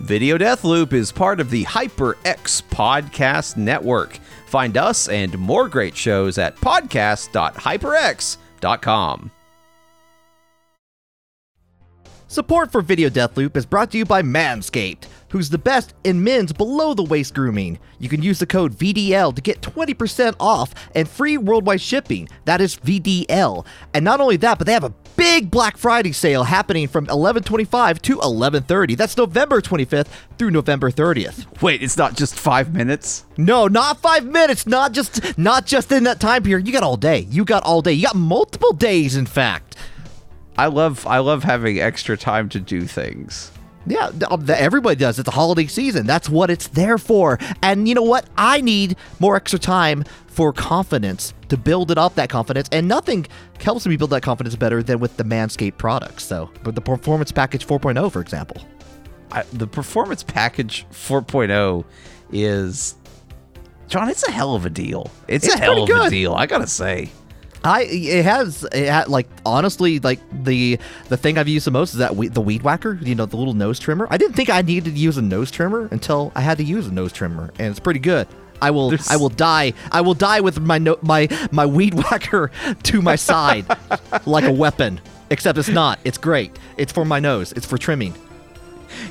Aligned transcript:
Video 0.00 0.38
Death 0.38 0.64
Loop 0.64 0.94
is 0.94 1.12
part 1.12 1.40
of 1.40 1.50
the 1.50 1.64
HyperX 1.64 2.62
Podcast 2.62 3.58
Network. 3.58 4.16
Find 4.46 4.78
us 4.78 5.08
and 5.08 5.38
more 5.38 5.68
great 5.68 5.94
shows 5.94 6.38
at 6.38 6.56
podcast.hyperx.com. 6.56 9.30
Support 12.30 12.70
for 12.70 12.80
Video 12.80 13.10
Deathloop 13.10 13.56
is 13.56 13.66
brought 13.66 13.90
to 13.90 13.98
you 13.98 14.04
by 14.04 14.22
Manscaped, 14.22 15.06
who's 15.30 15.50
the 15.50 15.58
best 15.58 15.94
in 16.04 16.22
men's 16.22 16.52
below 16.52 16.94
the 16.94 17.02
waist 17.02 17.34
grooming. 17.34 17.80
You 17.98 18.08
can 18.08 18.22
use 18.22 18.38
the 18.38 18.46
code 18.46 18.72
VDL 18.72 19.34
to 19.34 19.42
get 19.42 19.60
20% 19.60 20.36
off 20.38 20.72
and 20.94 21.08
free 21.08 21.36
worldwide 21.36 21.80
shipping. 21.80 22.28
That 22.44 22.60
is 22.60 22.76
VDL. 22.76 23.66
And 23.94 24.04
not 24.04 24.20
only 24.20 24.36
that, 24.36 24.58
but 24.58 24.68
they 24.68 24.72
have 24.72 24.84
a 24.84 24.94
big 25.16 25.50
Black 25.50 25.76
Friday 25.76 26.12
sale 26.12 26.44
happening 26.44 26.88
from 26.88 27.06
11:25 27.06 28.00
to 28.02 28.18
11:30. 28.20 28.94
That's 28.96 29.16
November 29.16 29.60
25th 29.60 30.08
through 30.38 30.50
November 30.50 30.90
30th. 30.90 31.46
Wait, 31.62 31.82
it's 31.82 31.96
not 31.96 32.16
just 32.16 32.34
five 32.38 32.72
minutes? 32.74 33.24
No, 33.36 33.66
not 33.66 34.00
5 34.00 34.24
minutes, 34.24 34.66
not 34.66 34.92
just 34.92 35.36
not 35.38 35.66
just 35.66 35.92
in 35.92 36.04
that 36.04 36.20
time 36.20 36.42
period. 36.42 36.66
You 36.66 36.72
got 36.72 36.82
all 36.82 36.96
day. 36.96 37.26
You 37.30 37.44
got 37.44 37.62
all 37.64 37.82
day. 37.82 37.92
You 37.92 38.04
got 38.04 38.16
multiple 38.16 38.72
days 38.72 39.16
in 39.16 39.26
fact. 39.26 39.76
I 40.56 40.66
love 40.66 41.06
I 41.06 41.18
love 41.18 41.44
having 41.44 41.80
extra 41.80 42.16
time 42.16 42.48
to 42.50 42.60
do 42.60 42.82
things. 42.82 43.50
Yeah, 43.86 44.10
uh, 44.30 44.36
th- 44.36 44.50
everybody 44.50 44.96
does. 44.96 45.18
It's 45.18 45.28
a 45.28 45.32
holiday 45.32 45.66
season. 45.66 46.06
That's 46.06 46.28
what 46.28 46.50
it's 46.50 46.68
there 46.68 46.98
for. 46.98 47.38
And 47.62 47.88
you 47.88 47.94
know 47.94 48.02
what? 48.02 48.28
I 48.36 48.60
need 48.60 48.96
more 49.20 49.36
extra 49.36 49.58
time 49.58 50.04
for 50.26 50.52
confidence 50.52 51.32
to 51.48 51.56
build 51.56 51.90
it 51.90 51.98
up 51.98 52.14
that 52.16 52.28
confidence. 52.28 52.68
And 52.72 52.86
nothing 52.88 53.26
helps 53.60 53.86
me 53.86 53.96
build 53.96 54.10
that 54.10 54.22
confidence 54.22 54.54
better 54.54 54.82
than 54.82 55.00
with 55.00 55.16
the 55.16 55.24
Manscaped 55.24 55.78
products. 55.78 56.24
So, 56.24 56.50
but 56.62 56.74
the 56.74 56.80
Performance 56.82 57.32
Package 57.32 57.66
4.0, 57.66 58.12
for 58.12 58.20
example. 58.20 58.62
I, 59.32 59.44
the 59.52 59.66
performance 59.66 60.22
package 60.22 60.86
4.0 60.90 61.84
is 62.32 62.96
John. 63.88 64.08
It's 64.08 64.26
a 64.26 64.30
hell 64.30 64.54
of 64.54 64.66
a 64.66 64.70
deal. 64.70 65.10
It's, 65.28 65.46
It's 65.46 65.54
a 65.54 65.58
hell 65.58 65.82
of 65.82 65.88
pretty 65.88 66.06
a 66.06 66.10
deal. 66.10 66.34
I 66.34 66.46
gotta 66.46 66.66
say. 66.66 67.10
I 67.64 67.82
it 67.82 68.24
has 68.24 68.64
it 68.72 68.88
had 68.88 69.08
like 69.08 69.28
honestly 69.44 69.98
like 70.00 70.18
the 70.44 70.78
the 71.08 71.16
thing 71.16 71.36
I've 71.38 71.48
used 71.48 71.66
the 71.66 71.70
most 71.70 71.92
is 71.92 71.98
that 71.98 72.16
we, 72.16 72.28
the 72.28 72.40
weed 72.40 72.62
whacker 72.62 72.98
you 73.02 73.14
know 73.14 73.26
the 73.26 73.36
little 73.36 73.54
nose 73.54 73.78
trimmer. 73.78 74.06
I 74.10 74.16
didn't 74.16 74.34
think 74.34 74.48
I 74.50 74.62
needed 74.62 74.94
to 74.94 74.98
use 74.98 75.16
a 75.18 75.22
nose 75.22 75.50
trimmer 75.50 75.88
until 75.90 76.32
I 76.34 76.40
had 76.40 76.58
to 76.58 76.64
use 76.64 76.86
a 76.86 76.92
nose 76.92 77.12
trimmer 77.12 77.52
and 77.58 77.68
it's 77.70 77.80
pretty 77.80 78.00
good. 78.00 78.26
I 78.62 78.70
will 78.70 78.90
There's- 78.90 79.10
I 79.10 79.16
will 79.16 79.28
die 79.30 79.74
I 79.92 80.00
will 80.00 80.14
die 80.14 80.40
with 80.40 80.60
my 80.60 80.78
no, 80.78 80.98
my 81.02 81.28
my 81.50 81.66
weed 81.66 81.94
whacker 82.10 82.50
to 82.84 83.02
my 83.02 83.16
side 83.16 83.66
like 84.26 84.44
a 84.44 84.52
weapon. 84.52 85.00
Except 85.32 85.56
it's 85.58 85.68
not. 85.68 86.00
It's 86.04 86.18
great. 86.18 86.58
It's 86.76 86.92
for 86.92 87.04
my 87.04 87.20
nose. 87.20 87.52
It's 87.52 87.64
for 87.66 87.78
trimming. 87.78 88.14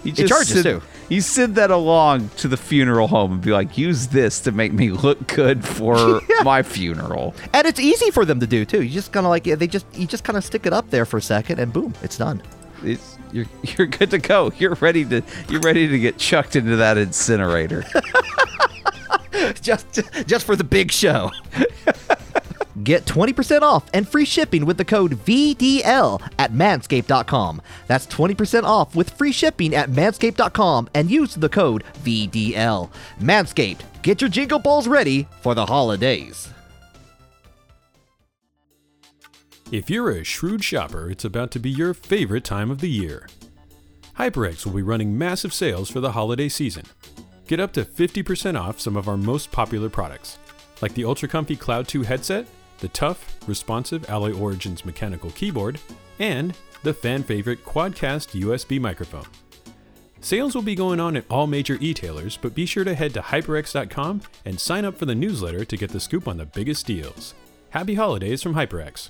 You 0.04 0.12
It 0.18 0.28
charges, 0.28 0.50
send, 0.50 0.64
too. 0.64 0.82
You 1.10 1.22
send 1.22 1.56
that 1.56 1.72
along 1.72 2.30
to 2.38 2.48
the 2.48 2.56
funeral 2.58 3.08
home 3.08 3.34
and 3.34 3.42
be 3.42 3.52
like, 3.52 3.78
use 3.78 4.08
this 4.08 4.40
to 4.42 4.52
make 4.52 4.72
me 4.74 4.92
look 4.92 5.28
good 5.28 5.66
for 5.66 6.22
my 6.44 6.62
funeral. 6.64 7.34
and 7.54 7.66
it's 7.68 7.80
easy 7.80 8.12
for 8.12 8.26
them 8.26 8.40
to 8.40 8.48
do 8.48 8.64
too 8.66 8.84
you 8.84 8.90
just 8.92 9.12
kind 9.12 9.26
of 9.26 9.30
like 9.32 9.44
they 9.44 9.68
just 9.68 9.86
you 9.96 10.06
just 10.08 10.24
kind 10.24 10.38
of 10.38 10.44
stick 10.44 10.66
it 10.66 10.74
up 10.74 10.90
there 10.92 11.06
for 11.06 11.18
a 11.18 11.22
second 11.22 11.60
and 11.60 11.74
boom 11.74 11.94
it's 12.04 12.18
done 12.18 12.42
It's 12.84 13.18
you're 13.32 13.46
you're 13.64 13.88
good 13.88 14.10
to 14.12 14.18
go. 14.18 14.52
You're 14.58 14.76
ready 14.76 15.06
to 15.06 15.22
you're 15.50 15.62
ready 15.62 15.88
to 15.88 16.00
get 16.00 16.18
chucked 16.18 16.56
into 16.56 16.78
that 16.78 16.98
incinerator. 16.98 17.84
just 19.62 20.00
just 20.26 20.46
for 20.46 20.56
the 20.56 20.64
big 20.64 20.92
show. 20.92 21.32
Get 22.84 23.06
20% 23.06 23.62
off 23.62 23.90
and 23.94 24.08
free 24.08 24.26
shipping 24.26 24.66
with 24.66 24.78
the 24.78 24.86
code 24.86 25.14
VDL 25.26 26.22
at 26.38 26.54
manscaped.com. 26.54 27.62
That's 27.88 28.08
20% 28.08 28.64
off 28.64 28.96
with 28.96 29.10
free 29.10 29.32
shipping 29.32 29.76
at 29.76 29.90
manscaped.com 29.90 30.90
and 30.94 31.12
use 31.12 31.36
the 31.36 31.50
code 31.50 31.84
VDL. 32.04 32.90
Manscaped, 33.20 33.82
get 34.02 34.22
your 34.22 34.30
jingle 34.30 34.60
balls 34.60 34.88
ready 34.88 35.28
for 35.42 35.56
the 35.56 35.66
holidays. 35.66 36.50
If 39.72 39.90
you're 39.90 40.10
a 40.10 40.24
shrewd 40.24 40.64
shopper, 40.64 41.12
it's 41.12 41.26
about 41.26 41.52
to 41.52 41.60
be 41.60 41.70
your 41.70 41.94
favorite 41.94 42.44
time 42.44 42.72
of 42.72 42.80
the 42.80 42.90
year. 42.90 43.28
HyperX 44.18 44.66
will 44.66 44.74
be 44.74 44.82
running 44.82 45.18
massive 45.18 45.54
sales 45.54 45.90
for 45.90 46.00
the 46.00 46.14
holiday 46.14 46.50
season. 46.50 46.86
Get 47.46 47.60
up 47.60 47.74
to 47.74 47.86
50% 47.86 48.60
off 48.60 48.80
some 48.80 48.98
of 48.98 49.08
our 49.08 49.18
most 49.18 49.52
popular 49.52 49.90
products, 49.90 50.40
like 50.82 50.94
the 50.94 51.06
Ultra 51.06 51.28
Comfy 51.28 51.56
Cloud 51.56 51.88
2 51.88 52.02
headset, 52.02 52.48
the 52.80 52.90
tough, 52.90 53.38
responsive 53.48 54.10
Alloy 54.10 54.34
Origins 54.34 54.86
mechanical 54.86 55.32
keyboard, 55.32 55.80
and 56.20 56.56
the 56.84 56.94
fan 56.94 57.24
favorite 57.24 57.66
Quadcast 57.66 58.40
USB 58.40 58.80
microphone. 58.80 59.26
Sales 60.22 60.54
will 60.54 60.62
be 60.62 60.76
going 60.76 61.00
on 61.00 61.16
at 61.16 61.24
all 61.30 61.48
major 61.48 61.78
e-tailers, 61.80 62.36
but 62.36 62.54
be 62.54 62.66
sure 62.66 62.84
to 62.84 62.94
head 62.94 63.14
to 63.14 63.22
hyperx.com 63.22 64.22
and 64.46 64.60
sign 64.60 64.84
up 64.84 64.98
for 64.98 65.06
the 65.06 65.16
newsletter 65.16 65.64
to 65.64 65.78
get 65.78 65.92
the 65.92 66.00
scoop 66.00 66.28
on 66.28 66.38
the 66.38 66.46
biggest 66.46 66.86
deals. 66.86 67.34
Happy 67.70 67.96
holidays 67.96 68.44
from 68.44 68.56
HyperX. 68.56 69.10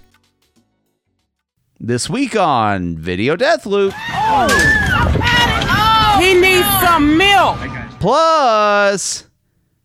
this 1.79 2.09
week 2.09 2.35
on 2.35 2.97
Video 2.97 3.35
Death 3.35 3.65
Loop. 3.65 3.93
Oh! 3.97 6.19
He 6.21 6.33
needs 6.33 6.67
some 6.81 7.17
milk. 7.17 7.57
Plus, 7.99 9.25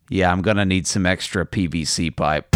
yeah, 0.09 0.31
I'm 0.31 0.41
gonna 0.41 0.65
need 0.65 0.85
some 0.85 1.05
extra 1.05 1.45
PVC 1.45 2.15
pipe. 2.15 2.54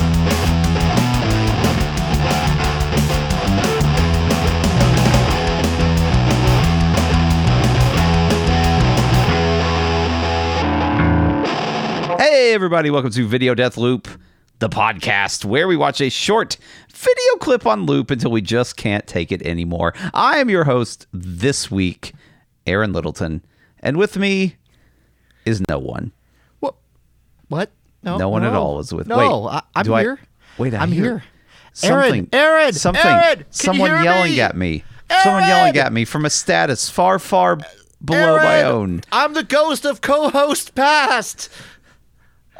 Hey, 12.49 12.55
everybody, 12.55 12.89
welcome 12.89 13.11
to 13.11 13.27
Video 13.27 13.53
Death 13.53 13.77
Loop, 13.77 14.07
the 14.57 14.69
podcast 14.69 15.45
where 15.45 15.67
we 15.67 15.77
watch 15.77 16.01
a 16.01 16.09
short 16.09 16.57
video 16.91 17.35
clip 17.39 17.67
on 17.67 17.85
loop 17.85 18.09
until 18.09 18.31
we 18.31 18.41
just 18.41 18.75
can't 18.75 19.05
take 19.05 19.31
it 19.31 19.43
anymore. 19.43 19.93
I 20.15 20.37
am 20.39 20.49
your 20.49 20.63
host 20.63 21.05
this 21.13 21.69
week, 21.69 22.13
Aaron 22.65 22.91
Littleton, 22.91 23.45
and 23.81 23.97
with 23.97 24.17
me 24.17 24.55
is 25.45 25.61
no 25.69 25.77
one. 25.77 26.11
What? 26.59 26.73
What? 27.49 27.69
No 28.01 28.29
one 28.29 28.43
at 28.43 28.55
all 28.55 28.79
is 28.79 28.91
with- 28.91 29.05
No, 29.05 29.17
wait, 29.19 29.51
I, 29.53 29.61
I'm 29.75 29.85
do 29.85 29.93
I- 29.93 30.01
here. 30.01 30.19
wait, 30.57 30.73
I 30.73 30.79
I'm 30.79 30.91
here. 30.91 31.21
Aaron, 31.83 32.03
Something, 32.07 32.29
Aaron, 32.33 32.73
something, 32.73 33.05
Aaron, 33.05 33.45
someone 33.51 33.91
yelling 34.03 34.31
me? 34.31 34.41
at 34.41 34.57
me. 34.57 34.83
Someone 35.21 35.43
yelling 35.43 35.77
at 35.77 35.93
me 35.93 36.03
from 36.03 36.25
a 36.25 36.31
status 36.31 36.89
far, 36.89 37.19
far 37.19 37.59
below 38.03 38.37
my 38.37 38.63
own. 38.63 39.01
I'm 39.11 39.35
the 39.35 39.43
ghost 39.43 39.85
of 39.85 40.01
co-host 40.01 40.73
past. 40.73 41.49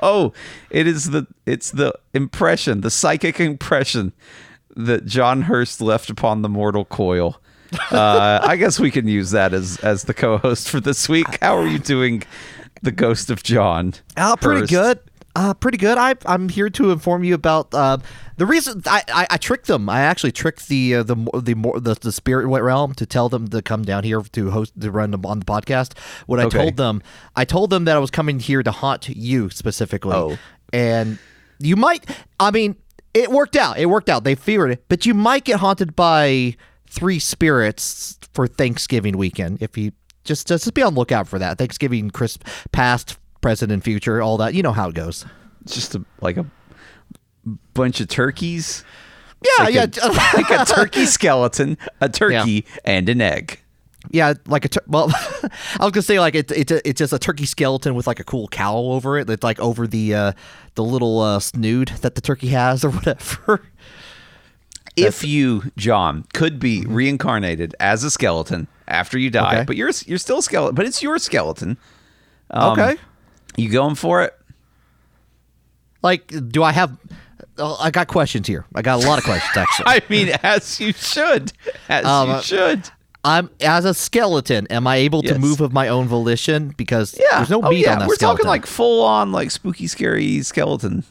Oh, 0.02 0.34
it 0.70 0.88
is 0.88 1.10
the 1.12 1.28
it's 1.46 1.72
the 1.72 1.94
impression, 2.14 2.82
the 2.82 2.90
psychic 2.90 3.40
impression 3.40 4.14
that 4.76 5.06
John 5.06 5.44
Hurst 5.44 5.82
left 5.82 6.10
upon 6.10 6.42
the 6.42 6.50
mortal 6.50 6.86
coil. 6.86 7.42
Uh, 7.92 8.40
I 8.42 8.56
guess 8.56 8.80
we 8.80 8.92
can 8.92 9.08
use 9.08 9.32
that 9.32 9.54
as 9.54 9.78
as 9.78 10.04
the 10.04 10.14
co-host 10.14 10.70
for 10.70 10.80
this 10.80 11.08
week. 11.08 11.38
How 11.42 11.58
are 11.58 11.68
you 11.68 11.80
doing, 11.80 12.24
the 12.82 12.92
ghost 12.92 13.30
of 13.30 13.44
John? 13.44 13.94
Uh, 14.18 14.36
pretty 14.36 14.62
Hurst? 14.62 14.72
good. 14.72 15.00
Uh, 15.35 15.53
pretty 15.53 15.78
good. 15.78 15.97
I, 15.97 16.16
I'm 16.25 16.50
here 16.50 16.69
to 16.72 16.91
inform 16.91 17.23
you 17.23 17.34
about 17.35 17.73
uh, 17.73 17.97
the 18.38 18.45
reason 18.45 18.81
I, 18.88 19.03
I, 19.13 19.28
I 19.29 19.38
tricked 19.38 19.67
them. 19.67 19.88
I 19.88 20.01
actually 20.01 20.31
tricked 20.31 20.67
the 20.67 20.95
uh, 20.95 21.03
the 21.03 21.16
the, 21.16 21.53
the 21.79 21.97
the 22.01 22.12
spirit 22.12 22.47
realm 22.47 22.94
to 22.95 23.06
tell 23.06 23.29
them 23.29 23.47
to 23.50 23.62
come 23.62 23.84
down 23.84 24.03
here 24.03 24.22
to 24.22 24.51
host 24.51 24.73
to 24.81 24.89
run 24.91 25.12
them 25.12 25.25
on 25.25 25.39
the 25.39 25.45
podcast. 25.45 25.97
What 26.25 26.39
I 26.39 26.45
Okay. 26.45 26.57
told 26.57 26.78
them, 26.78 27.03
I 27.35 27.45
told 27.45 27.69
them 27.69 27.85
that 27.85 27.95
I 27.95 28.00
was 28.00 28.09
coming 28.09 28.39
here 28.39 28.63
to 28.63 28.72
haunt 28.72 29.07
you 29.07 29.50
specifically. 29.51 30.16
Oh. 30.16 30.38
and 30.73 31.19
you 31.59 31.75
might. 31.75 32.06
I 32.39 32.50
mean, 32.51 32.75
it 33.13 33.29
worked 33.29 33.56
out. 33.56 33.78
It 33.78 33.85
worked 33.85 34.09
out. 34.09 34.23
They 34.23 34.34
feared 34.35 34.72
it, 34.72 34.84
but 34.89 35.06
you 35.06 35.13
might 35.13 35.44
get 35.45 35.59
haunted 35.59 35.95
by 35.95 36.56
three 36.88 37.19
spirits 37.19 38.18
for 38.34 38.47
Thanksgiving 38.47 39.16
weekend 39.16 39.62
if 39.62 39.78
you 39.78 39.91
just 40.23 40.47
just 40.47 40.73
be 40.73 40.81
on 40.81 40.95
lookout 40.95 41.28
for 41.28 41.38
that. 41.38 41.59
Thanksgiving, 41.59 42.09
Chris, 42.09 42.39
past, 42.71 43.18
present, 43.41 43.71
and 43.71 43.83
future, 43.83 44.21
all 44.21 44.38
that. 44.38 44.53
You 44.53 44.63
know 44.63 44.71
how 44.74 44.89
it 44.89 44.95
goes. 44.95 45.25
It's 45.63 45.75
just 45.75 45.95
a, 45.95 46.03
like 46.21 46.38
a 46.38 46.45
bunch 47.74 48.00
of 48.01 48.07
turkeys. 48.07 48.83
Yeah, 49.44 49.63
like 49.65 49.74
yeah, 49.74 49.86
a, 50.03 50.07
like 50.38 50.50
a 50.50 50.65
turkey 50.65 51.06
skeleton, 51.06 51.77
a 52.01 52.09
turkey, 52.09 52.65
and 52.83 53.07
an 53.07 53.21
egg. 53.21 53.59
yeah. 54.12 54.33
Like 54.47 54.65
a 54.65 54.69
tur- 54.69 54.83
well, 54.88 55.09
I 55.80 55.83
was 55.86 55.91
gonna 55.91 56.01
say 56.01 56.19
like 56.19 56.36
it, 56.36 56.51
it's 56.51 56.71
a, 56.71 56.88
it's 56.88 57.00
just 57.00 57.13
a 57.13 57.19
turkey 57.19 57.45
skeleton 57.45 57.95
with 57.95 58.06
like 58.07 58.19
a 58.19 58.24
cool 58.25 58.47
cowl 58.50 58.91
over 58.91 59.18
it. 59.18 59.27
That's 59.27 59.44
like 59.44 59.59
over 59.59 59.88
the 59.88 60.13
uh, 60.13 60.31
the 60.75 60.83
little 60.83 61.19
uh, 61.21 61.39
snood 61.39 61.89
that 62.01 62.15
the 62.15 62.21
turkey 62.21 62.47
has 62.50 62.83
or 62.85 62.89
whatever. 62.92 63.62
If 64.97 65.24
you, 65.24 65.71
John, 65.77 66.25
could 66.33 66.59
be 66.59 66.85
reincarnated 66.85 67.74
as 67.80 68.03
a 68.03 68.12
skeleton 68.12 68.68
after 68.88 69.18
you 69.18 69.30
die, 69.30 69.57
Okay. 69.59 69.63
but 69.65 69.77
you're 69.77 69.92
you're 70.06 70.18
still 70.18 70.39
a 70.39 70.44
skeleton, 70.44 70.75
but 70.75 70.85
it's 70.85 71.01
your 71.01 71.18
skeleton. 71.19 71.77
Um, 72.51 72.71
okay. 72.77 72.97
You 73.59 73.69
going 73.69 73.95
for 73.95 74.23
it? 74.23 74.33
Like, 76.01 76.33
do 76.51 76.63
I 76.63 76.71
have? 76.71 76.97
Uh, 77.57 77.75
I 77.75 77.91
got 77.91 78.07
questions 78.07 78.47
here. 78.47 78.65
I 78.73 78.81
got 78.81 79.03
a 79.03 79.07
lot 79.07 79.17
of 79.19 79.25
questions 79.25 79.51
actually. 79.57 79.85
I 79.88 80.01
mean, 80.09 80.29
as 80.44 80.79
you 80.79 80.94
should, 80.94 81.51
as 81.89 82.06
Um, 82.06 82.29
you 82.38 82.41
should. 82.41 82.89
I'm 83.25 83.50
as 83.59 83.83
a 83.83 83.94
skeleton. 83.94 84.65
Am 84.67 84.88
I 84.88 84.95
able 84.97 85.21
to 85.23 85.38
move 85.38 85.59
of 85.59 85.73
my 85.73 85.89
own 85.89 86.07
volition? 86.07 86.73
Because 86.77 87.19
Yeah. 87.19 87.38
there's 87.39 87.50
no 87.50 87.61
oh, 87.61 87.69
meat 87.69 87.79
yeah. 87.85 87.94
on 87.94 88.00
that 88.00 88.06
skeleton. 88.06 88.07
We're 88.07 88.15
skeleton. 88.15 88.38
talking 88.38 88.47
like 88.47 88.65
full 88.65 89.03
on, 89.03 89.33
like 89.33 89.51
spooky, 89.51 89.88
scary 89.88 90.41
skeleton. 90.41 91.03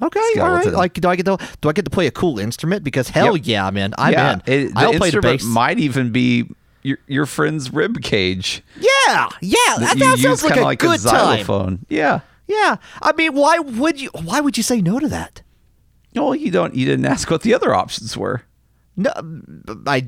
okay, 0.00 0.20
all 0.40 0.48
right. 0.50 0.66
Like, 0.72 0.94
do 0.94 1.08
I 1.10 1.14
get 1.16 1.26
to 1.26 1.36
do 1.60 1.68
I 1.68 1.72
get 1.74 1.84
to 1.84 1.90
play 1.90 2.06
a 2.06 2.10
cool 2.10 2.38
instrument? 2.38 2.84
Because 2.84 3.10
hell 3.10 3.36
Yep. 3.36 3.46
yeah, 3.46 3.70
man, 3.70 3.92
I'm 3.98 4.12
yeah. 4.14 4.32
in. 4.32 4.40
It, 4.46 4.68
the 4.74 4.80
I'll 4.80 4.94
play 4.94 5.10
the 5.10 5.20
bass. 5.20 5.44
might 5.44 5.78
even 5.78 6.10
be 6.10 6.48
your 6.82 6.98
your 7.06 7.26
friend's 7.26 7.72
rib 7.72 8.02
cage. 8.02 8.62
yeah, 8.76 9.28
yeah. 9.40 9.56
That, 9.78 9.96
that 9.98 10.18
sounds 10.18 10.42
like 10.42 10.56
a 10.56 10.60
like 10.60 10.78
good 10.78 11.00
a 11.00 11.02
time. 11.02 11.10
xylophone. 11.10 11.86
Yeah. 11.88 12.20
Yeah. 12.46 12.76
I 13.00 13.12
mean, 13.12 13.34
why 13.34 13.58
would 13.58 14.00
you? 14.00 14.10
Why 14.22 14.40
would 14.40 14.56
you 14.56 14.62
say 14.62 14.80
no 14.80 14.98
to 14.98 15.08
that? 15.08 15.42
Well, 16.14 16.34
you 16.34 16.50
don't. 16.50 16.74
You 16.74 16.84
didn't 16.84 17.06
ask 17.06 17.30
what 17.30 17.42
the 17.42 17.54
other 17.54 17.74
options 17.74 18.16
were. 18.16 18.42
No, 18.94 19.10
I, 19.86 20.06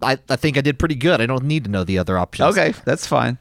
I, 0.00 0.16
I 0.28 0.36
think 0.36 0.56
I 0.56 0.60
did 0.60 0.78
pretty 0.78 0.94
good. 0.94 1.20
I 1.20 1.26
don't 1.26 1.42
need 1.42 1.64
to 1.64 1.70
know 1.70 1.82
the 1.82 1.98
other 1.98 2.16
options. 2.16 2.56
Okay, 2.56 2.72
that's 2.84 3.04
fine. 3.06 3.38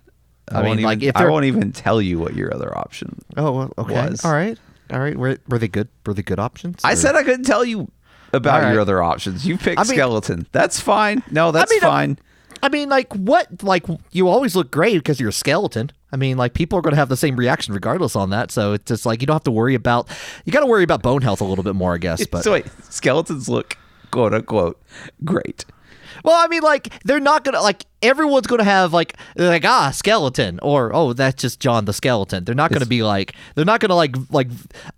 I, 0.50 0.56
I 0.56 0.58
mean, 0.64 0.70
won't 0.70 0.82
like, 0.82 0.98
even, 0.98 1.10
if 1.10 1.18
I 1.18 1.30
won't 1.30 1.46
even 1.46 1.72
tell 1.72 2.02
you 2.02 2.18
what 2.18 2.36
your 2.36 2.54
other 2.54 2.76
option. 2.76 3.20
Oh, 3.38 3.52
well, 3.52 3.74
okay. 3.78 3.94
Was. 4.10 4.26
All 4.26 4.32
right. 4.32 4.58
All 4.92 5.00
right. 5.00 5.16
Were, 5.16 5.38
were 5.48 5.60
they 5.60 5.68
good? 5.68 5.88
Were 6.06 6.16
they 6.16 6.24
good 6.24 6.40
options? 6.40 6.82
I 6.84 6.96
said 6.96 7.16
I 7.16 7.24
couldn't 7.24 7.46
tell 7.46 7.64
you 7.64 7.92
about 8.34 8.64
right. 8.64 8.72
your 8.72 8.82
other 8.82 9.04
options. 9.04 9.46
You 9.46 9.58
picked 9.58 9.80
I 9.80 9.84
mean- 9.84 9.94
skeleton. 9.94 10.48
That's 10.52 10.80
fine. 10.80 11.22
No, 11.30 11.52
that's 11.52 11.72
mean, 11.72 11.84
I'm- 11.84 11.92
fine. 11.92 12.20
I 12.64 12.70
mean, 12.70 12.90
like, 12.90 13.14
what? 13.14 13.64
Like, 13.64 13.86
you 14.12 14.28
always 14.28 14.56
look 14.56 14.72
great 14.72 14.96
because 14.96 15.20
you're 15.20 15.30
a 15.30 15.34
skeleton. 15.34 15.92
I 16.12 16.18
mean, 16.18 16.38
like, 16.38 16.54
people 16.54 16.78
are 16.78 16.82
going 16.82 16.94
to 16.94 16.98
have 17.00 17.10
the 17.10 17.18
same 17.18 17.36
reaction 17.36 17.74
regardless 17.74 18.16
on 18.16 18.30
that. 18.32 18.52
So 18.52 18.74
it's 18.74 18.86
just 18.86 19.06
like 19.06 19.22
you 19.22 19.28
don't 19.28 19.36
have 19.36 19.44
to 19.44 19.52
worry 19.52 19.76
about. 19.76 20.08
You 20.46 20.52
got 20.52 20.60
to 20.62 20.66
worry 20.66 20.84
about 20.84 21.02
bone 21.02 21.22
health 21.22 21.42
a 21.42 21.46
little 21.46 21.64
bit 21.64 21.76
more, 21.76 21.96
I 21.96 21.98
guess. 21.98 22.26
But 22.26 22.44
so 22.44 22.52
wait, 22.54 22.66
skeletons 22.84 23.48
look 23.50 23.78
quote 24.12 24.34
unquote 24.34 24.82
great. 25.24 25.66
well, 26.24 26.36
I 26.36 26.48
mean, 26.48 26.62
like, 26.62 26.92
they're 27.04 27.20
not 27.22 27.44
gonna 27.44 27.62
like 27.62 27.86
everyone's 28.02 28.48
gonna 28.48 28.64
have 28.64 28.92
like 28.94 29.16
like 29.36 29.64
ah 29.64 29.92
skeleton 29.92 30.60
or 30.62 30.94
oh 30.94 31.14
that's 31.14 31.42
just 31.42 31.60
John 31.60 31.86
the 31.86 31.94
skeleton. 31.94 32.44
They're 32.44 32.56
not 32.56 32.72
gonna 32.72 32.86
be 32.86 33.04
like 33.04 33.34
they're 33.56 33.66
not 33.66 33.80
gonna 33.80 33.96
like 33.96 34.16
like 34.30 34.50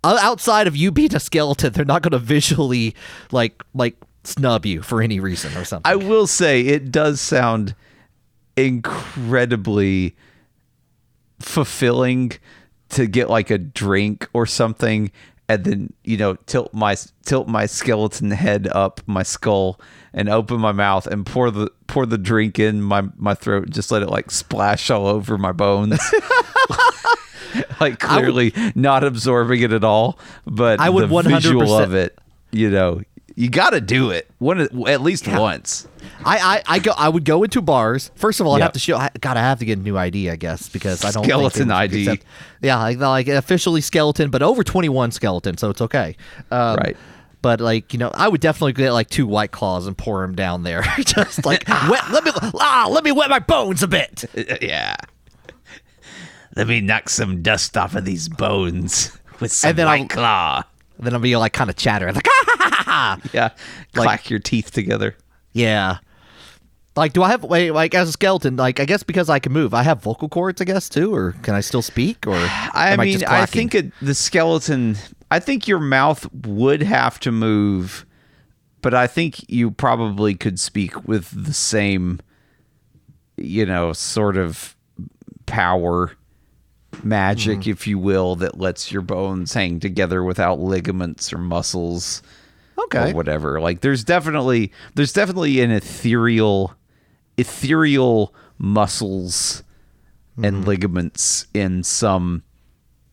outside 0.02 0.66
of 0.66 0.76
you 0.76 0.90
being 0.90 1.14
a 1.14 1.20
skeleton. 1.20 1.72
They're 1.72 1.84
not 1.84 2.02
gonna 2.02 2.18
visually 2.18 2.94
like 3.30 3.62
like 3.74 3.96
snub 4.26 4.66
you 4.66 4.82
for 4.82 5.02
any 5.02 5.20
reason 5.20 5.56
or 5.56 5.64
something. 5.64 5.90
I 5.90 5.96
will 5.96 6.26
say 6.26 6.62
it 6.62 6.90
does 6.90 7.20
sound 7.20 7.74
incredibly 8.56 10.16
fulfilling 11.40 12.32
to 12.90 13.06
get 13.06 13.28
like 13.28 13.50
a 13.50 13.58
drink 13.58 14.28
or 14.32 14.46
something 14.46 15.10
and 15.48 15.64
then 15.64 15.92
you 16.04 16.16
know 16.16 16.34
tilt 16.46 16.72
my 16.72 16.96
tilt 17.24 17.48
my 17.48 17.66
skeleton 17.66 18.30
head 18.30 18.68
up 18.68 19.00
my 19.06 19.22
skull 19.22 19.80
and 20.12 20.28
open 20.28 20.60
my 20.60 20.72
mouth 20.72 21.06
and 21.06 21.26
pour 21.26 21.50
the 21.50 21.70
pour 21.86 22.06
the 22.06 22.18
drink 22.18 22.58
in 22.58 22.80
my 22.80 23.02
my 23.16 23.34
throat 23.34 23.68
just 23.70 23.90
let 23.90 24.02
it 24.02 24.08
like 24.08 24.30
splash 24.30 24.90
all 24.90 25.06
over 25.06 25.36
my 25.36 25.52
bones 25.52 26.00
like 27.80 27.98
clearly 27.98 28.52
not 28.74 29.04
absorbing 29.04 29.60
it 29.60 29.72
at 29.72 29.84
all 29.84 30.18
but 30.46 30.80
I 30.80 30.88
would 30.88 31.08
the 31.08 31.22
visual 31.22 31.62
100% 31.62 31.82
of 31.82 31.94
it 31.94 32.18
you 32.52 32.70
know 32.70 33.02
you 33.36 33.48
got 33.50 33.70
to 33.70 33.80
do 33.80 34.10
it 34.10 34.30
one 34.38 34.60
at 34.60 35.00
least 35.00 35.26
once 35.26 35.88
I, 36.24 36.38
I, 36.68 36.74
I 36.76 36.78
go. 36.78 36.92
I 36.96 37.08
would 37.08 37.24
go 37.24 37.42
into 37.42 37.60
bars. 37.60 38.10
First 38.14 38.40
of 38.40 38.46
all, 38.46 38.54
I'd 38.54 38.62
have 38.62 38.72
to 38.72 38.78
show. 38.78 38.96
I, 38.96 39.10
God, 39.20 39.36
I 39.36 39.40
have 39.40 39.58
to 39.58 39.64
get 39.64 39.78
a 39.78 39.82
new 39.82 39.96
ID, 39.98 40.30
I 40.30 40.36
guess, 40.36 40.68
because 40.68 41.04
I 41.04 41.10
don't 41.10 41.24
Skeleton 41.24 41.68
think 41.68 41.68
they 41.68 41.74
would 41.74 41.80
ID. 41.80 42.08
accept- 42.08 42.26
yeah, 42.62 42.78
like, 42.78 42.98
like 42.98 43.28
officially 43.28 43.80
skeleton, 43.80 44.30
but 44.30 44.42
over 44.42 44.62
twenty 44.64 44.88
one 44.88 45.10
skeleton, 45.10 45.56
so 45.58 45.70
it's 45.70 45.80
okay. 45.80 46.16
Um, 46.50 46.76
Right. 46.76 46.96
But 47.42 47.60
like 47.60 47.92
you 47.92 47.98
know, 47.98 48.10
I 48.14 48.28
would 48.28 48.40
definitely 48.40 48.72
get 48.72 48.92
like 48.92 49.10
two 49.10 49.26
white 49.26 49.50
claws 49.50 49.86
and 49.86 49.98
pour 49.98 50.22
them 50.22 50.34
down 50.34 50.62
there, 50.62 50.82
just 50.98 51.44
like 51.44 51.66
wet, 51.68 52.10
let 52.10 52.24
me 52.24 52.30
ah, 52.34 52.88
let 52.90 53.04
me 53.04 53.12
wet 53.12 53.28
my 53.28 53.38
bones 53.40 53.82
a 53.82 53.88
bit. 53.88 54.24
yeah. 54.62 54.94
Let 56.56 56.68
me 56.68 56.80
knock 56.80 57.08
some 57.08 57.42
dust 57.42 57.76
off 57.76 57.94
of 57.96 58.04
these 58.04 58.28
bones 58.28 59.10
with 59.40 59.50
some 59.52 59.70
And 59.70 59.78
then 59.78 59.86
white 59.86 60.00
I'll- 60.02 60.08
claw. 60.08 60.62
then 61.00 61.12
I'll 61.14 61.20
be 61.20 61.36
like 61.36 61.52
kind 61.52 61.68
of 61.68 61.76
chattering, 61.76 62.14
like 62.14 62.26
ah, 62.28 62.53
ha. 62.94 63.18
Yeah. 63.32 63.50
Clack 63.92 64.30
your 64.30 64.38
teeth 64.40 64.70
together. 64.70 65.16
yeah. 65.52 65.98
Like, 66.96 67.12
do 67.12 67.24
I 67.24 67.30
have 67.30 67.42
wait, 67.42 67.72
like 67.72 67.92
as 67.92 68.08
a 68.08 68.12
skeleton? 68.12 68.54
Like, 68.54 68.78
I 68.78 68.84
guess 68.84 69.02
because 69.02 69.28
I 69.28 69.40
can 69.40 69.50
move, 69.52 69.74
I 69.74 69.82
have 69.82 70.00
vocal 70.00 70.28
cords, 70.28 70.60
I 70.60 70.64
guess 70.64 70.88
too, 70.88 71.12
or 71.12 71.32
can 71.42 71.56
I 71.56 71.60
still 71.60 71.82
speak? 71.82 72.24
Or 72.24 72.36
I 72.72 72.96
mean, 72.96 73.14
just 73.18 73.28
I 73.28 73.46
think 73.46 73.74
it, 73.74 73.90
the 74.00 74.14
skeleton, 74.14 74.96
I 75.28 75.40
think 75.40 75.66
your 75.66 75.80
mouth 75.80 76.32
would 76.46 76.82
have 76.84 77.18
to 77.20 77.32
move, 77.32 78.06
but 78.80 78.94
I 78.94 79.08
think 79.08 79.50
you 79.50 79.72
probably 79.72 80.36
could 80.36 80.60
speak 80.60 81.04
with 81.08 81.30
the 81.46 81.52
same, 81.52 82.20
you 83.36 83.66
know, 83.66 83.92
sort 83.92 84.36
of 84.36 84.76
power, 85.46 86.12
magic, 87.02 87.64
Hmm. 87.64 87.70
if 87.70 87.88
you 87.88 87.98
will, 87.98 88.36
that 88.36 88.60
lets 88.60 88.92
your 88.92 89.02
bones 89.02 89.52
hang 89.52 89.80
together 89.80 90.22
without 90.22 90.60
ligaments 90.60 91.32
or 91.32 91.38
muscles. 91.38 92.22
Okay. 92.78 93.10
or 93.10 93.14
whatever. 93.14 93.60
Like 93.60 93.80
there's 93.80 94.04
definitely 94.04 94.72
there's 94.94 95.12
definitely 95.12 95.60
an 95.60 95.70
ethereal 95.70 96.74
ethereal 97.38 98.34
muscles 98.58 99.62
Mm-hmm. 100.36 100.44
and 100.46 100.66
ligaments 100.66 101.46
in 101.54 101.84
some 101.84 102.42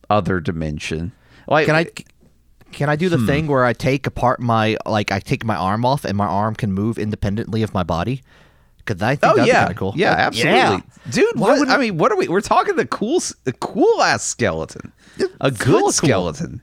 other 0.10 0.40
dimension. 0.40 1.12
Like 1.48 1.68
Can 1.68 1.75
I 1.75 1.86
can 2.72 2.90
I 2.90 2.96
do 2.96 3.10
Hmm. 3.10 3.19
the 3.19 3.25
thing 3.28 3.46
where 3.46 3.63
I 3.63 3.74
take 3.74 4.08
apart 4.08 4.40
my 4.40 4.75
like 4.88 5.12
I 5.12 5.19
take 5.19 5.46
my 5.46 5.56
arm 5.56 5.86
off 5.86 6.04
and 6.04 6.18
my 6.18 6.25
arm 6.25 6.56
can 6.56 6.74
move 6.74 6.98
independently 6.98 7.62
of 7.62 7.75
my 7.75 7.84
body? 7.84 8.24
Because 8.80 9.04
I 9.04 9.16
think 9.18 9.34
Oh 9.38 9.44
yeah, 9.44 9.60
kind 9.60 9.69
of 9.69 9.78
cool. 9.78 9.94
yeah, 9.96 10.14
absolutely, 10.14 10.57
yeah. 10.60 10.80
dude. 11.12 11.25
Why 11.40 11.60
What, 11.60 11.69
I 11.69 11.78
mean, 11.78 12.00
what 12.00 12.12
are 12.12 12.18
we? 12.18 12.28
We're 12.28 12.42
talking 12.42 12.75
the 12.75 12.88
cool, 12.88 13.22
a 13.46 13.52
cool 13.52 14.02
ass 14.02 14.24
skeleton, 14.24 14.92
a 15.40 15.52
good 15.52 15.60
cool. 15.60 15.92
skeleton. 15.92 16.60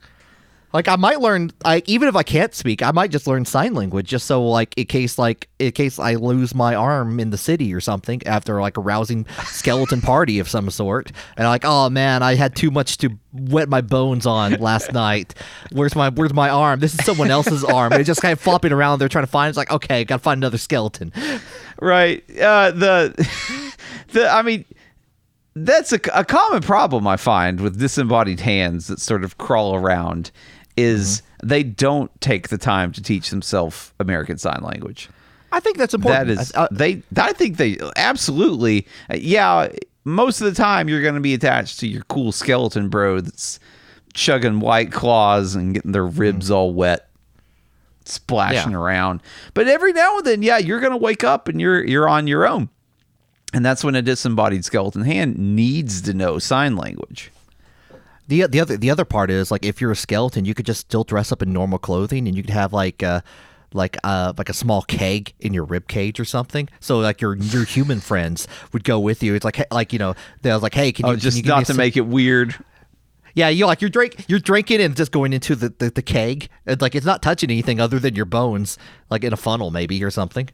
Like 0.72 0.86
I 0.86 0.96
might 0.96 1.20
learn 1.20 1.50
like 1.64 1.88
even 1.88 2.08
if 2.08 2.16
I 2.16 2.22
can't 2.22 2.54
speak, 2.54 2.82
I 2.82 2.90
might 2.90 3.10
just 3.10 3.26
learn 3.26 3.44
sign 3.44 3.72
language 3.74 4.06
just 4.06 4.26
so 4.26 4.44
like 4.44 4.76
in 4.76 4.86
case 4.86 5.18
like 5.18 5.48
in 5.58 5.72
case 5.72 5.98
I 5.98 6.16
lose 6.16 6.54
my 6.54 6.74
arm 6.74 7.18
in 7.18 7.30
the 7.30 7.38
city 7.38 7.72
or 7.72 7.80
something 7.80 8.24
after 8.26 8.60
like 8.60 8.76
a 8.76 8.80
rousing 8.80 9.26
skeleton 9.44 10.00
party 10.00 10.38
of 10.38 10.48
some 10.48 10.68
sort. 10.68 11.10
And 11.36 11.46
like, 11.46 11.64
oh 11.64 11.88
man, 11.88 12.22
I 12.22 12.34
had 12.34 12.54
too 12.54 12.70
much 12.70 12.98
to 12.98 13.10
wet 13.32 13.68
my 13.68 13.80
bones 13.80 14.26
on 14.26 14.52
last 14.54 14.92
night. 14.92 15.34
Where's 15.72 15.96
my 15.96 16.10
where's 16.10 16.34
my 16.34 16.50
arm? 16.50 16.80
This 16.80 16.94
is 16.94 17.04
someone 17.04 17.30
else's 17.30 17.64
arm. 17.64 17.94
It's 17.94 18.06
just 18.06 18.20
kind 18.20 18.32
of 18.32 18.40
flopping 18.40 18.72
around 18.72 18.98
They're 18.98 19.08
trying 19.08 19.24
to 19.24 19.30
find 19.30 19.48
it's 19.48 19.56
like, 19.56 19.70
okay, 19.70 20.04
gotta 20.04 20.22
find 20.22 20.38
another 20.38 20.58
skeleton. 20.58 21.12
Right. 21.80 22.22
Uh, 22.38 22.72
the 22.72 23.74
the 24.12 24.28
I 24.28 24.42
mean 24.42 24.66
that's 25.54 25.92
a, 25.92 26.00
a 26.14 26.24
common 26.24 26.62
problem 26.62 27.06
I 27.06 27.16
find 27.16 27.60
with 27.60 27.78
disembodied 27.78 28.40
hands 28.40 28.86
that 28.88 29.00
sort 29.00 29.24
of 29.24 29.38
crawl 29.38 29.74
around 29.74 30.30
is 30.78 31.22
Mm-hmm. 31.40 31.48
they 31.48 31.62
don't 31.62 32.20
take 32.20 32.48
the 32.48 32.58
time 32.58 32.90
to 32.92 33.02
teach 33.02 33.30
themselves 33.30 33.92
American 34.00 34.38
Sign 34.38 34.60
Language. 34.62 35.08
I 35.52 35.60
think 35.60 35.78
that's 35.78 35.94
important. 35.94 36.28
That 36.28 36.40
is 36.42 36.52
Uh, 36.54 36.68
they 36.70 37.02
I 37.16 37.32
think 37.32 37.56
they 37.56 37.78
absolutely 37.96 38.86
yeah, 39.14 39.68
most 40.04 40.40
of 40.40 40.46
the 40.46 40.54
time 40.54 40.88
you're 40.88 41.02
going 41.02 41.14
to 41.14 41.20
be 41.20 41.34
attached 41.34 41.80
to 41.80 41.86
your 41.88 42.02
cool 42.08 42.32
skeleton 42.32 42.88
bro 42.88 43.20
that's 43.20 43.58
chugging 44.14 44.58
white 44.60 44.90
claws 44.90 45.54
and 45.54 45.74
getting 45.74 45.92
their 45.92 46.06
ribs 46.06 46.50
all 46.50 46.72
wet 46.74 47.08
splashing 48.04 48.72
Yeah. 48.72 48.78
around. 48.78 49.22
But 49.54 49.68
every 49.68 49.92
now 49.92 50.16
and 50.18 50.26
then, 50.26 50.42
yeah, 50.42 50.58
you're 50.58 50.80
going 50.80 50.92
to 50.92 50.96
wake 50.98 51.24
up 51.24 51.48
and 51.48 51.60
you're 51.60 51.84
you're 51.84 52.08
on 52.08 52.26
your 52.26 52.46
own. 52.46 52.68
And 53.54 53.64
that's 53.64 53.82
when 53.84 53.94
a 53.94 54.02
disembodied 54.02 54.64
skeleton 54.64 55.02
hand 55.02 55.38
needs 55.38 56.02
to 56.02 56.12
know 56.14 56.38
sign 56.38 56.76
language. 56.76 57.30
The 58.28 58.46
the 58.46 58.60
other 58.60 58.76
the 58.76 58.90
other 58.90 59.04
part 59.04 59.30
is 59.30 59.50
like 59.50 59.64
if 59.64 59.80
you're 59.80 59.90
a 59.90 59.96
skeleton, 59.96 60.44
you 60.44 60.54
could 60.54 60.66
just 60.66 60.80
still 60.80 61.02
dress 61.04 61.32
up 61.32 61.42
in 61.42 61.52
normal 61.52 61.78
clothing, 61.78 62.28
and 62.28 62.36
you 62.36 62.42
could 62.42 62.50
have 62.52 62.72
like 62.72 63.02
uh 63.02 63.22
like 63.74 63.96
uh 64.04 64.32
like 64.38 64.48
a 64.48 64.54
small 64.54 64.82
keg 64.82 65.32
in 65.40 65.52
your 65.54 65.64
rib 65.64 65.88
cage 65.88 66.20
or 66.20 66.24
something. 66.24 66.68
So 66.80 66.98
like 67.00 67.20
your 67.20 67.34
your 67.36 67.64
human 67.64 68.00
friends 68.00 68.46
would 68.72 68.84
go 68.84 69.00
with 69.00 69.22
you. 69.22 69.34
It's 69.34 69.44
like 69.44 69.66
like 69.72 69.92
you 69.92 69.98
know 69.98 70.14
they're 70.42 70.58
like 70.58 70.74
hey 70.74 70.92
can 70.92 71.06
you 71.06 71.12
Oh, 71.12 71.14
can 71.14 71.20
just 71.20 71.36
you 71.38 71.42
give 71.42 71.48
me 71.50 71.54
not 71.54 71.60
to 71.60 71.66
some-" 71.66 71.76
make 71.78 71.96
it 71.96 72.06
weird. 72.06 72.54
yeah 73.34 73.48
you 73.48 73.66
like 73.66 73.80
you're 73.80 73.90
drink 73.90 74.24
you're 74.28 74.38
drinking 74.40 74.80
and 74.80 74.94
just 74.96 75.10
going 75.12 75.32
into 75.32 75.54
the, 75.56 75.70
the 75.78 75.90
the 75.90 76.02
keg. 76.02 76.48
It's 76.66 76.82
like 76.82 76.94
it's 76.94 77.06
not 77.06 77.22
touching 77.22 77.50
anything 77.50 77.80
other 77.80 77.98
than 77.98 78.14
your 78.14 78.24
bones, 78.26 78.76
like 79.10 79.24
in 79.24 79.32
a 79.32 79.36
funnel 79.38 79.70
maybe 79.70 80.02
or 80.04 80.10
something. 80.10 80.48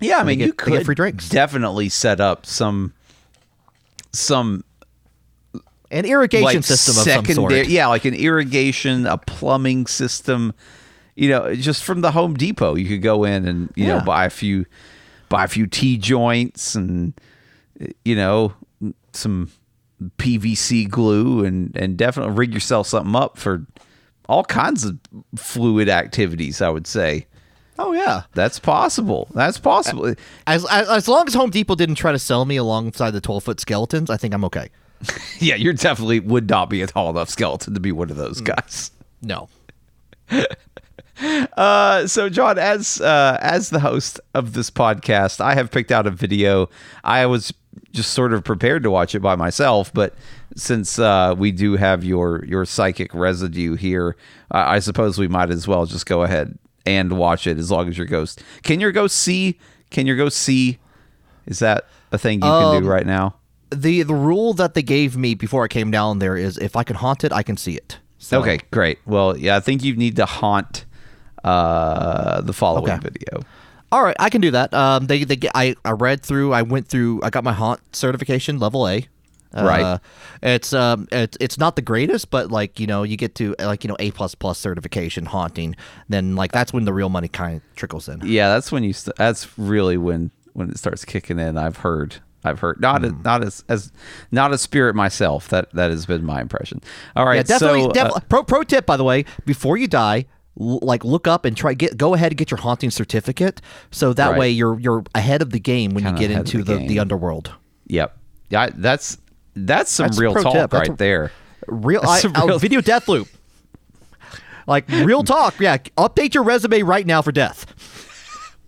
Yeah, 0.00 0.18
I 0.18 0.24
mean, 0.24 0.38
get- 0.38 0.46
you 0.46 0.52
could 0.54 0.84
free 0.86 0.94
drinks. 0.94 1.28
definitely 1.28 1.88
set 1.90 2.18
up 2.20 2.44
some 2.46 2.92
some 4.12 4.64
An 5.92 6.06
irrigation 6.06 6.44
like 6.44 6.64
system 6.64 6.96
of 6.96 7.26
some 7.26 7.34
sort. 7.34 7.68
yeah, 7.68 7.86
like 7.86 8.06
an 8.06 8.14
irrigation, 8.14 9.06
a 9.06 9.18
plumbing 9.18 9.86
system. 9.86 10.54
You 11.14 11.28
know, 11.28 11.54
just 11.54 11.84
from 11.84 12.00
the 12.00 12.12
Home 12.12 12.34
Depot, 12.34 12.74
you 12.74 12.88
could 12.88 13.02
go 13.02 13.24
in 13.24 13.46
and 13.46 13.70
you 13.76 13.86
know 13.86 14.00
buy 14.00 14.24
a 14.24 14.30
few, 14.30 14.64
buy 15.28 15.44
a 15.44 15.48
few 15.48 15.66
T 15.66 15.98
joints 15.98 16.74
and 16.74 17.12
you 18.06 18.16
know 18.16 18.54
some 19.12 19.50
PVC 20.16 20.88
glue 20.88 21.44
and 21.44 21.76
and 21.76 21.98
definitely 21.98 22.32
rig 22.34 22.54
yourself 22.54 22.86
something 22.86 23.14
up 23.14 23.36
for 23.36 23.66
all 24.30 24.44
kinds 24.44 24.84
of 24.84 24.98
fluid 25.36 25.90
activities. 25.90 26.62
I 26.62 26.70
would 26.70 26.86
say. 26.86 27.26
Oh 27.78 27.92
yeah. 27.92 28.22
That's 28.34 28.58
possible. 28.58 29.28
That's 29.34 29.58
possible. 29.58 30.14
As, 30.46 30.64
as 30.70 30.88
as 30.88 31.08
long 31.08 31.26
as 31.26 31.34
Home 31.34 31.50
Depot 31.50 31.74
didn't 31.74 31.96
try 31.96 32.12
to 32.12 32.18
sell 32.18 32.46
me 32.46 32.56
alongside 32.56 33.10
the 33.10 33.20
twelve 33.20 33.44
foot 33.44 33.60
skeletons, 33.60 34.08
I 34.08 34.16
think 34.16 34.32
I'm 34.32 34.44
okay. 34.46 34.70
Yeah, 35.42 35.56
you're 35.56 35.72
definitely 35.72 36.20
would 36.20 36.48
not 36.48 36.70
be 36.70 36.82
a 36.82 36.86
tall 36.86 37.10
enough 37.10 37.28
skeleton 37.28 37.74
to 37.74 37.80
be 37.80 37.92
one 37.92 38.10
of 38.10 38.16
those 38.16 38.40
guys. 38.40 38.90
No. 39.20 39.48
Uh, 41.56 42.04
so 42.06 42.28
John, 42.28 42.58
as 42.58 43.00
uh, 43.00 43.38
as 43.40 43.70
the 43.70 43.78
host 43.78 44.18
of 44.34 44.54
this 44.54 44.70
podcast, 44.70 45.40
I 45.40 45.54
have 45.54 45.70
picked 45.70 45.92
out 45.92 46.06
a 46.06 46.10
video. 46.10 46.68
I 47.04 47.26
was 47.26 47.52
just 47.92 48.12
sort 48.12 48.32
of 48.32 48.42
prepared 48.42 48.82
to 48.82 48.90
watch 48.90 49.14
it 49.14 49.20
by 49.20 49.36
myself, 49.36 49.92
but 49.92 50.14
since 50.56 50.98
uh, 50.98 51.34
we 51.38 51.52
do 51.52 51.76
have 51.76 52.02
your 52.02 52.44
your 52.46 52.64
psychic 52.64 53.14
residue 53.14 53.74
here, 53.76 54.16
uh, 54.50 54.64
I 54.66 54.80
suppose 54.80 55.16
we 55.18 55.28
might 55.28 55.50
as 55.50 55.68
well 55.68 55.86
just 55.86 56.06
go 56.06 56.22
ahead 56.24 56.58
and 56.86 57.16
watch 57.16 57.46
it 57.46 57.56
as 57.58 57.70
long 57.70 57.88
as 57.88 57.96
your 57.96 58.06
ghost. 58.06 58.42
Can 58.64 58.80
your 58.80 58.90
ghost 58.90 59.14
see? 59.16 59.60
Can 59.90 60.06
your 60.06 60.16
ghost 60.16 60.38
see? 60.38 60.78
Is 61.46 61.60
that 61.60 61.86
a 62.10 62.18
thing 62.18 62.38
you 62.38 62.48
can 62.50 62.76
Um, 62.76 62.82
do 62.82 62.88
right 62.88 63.06
now? 63.06 63.36
The 63.74 64.02
the 64.02 64.14
rule 64.14 64.52
that 64.54 64.74
they 64.74 64.82
gave 64.82 65.16
me 65.16 65.34
before 65.34 65.64
I 65.64 65.68
came 65.68 65.90
down 65.90 66.18
there 66.18 66.36
is 66.36 66.58
if 66.58 66.76
I 66.76 66.82
can 66.84 66.96
haunt 66.96 67.24
it, 67.24 67.32
I 67.32 67.42
can 67.42 67.56
see 67.56 67.74
it. 67.74 67.98
So, 68.18 68.40
Okay, 68.40 68.58
great. 68.70 68.98
Well, 69.06 69.36
yeah, 69.36 69.56
I 69.56 69.60
think 69.60 69.82
you 69.82 69.96
need 69.96 70.16
to 70.16 70.26
haunt 70.26 70.84
uh, 71.44 72.40
the 72.42 72.52
following 72.52 72.90
Okay. 72.92 73.00
video. 73.02 73.42
All 73.90 74.02
right, 74.02 74.16
I 74.18 74.30
can 74.30 74.40
do 74.40 74.50
that. 74.52 74.72
Um, 74.72 75.06
they 75.06 75.24
they 75.24 75.36
get, 75.36 75.52
I 75.54 75.74
I 75.84 75.90
read 75.90 76.22
through. 76.22 76.52
I 76.52 76.62
went 76.62 76.88
through. 76.88 77.20
I 77.22 77.30
got 77.30 77.44
my 77.44 77.52
haunt 77.52 77.80
certification 77.94 78.58
level 78.58 78.88
A. 78.88 79.06
Uh, 79.54 79.62
Right. 79.64 80.00
It's 80.42 80.72
um 80.72 81.08
it's 81.12 81.36
it's 81.38 81.58
not 81.58 81.76
the 81.76 81.82
greatest, 81.82 82.30
but 82.30 82.50
like 82.50 82.80
you 82.80 82.86
know 82.86 83.02
you 83.02 83.18
get 83.18 83.34
to 83.34 83.54
like 83.58 83.84
you 83.84 83.88
know 83.88 83.96
A 83.98 84.10
plus 84.12 84.34
plus 84.34 84.58
certification 84.58 85.26
haunting. 85.26 85.76
Then 86.08 86.36
like 86.36 86.52
that's 86.52 86.72
when 86.72 86.86
the 86.86 86.92
real 86.94 87.10
money 87.10 87.28
kind 87.28 87.56
of 87.56 87.62
trickles 87.76 88.08
in. 88.08 88.22
Yeah, 88.24 88.48
that's 88.54 88.72
when 88.72 88.82
you. 88.82 88.94
St- 88.94 89.14
that's 89.16 89.46
really 89.58 89.98
when 89.98 90.30
when 90.54 90.70
it 90.70 90.78
starts 90.78 91.04
kicking 91.04 91.38
in. 91.38 91.58
I've 91.58 91.78
heard. 91.78 92.16
I've 92.44 92.58
heard 92.60 92.80
not 92.80 93.00
Hmm. 93.02 93.06
as, 93.06 93.12
not 93.24 93.44
as 93.44 93.64
as 93.68 93.92
not 94.30 94.52
a 94.52 94.58
spirit 94.58 94.94
myself. 94.94 95.48
That 95.48 95.70
that 95.74 95.90
has 95.90 96.06
been 96.06 96.24
my 96.24 96.40
impression. 96.40 96.80
All 97.16 97.24
right, 97.26 97.36
Yeah, 97.36 97.42
definitely. 97.42 97.82
so 97.94 98.00
uh, 98.00 98.20
pro 98.28 98.42
pro 98.42 98.62
tip, 98.62 98.84
by 98.86 98.96
the 98.96 99.04
way, 99.04 99.24
before 99.46 99.76
you 99.76 99.86
die, 99.88 100.26
l- 100.60 100.80
like 100.82 101.04
look 101.04 101.26
up 101.28 101.44
and 101.44 101.56
try 101.56 101.74
get 101.74 101.96
go 101.96 102.14
ahead 102.14 102.32
and 102.32 102.36
get 102.38 102.50
your 102.50 102.58
haunting 102.58 102.90
certificate, 102.90 103.60
so 103.90 104.12
that 104.14 104.30
Right. 104.30 104.38
way 104.38 104.50
you're 104.50 104.78
you're 104.80 105.04
ahead 105.14 105.40
of 105.42 105.50
the 105.50 105.60
game 105.60 105.92
when 105.94 106.04
Kinda 106.04 106.20
you 106.20 106.28
get 106.28 106.36
into 106.36 106.62
the 106.64 106.76
the, 106.78 106.88
the 106.88 106.98
underworld. 106.98 107.52
yep, 107.86 108.16
yeah, 108.50 108.70
that's 108.74 109.18
that's 109.54 109.90
some 109.92 110.06
That's 110.08 110.18
real 110.18 110.34
talk 110.34 110.52
tip. 110.52 110.72
Right 110.72 110.88
a- 110.88 110.92
there. 110.94 111.30
Real, 111.68 112.00
I, 112.04 112.20
a 112.24 112.46
real- 112.46 112.58
video 112.58 112.80
death 112.80 113.06
loop. 113.06 113.28
Like 114.66 114.88
real 114.88 115.22
talk, 115.24 115.58
yeah. 115.60 115.76
Update 115.96 116.34
your 116.34 116.42
resume 116.44 116.82
right 116.82 117.06
now 117.06 117.22
for 117.22 117.30
death. 117.32 117.66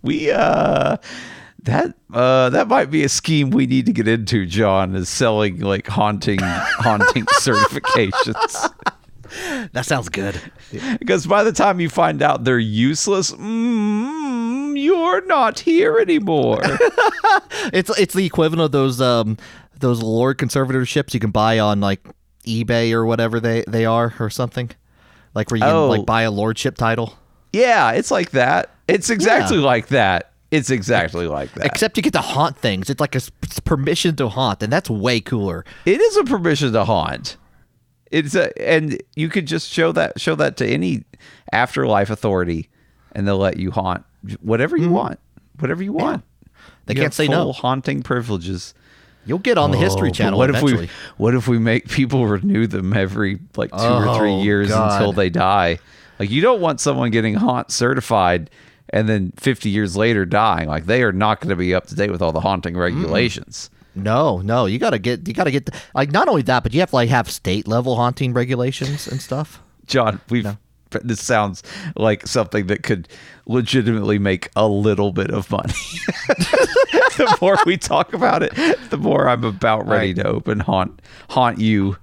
We 0.01 0.29
uh 0.31 0.97
that 1.65 1.93
uh 2.13 2.49
that 2.51 2.67
might 2.67 2.89
be 2.89 3.03
a 3.03 3.09
scheme 3.09 3.49
we 3.51 3.65
need 3.67 3.85
to 3.87 3.93
get 3.93 4.07
into, 4.07 4.45
John, 4.45 4.95
is 4.95 5.09
selling 5.09 5.59
like 5.59 5.87
haunting 5.87 6.39
haunting 6.41 7.25
certifications. 7.25 8.71
That 9.73 9.85
sounds 9.85 10.09
good. 10.09 10.39
Because 10.99 11.27
by 11.27 11.43
the 11.43 11.51
time 11.51 11.79
you 11.79 11.89
find 11.89 12.21
out 12.21 12.43
they're 12.45 12.57
useless, 12.59 13.31
mm, 13.31 14.79
you're 14.81 15.25
not 15.25 15.59
here 15.59 15.97
anymore. 15.97 16.61
It's 17.73 17.89
it's 17.97 18.13
the 18.13 18.25
equivalent 18.25 18.61
of 18.65 18.71
those 18.71 19.01
um 19.01 19.37
those 19.79 20.01
Lord 20.01 20.37
conservatorships 20.37 21.13
you 21.13 21.19
can 21.19 21.31
buy 21.31 21.59
on 21.59 21.81
like 21.81 21.99
eBay 22.45 22.91
or 22.93 23.05
whatever 23.05 23.39
they 23.39 23.63
they 23.67 23.85
are 23.85 24.13
or 24.19 24.29
something. 24.29 24.69
Like 25.33 25.49
where 25.51 25.57
you 25.59 25.65
Oh. 25.65 25.89
can 25.89 25.97
like 25.99 26.05
buy 26.05 26.21
a 26.23 26.31
lordship 26.31 26.77
title. 26.77 27.17
yeah, 27.51 27.91
it's 27.91 28.11
like 28.11 28.31
that. 28.31 28.69
It's 28.87 29.09
exactly 29.09 29.57
Yeah. 29.57 29.63
like 29.65 29.87
that. 29.87 30.31
It's 30.55 30.69
exactly 30.69 31.27
like 31.27 31.51
that. 31.53 31.65
Except 31.65 31.97
you 31.97 32.03
get 32.03 32.13
to 32.13 32.21
haunt 32.21 32.57
things. 32.57 32.89
It's 32.89 33.01
like 33.01 33.15
a 33.15 33.21
it's 33.43 33.59
permission 33.59 34.15
to 34.17 34.29
haunt, 34.29 34.63
and 34.63 34.71
that's 34.71 34.89
way 34.89 35.19
cooler. 35.21 35.65
it 35.85 35.99
is 36.01 36.17
a 36.17 36.23
permission 36.23 36.73
to 36.73 36.85
haunt. 36.85 37.37
It's 38.11 38.35
a 38.35 38.57
and 38.61 39.01
you 39.15 39.29
could 39.29 39.45
just 39.47 39.69
show 39.69 39.91
that 39.93 40.19
show 40.21 40.35
that 40.35 40.57
to 40.57 40.67
any 40.67 41.03
afterlife 41.51 42.09
authority 42.09 42.69
and 43.13 43.27
they'll 43.27 43.37
let 43.37 43.57
you 43.57 43.71
haunt 43.71 44.03
whatever 44.41 44.77
you 44.77 44.89
want. 44.89 45.19
Whatever 45.59 45.83
you 45.83 45.93
want. 45.93 46.21
Mm-hmm. 46.21 46.61
They 46.85 46.93
You 46.95 47.01
can't 47.01 47.13
say 47.13 47.25
full 47.27 47.35
no. 47.47 47.51
haunting 47.51 48.03
privileges. 48.03 48.73
You'll 49.25 49.39
get 49.39 49.57
on 49.57 49.71
the 49.71 49.77
History 49.77 50.09
Oh, 50.09 50.13
Channel 50.13 50.37
What 50.37 50.49
eventually. 50.51 50.73
if 50.73 50.79
we 50.81 50.87
what 51.17 51.33
if 51.35 51.47
we 51.47 51.57
make 51.57 51.89
people 51.89 52.27
renew 52.27 52.67
them 52.67 52.93
every 52.93 53.39
like 53.57 53.71
two 53.71 53.77
or 53.77 54.17
three 54.17 54.35
years 54.35 54.69
God. 54.69 54.91
until 54.93 55.11
they 55.13 55.29
die? 55.31 55.79
Like 56.19 56.29
you 56.29 56.41
don't 56.41 56.61
want 56.61 56.79
someone 56.79 57.09
getting 57.09 57.33
haunt 57.33 57.71
certified 57.71 58.49
and 58.89 59.09
then 59.09 59.33
50 59.37 59.69
years 59.69 59.95
later 59.97 60.25
dying. 60.25 60.67
Like 60.69 60.85
they 60.85 61.03
are 61.03 61.11
not 61.11 61.39
going 61.41 61.49
to 61.49 61.55
be 61.55 61.73
up 61.73 61.87
to 61.87 61.95
date 61.95 62.11
with 62.11 62.21
all 62.21 62.31
the 62.31 62.41
haunting 62.41 62.77
regulations. 62.77 63.69
No, 63.97 64.39
no, 64.39 64.65
you 64.65 64.77
gotta 64.77 64.99
get 64.99 65.25
you 65.25 65.33
gotta 65.33 65.51
get 65.51 65.69
like 65.93 66.11
not 66.11 66.27
only 66.27 66.41
that, 66.41 66.63
but 66.63 66.73
you 66.73 66.81
have 66.81 66.89
to 66.89 66.95
like 66.97 67.07
have 67.09 67.31
state 67.31 67.65
level 67.65 67.95
haunting 67.95 68.33
regulations 68.33 69.07
and 69.07 69.21
stuff. 69.21 69.61
John, 69.87 70.19
we've 70.29 70.45
this 71.01 71.21
sounds 71.21 71.63
like 71.95 72.27
something 72.27 72.67
that 72.67 72.83
could 72.83 73.07
legitimately 73.47 74.19
make 74.19 74.49
a 74.55 74.67
little 74.67 75.11
bit 75.13 75.31
of 75.31 75.49
money. 75.49 75.73
the 76.27 77.37
more 77.41 77.57
we 77.65 77.77
talk 77.77 78.13
about 78.13 78.43
it, 78.43 78.53
the 78.89 78.97
more 78.97 79.27
I'm 79.29 79.43
about 79.43 79.87
ready 79.87 80.07
Right. 80.13 80.15
to 80.17 80.27
open 80.27 80.59
haunt 80.59 81.01
haunt 81.29 81.59
you. 81.59 81.97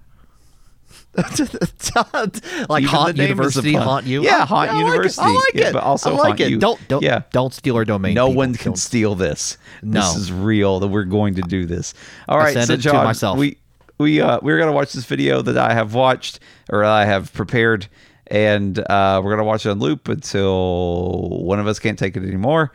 like 1.16 2.82
Even 2.82 2.84
haunt 2.84 3.16
the 3.16 3.22
name 3.22 3.40
is 3.40 3.56
a 3.56 3.62
university, 3.62 3.72
haunt 3.74 4.06
you. 4.06 4.22
Yeah, 4.22 4.38
I- 4.42 4.44
haunt 4.46 4.70
I 4.70 4.72
like 4.72 4.74
it. 4.74 4.78
university. 4.86 5.22
I 5.26 5.30
like 5.30 5.54
Yeah, 5.54 5.68
it. 5.68 5.72
but 5.74 5.82
also 5.82 6.10
I 6.10 6.16
like 6.16 6.26
haunt 6.28 6.40
it. 6.40 6.50
you. 6.50 6.58
Don't 6.58 6.88
don't 6.88 7.02
Yeah. 7.02 7.22
don't 7.32 7.52
steal 7.52 7.76
our 7.76 7.84
domain. 7.84 8.14
No 8.14 8.28
people. 8.28 8.38
one 8.38 8.54
can 8.54 8.72
Don't- 8.72 8.76
steal 8.78 9.14
this. 9.14 9.58
No. 9.82 10.00
This 10.00 10.16
is 10.16 10.32
real. 10.32 10.80
That 10.80 10.88
we're 10.88 11.04
going 11.04 11.34
to 11.34 11.42
do 11.42 11.66
this. 11.66 11.92
All 12.28 12.38
I 12.38 12.44
right, 12.44 12.52
send 12.54 12.66
so 12.68 12.72
it 12.74 12.76
to 12.78 12.82
John, 12.82 13.04
myself. 13.04 13.38
we 13.38 13.58
we 13.98 14.20
uh, 14.22 14.38
we're 14.42 14.58
gonna 14.58 14.72
watch 14.72 14.92
this 14.94 15.04
video 15.04 15.42
that 15.42 15.58
I 15.58 15.74
have 15.74 15.92
watched 15.94 16.40
or 16.70 16.82
I 16.84 17.04
have 17.04 17.32
prepared, 17.34 17.88
and 18.28 18.78
uh, 18.78 19.20
we're 19.22 19.30
gonna 19.32 19.44
watch 19.46 19.66
it 19.66 19.70
on 19.70 19.80
loop 19.80 20.08
until 20.08 21.28
one 21.44 21.60
of 21.60 21.66
us 21.66 21.78
can't 21.78 21.98
take 21.98 22.16
it 22.16 22.22
anymore, 22.22 22.72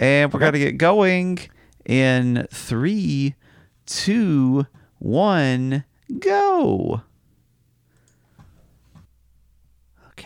and 0.00 0.32
we're 0.32 0.40
gonna 0.40 0.58
get 0.58 0.76
going 0.76 1.38
in 1.84 2.48
three, 2.52 3.36
two, 3.86 4.66
one, 4.98 5.84
go. 6.18 7.02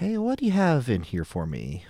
Okay, 0.02 0.16
what 0.16 0.38
do 0.38 0.46
you 0.46 0.52
have 0.52 0.88
in 0.88 1.02
here 1.02 1.26
for 1.26 1.44
me? 1.44 1.84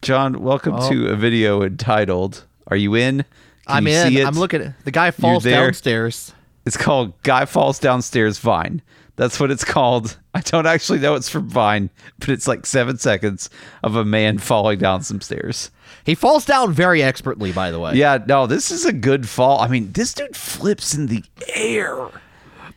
John, 0.00 0.40
welcome 0.40 0.78
to 0.88 1.08
oh. 1.08 1.12
a 1.12 1.14
video 1.14 1.60
entitled 1.60 2.46
"Are 2.68 2.76
You 2.76 2.94
In?" 2.94 3.18
Can 3.18 3.26
I'm 3.66 3.86
you 3.86 3.92
in. 3.92 4.08
see 4.08 4.20
it? 4.20 4.26
I'm 4.26 4.36
looking 4.36 4.62
at 4.62 4.82
the 4.86 4.90
guy 4.90 5.10
falls 5.10 5.44
downstairs. 5.44 6.32
It's 6.64 6.78
called 6.78 7.22
Guy 7.22 7.44
Falls 7.44 7.78
Downstairs 7.78 8.38
Vine. 8.38 8.80
That's 9.16 9.38
what 9.38 9.50
it's 9.50 9.62
called. 9.62 10.16
I 10.32 10.40
don't 10.40 10.66
actually 10.66 11.00
know 11.00 11.16
it's 11.16 11.28
from 11.28 11.50
Vine, 11.50 11.90
but 12.18 12.30
it's 12.30 12.48
like 12.48 12.64
seven 12.64 12.96
seconds 12.96 13.50
of 13.84 13.94
a 13.94 14.06
man 14.06 14.38
falling 14.38 14.78
down 14.78 15.02
some 15.02 15.20
stairs. 15.20 15.70
He 16.04 16.14
falls 16.14 16.46
down 16.46 16.72
very 16.72 17.02
expertly, 17.02 17.52
by 17.52 17.70
the 17.70 17.78
way. 17.78 17.92
Yeah, 17.92 18.24
no, 18.26 18.46
this 18.46 18.70
is 18.70 18.86
a 18.86 18.92
good 18.92 19.28
fall. 19.28 19.60
I 19.60 19.68
mean, 19.68 19.92
this 19.92 20.14
dude 20.14 20.34
flips 20.34 20.94
in 20.94 21.08
the 21.08 21.22
air. 21.54 22.08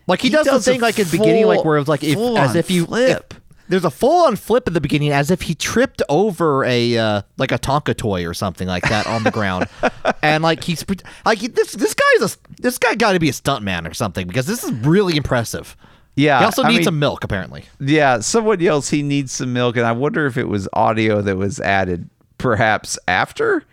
Like 0.08 0.22
he, 0.22 0.30
He 0.30 0.34
does, 0.36 0.46
does 0.46 0.66
the 0.66 0.72
thing 0.72 0.82
like 0.82 0.98
in 1.00 1.06
the 1.08 1.18
beginning, 1.18 1.46
like 1.46 1.64
where 1.66 1.78
it's 1.78 1.88
like 1.90 2.04
if, 2.04 2.18
as 2.18 2.56
if 2.56 2.70
you 2.72 2.86
flip. 2.86 3.34
if- 3.34 3.40
there's 3.70 3.86
a 3.86 3.92
full 3.92 4.26
on 4.26 4.36
flip 4.36 4.68
at 4.68 4.74
the 4.74 4.82
beginning, 4.82 5.12
as 5.12 5.30
if 5.30 5.44
he 5.44 5.54
tripped 5.54 6.02
over 6.10 6.64
a 6.66 6.98
uh, 6.98 7.22
like 7.38 7.52
a 7.52 7.60
Tonka 7.60 7.96
toy 7.96 8.26
or 8.26 8.34
something 8.34 8.68
like 8.68 8.82
that 8.90 9.06
on 9.06 9.22
the 9.24 9.30
ground, 9.30 9.68
and 10.24 10.42
like 10.44 10.64
he's 10.64 10.84
like 11.24 11.40
this 11.40 11.74
this 11.74 11.94
guy's 11.94 12.34
a 12.34 12.38
this 12.60 12.80
guy 12.80 12.96
got 12.96 13.12
to 13.14 13.20
be 13.20 13.30
a 13.30 13.32
stuntman 13.32 13.88
or 13.88 13.94
something 13.94 14.26
because 14.26 14.48
this 14.48 14.64
is 14.64 14.72
really 14.72 15.16
impressive. 15.18 15.78
Yeah, 16.16 16.40
He 16.40 16.46
also 16.46 16.64
I 16.64 16.70
needs 16.70 16.78
mean- 16.80 16.84
some 16.86 16.98
milk 16.98 17.24
apparently. 17.24 17.66
Yeah, 17.80 18.22
someone 18.22 18.60
yells 18.60 18.90
he 18.90 19.04
needs 19.04 19.32
some 19.34 19.54
milk, 19.54 19.78
and 19.78 19.86
I 19.86 19.92
wonder 19.92 20.26
if 20.26 20.36
it 20.36 20.48
was 20.48 20.68
audio 20.74 21.22
that 21.22 21.38
was 21.38 21.60
added 21.60 22.10
perhaps 22.40 22.98
after 23.08 23.66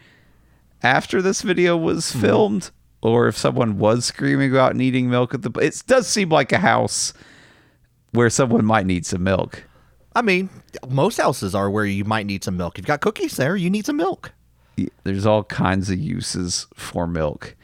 after 0.82 1.23
this 1.23 1.40
video 1.42 1.75
was 1.75 2.12
Hmm. 2.12 2.20
filmed, 2.20 2.70
or 3.06 3.28
if 3.28 3.36
someone 3.36 3.78
was 3.78 4.04
screaming 4.04 4.50
about 4.50 4.75
needing 4.75 5.08
milk 5.08 5.32
at 5.32 5.42
the. 5.42 5.50
It 5.60 5.80
does 5.86 6.08
seem 6.08 6.28
like 6.28 6.50
a 6.50 6.58
house 6.58 7.12
where 8.10 8.28
someone 8.28 8.64
might 8.64 8.84
need 8.84 9.06
some 9.06 9.22
milk. 9.22 9.62
I 10.16 10.22
mean, 10.22 10.50
most 10.88 11.18
houses 11.18 11.54
are 11.54 11.70
where 11.70 11.84
you 11.84 12.04
might 12.04 12.26
need 12.26 12.42
some 12.42 12.56
milk. 12.56 12.78
You've 12.78 12.86
got 12.86 13.00
cookies 13.00 13.36
there, 13.36 13.54
you 13.54 13.70
need 13.70 13.86
some 13.86 13.96
milk. 13.96 14.32
There's 15.04 15.25
all 15.25 15.44
kinds 15.44 15.88
of 15.88 15.98
uses 15.98 16.66
for 16.75 17.06
milk. 17.06 17.54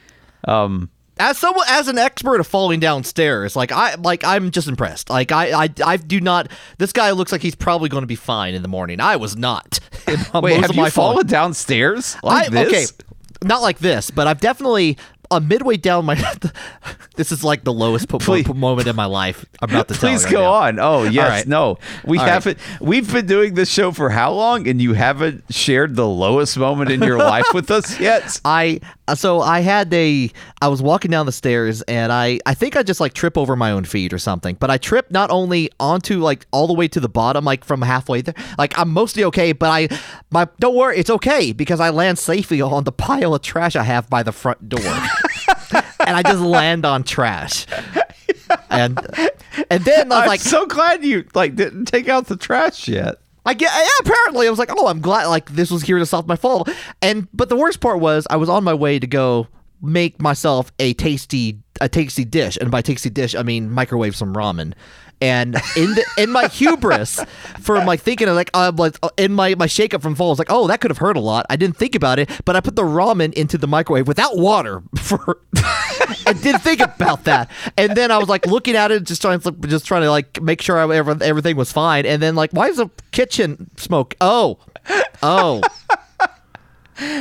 Um, 0.44 0.90
As 1.18 1.38
someone 1.38 1.66
as 1.68 1.88
an 1.88 1.98
expert 1.98 2.38
of 2.38 2.46
falling 2.46 2.78
downstairs, 2.78 3.56
like 3.56 3.72
I 3.72 3.96
like 3.96 4.22
I'm 4.24 4.52
just 4.52 4.68
impressed. 4.68 5.10
Like 5.10 5.32
I 5.32 5.64
I, 5.64 5.68
I 5.84 5.96
do 5.96 6.20
not. 6.20 6.52
This 6.78 6.92
guy 6.92 7.10
looks 7.10 7.32
like 7.32 7.42
he's 7.42 7.56
probably 7.56 7.88
going 7.88 8.02
to 8.02 8.06
be 8.06 8.14
fine 8.14 8.54
in 8.54 8.62
the 8.62 8.68
morning. 8.68 9.00
I 9.00 9.16
was 9.16 9.36
not. 9.36 9.80
wait, 10.34 10.60
have 10.60 10.74
you 10.74 10.88
fallen 10.90 11.26
downstairs 11.26 12.16
like 12.22 12.46
I, 12.46 12.50
this? 12.50 12.92
Okay, 12.92 13.12
not 13.44 13.62
like 13.62 13.78
this, 13.78 14.10
but 14.10 14.26
I've 14.26 14.40
definitely 14.40 14.98
uh, 15.32 15.40
midway 15.40 15.76
down 15.76 16.04
my 16.04 16.14
This 17.16 17.30
is 17.30 17.44
like 17.44 17.62
the 17.64 17.72
lowest 17.72 18.08
po- 18.08 18.18
Please- 18.18 18.48
moment 18.48 18.88
in 18.88 18.96
my 18.96 19.04
life. 19.04 19.44
I'm 19.60 19.68
about 19.70 19.88
to 19.88 19.94
tell 19.98 20.08
Please 20.08 20.24
go 20.24 20.42
right 20.50 20.74
now. 20.74 20.84
on. 20.84 21.04
Oh 21.04 21.10
yes, 21.10 21.28
right. 21.28 21.46
no, 21.46 21.78
we 22.04 22.18
All 22.18 22.24
right. 22.24 22.32
haven't. 22.32 22.58
We've 22.80 23.10
been 23.12 23.26
doing 23.26 23.54
this 23.54 23.68
show 23.70 23.92
for 23.92 24.08
how 24.08 24.32
long, 24.32 24.66
and 24.66 24.80
you 24.80 24.94
haven't 24.94 25.44
shared 25.50 25.94
the 25.96 26.06
lowest 26.08 26.56
moment 26.56 26.90
in 26.90 27.02
your 27.02 27.18
life 27.18 27.46
with 27.52 27.70
us 27.70 28.00
yet. 28.00 28.40
I 28.46 28.80
uh, 29.08 29.14
so 29.14 29.40
I 29.42 29.60
had 29.60 29.92
a 29.92 30.30
I 30.62 30.68
was 30.68 30.80
walking 30.80 31.10
down 31.10 31.26
the 31.26 31.32
stairs 31.32 31.82
and 31.82 32.10
I 32.12 32.40
I 32.46 32.54
think 32.54 32.76
I 32.76 32.82
just 32.82 32.98
like 33.00 33.12
trip 33.12 33.36
over 33.36 33.56
my 33.56 33.72
own 33.72 33.84
feet 33.84 34.12
or 34.14 34.18
something. 34.18 34.56
But 34.58 34.70
I 34.70 34.78
trip 34.78 35.10
not 35.10 35.30
only 35.30 35.70
onto 35.78 36.18
like 36.20 36.46
all 36.50 36.66
the 36.66 36.72
way 36.74 36.88
to 36.88 37.00
the 37.00 37.08
bottom, 37.10 37.44
like 37.44 37.62
from 37.64 37.82
halfway 37.82 38.22
there. 38.22 38.34
Like 38.56 38.78
I'm 38.78 38.90
mostly 38.90 39.22
okay, 39.24 39.52
but 39.52 39.68
I 39.68 39.88
my 40.30 40.48
don't 40.60 40.74
worry, 40.74 40.96
it's 40.98 41.10
okay 41.10 41.52
because 41.52 41.78
I 41.78 41.90
land 41.90 42.18
safely 42.18 42.62
on 42.62 42.84
the 42.84 42.92
pile 42.92 43.34
of 43.34 43.42
trash 43.42 43.76
I 43.76 43.82
have 43.82 44.08
by 44.08 44.22
the 44.22 44.32
front 44.32 44.68
door. 44.70 44.80
And 46.06 46.16
I 46.16 46.22
just 46.22 46.40
land 46.40 46.84
on 46.84 47.04
trash. 47.04 47.66
And 48.68 48.98
and 49.70 49.84
then 49.84 50.12
I 50.12 50.16
was 50.16 50.22
I'm 50.22 50.28
like 50.28 50.40
so 50.40 50.66
glad 50.66 51.04
you 51.04 51.24
like 51.34 51.54
didn't 51.56 51.86
take 51.86 52.08
out 52.08 52.26
the 52.26 52.36
trash 52.36 52.88
yet. 52.88 53.16
I 53.44 53.54
get 53.54 53.72
yeah, 53.74 53.88
apparently 54.00 54.46
I 54.46 54.50
was 54.50 54.58
like, 54.58 54.70
oh, 54.72 54.88
I'm 54.88 55.00
glad 55.00 55.26
like 55.26 55.50
this 55.50 55.70
was 55.70 55.82
here 55.82 55.98
to 55.98 56.06
solve 56.06 56.26
my 56.26 56.36
fall. 56.36 56.66
And 57.00 57.28
but 57.32 57.48
the 57.48 57.56
worst 57.56 57.80
part 57.80 58.00
was 58.00 58.26
I 58.30 58.36
was 58.36 58.48
on 58.48 58.62
my 58.64 58.74
way 58.74 58.98
to 58.98 59.06
go 59.06 59.48
make 59.80 60.20
myself 60.20 60.70
a 60.78 60.94
tasty 60.94 61.61
a 61.80 61.88
tasty 61.88 62.24
dish, 62.24 62.56
and 62.60 62.70
by 62.70 62.82
tasty 62.82 63.10
dish 63.10 63.34
I 63.34 63.42
mean 63.42 63.70
microwave 63.70 64.14
some 64.16 64.34
ramen. 64.34 64.74
And 65.20 65.54
in 65.76 65.94
the, 65.94 66.04
in 66.18 66.32
my 66.32 66.48
hubris 66.48 67.20
from 67.60 67.86
like 67.86 68.00
thinking 68.00 68.26
of 68.26 68.34
like 68.34 68.50
uh, 68.54 68.72
like 68.76 68.96
uh, 69.04 69.08
in 69.16 69.32
my 69.32 69.54
my 69.54 69.68
shake 69.68 69.94
up 69.94 70.02
from 70.02 70.16
fall, 70.16 70.28
I 70.28 70.30
was 70.30 70.38
like, 70.40 70.50
oh, 70.50 70.66
that 70.66 70.80
could 70.80 70.90
have 70.90 70.98
hurt 70.98 71.16
a 71.16 71.20
lot. 71.20 71.46
I 71.48 71.54
didn't 71.54 71.76
think 71.76 71.94
about 71.94 72.18
it, 72.18 72.28
but 72.44 72.56
I 72.56 72.60
put 72.60 72.74
the 72.74 72.82
ramen 72.82 73.32
into 73.34 73.56
the 73.56 73.68
microwave 73.68 74.08
without 74.08 74.36
water 74.36 74.82
for. 74.98 75.38
I 76.26 76.32
didn't 76.32 76.62
think 76.62 76.80
about 76.80 77.22
that, 77.24 77.48
and 77.78 77.94
then 77.96 78.10
I 78.10 78.18
was 78.18 78.28
like 78.28 78.46
looking 78.46 78.74
at 78.74 78.90
it, 78.90 79.04
just 79.04 79.22
trying 79.22 79.38
to 79.40 79.52
just 79.52 79.86
trying 79.86 80.02
to 80.02 80.10
like 80.10 80.42
make 80.42 80.60
sure 80.60 80.76
I, 80.76 80.96
everything 80.96 81.54
was 81.56 81.70
fine, 81.70 82.04
and 82.04 82.20
then 82.20 82.34
like, 82.34 82.50
why 82.50 82.66
is 82.66 82.78
the 82.78 82.90
kitchen 83.12 83.70
smoke? 83.76 84.16
Oh, 84.20 84.58
oh, 85.22 85.62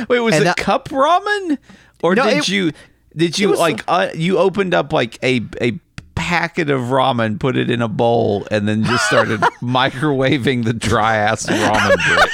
Wait, 0.08 0.20
was 0.20 0.34
And 0.34 0.42
it 0.42 0.44
that- 0.44 0.56
cup 0.56 0.88
ramen, 0.90 1.58
or 2.02 2.14
No, 2.14 2.24
did 2.24 2.38
it- 2.38 2.48
you 2.48 2.72
did 3.16 3.38
you 3.38 3.54
like 3.56 3.82
uh, 3.88 4.08
you 4.14 4.38
opened 4.38 4.74
up 4.74 4.92
like 4.92 5.18
a 5.22 5.40
a 5.60 5.78
packet 6.14 6.70
of 6.70 6.80
ramen, 6.82 7.38
put 7.40 7.56
it 7.56 7.70
in 7.70 7.82
a 7.82 7.88
bowl, 7.88 8.46
and 8.50 8.68
then 8.68 8.84
just 8.84 9.06
started 9.06 9.40
microwaving 9.62 10.64
the 10.64 10.72
dry 10.72 11.16
ass 11.16 11.46
ramen 11.46 12.16
brick? 12.16 12.30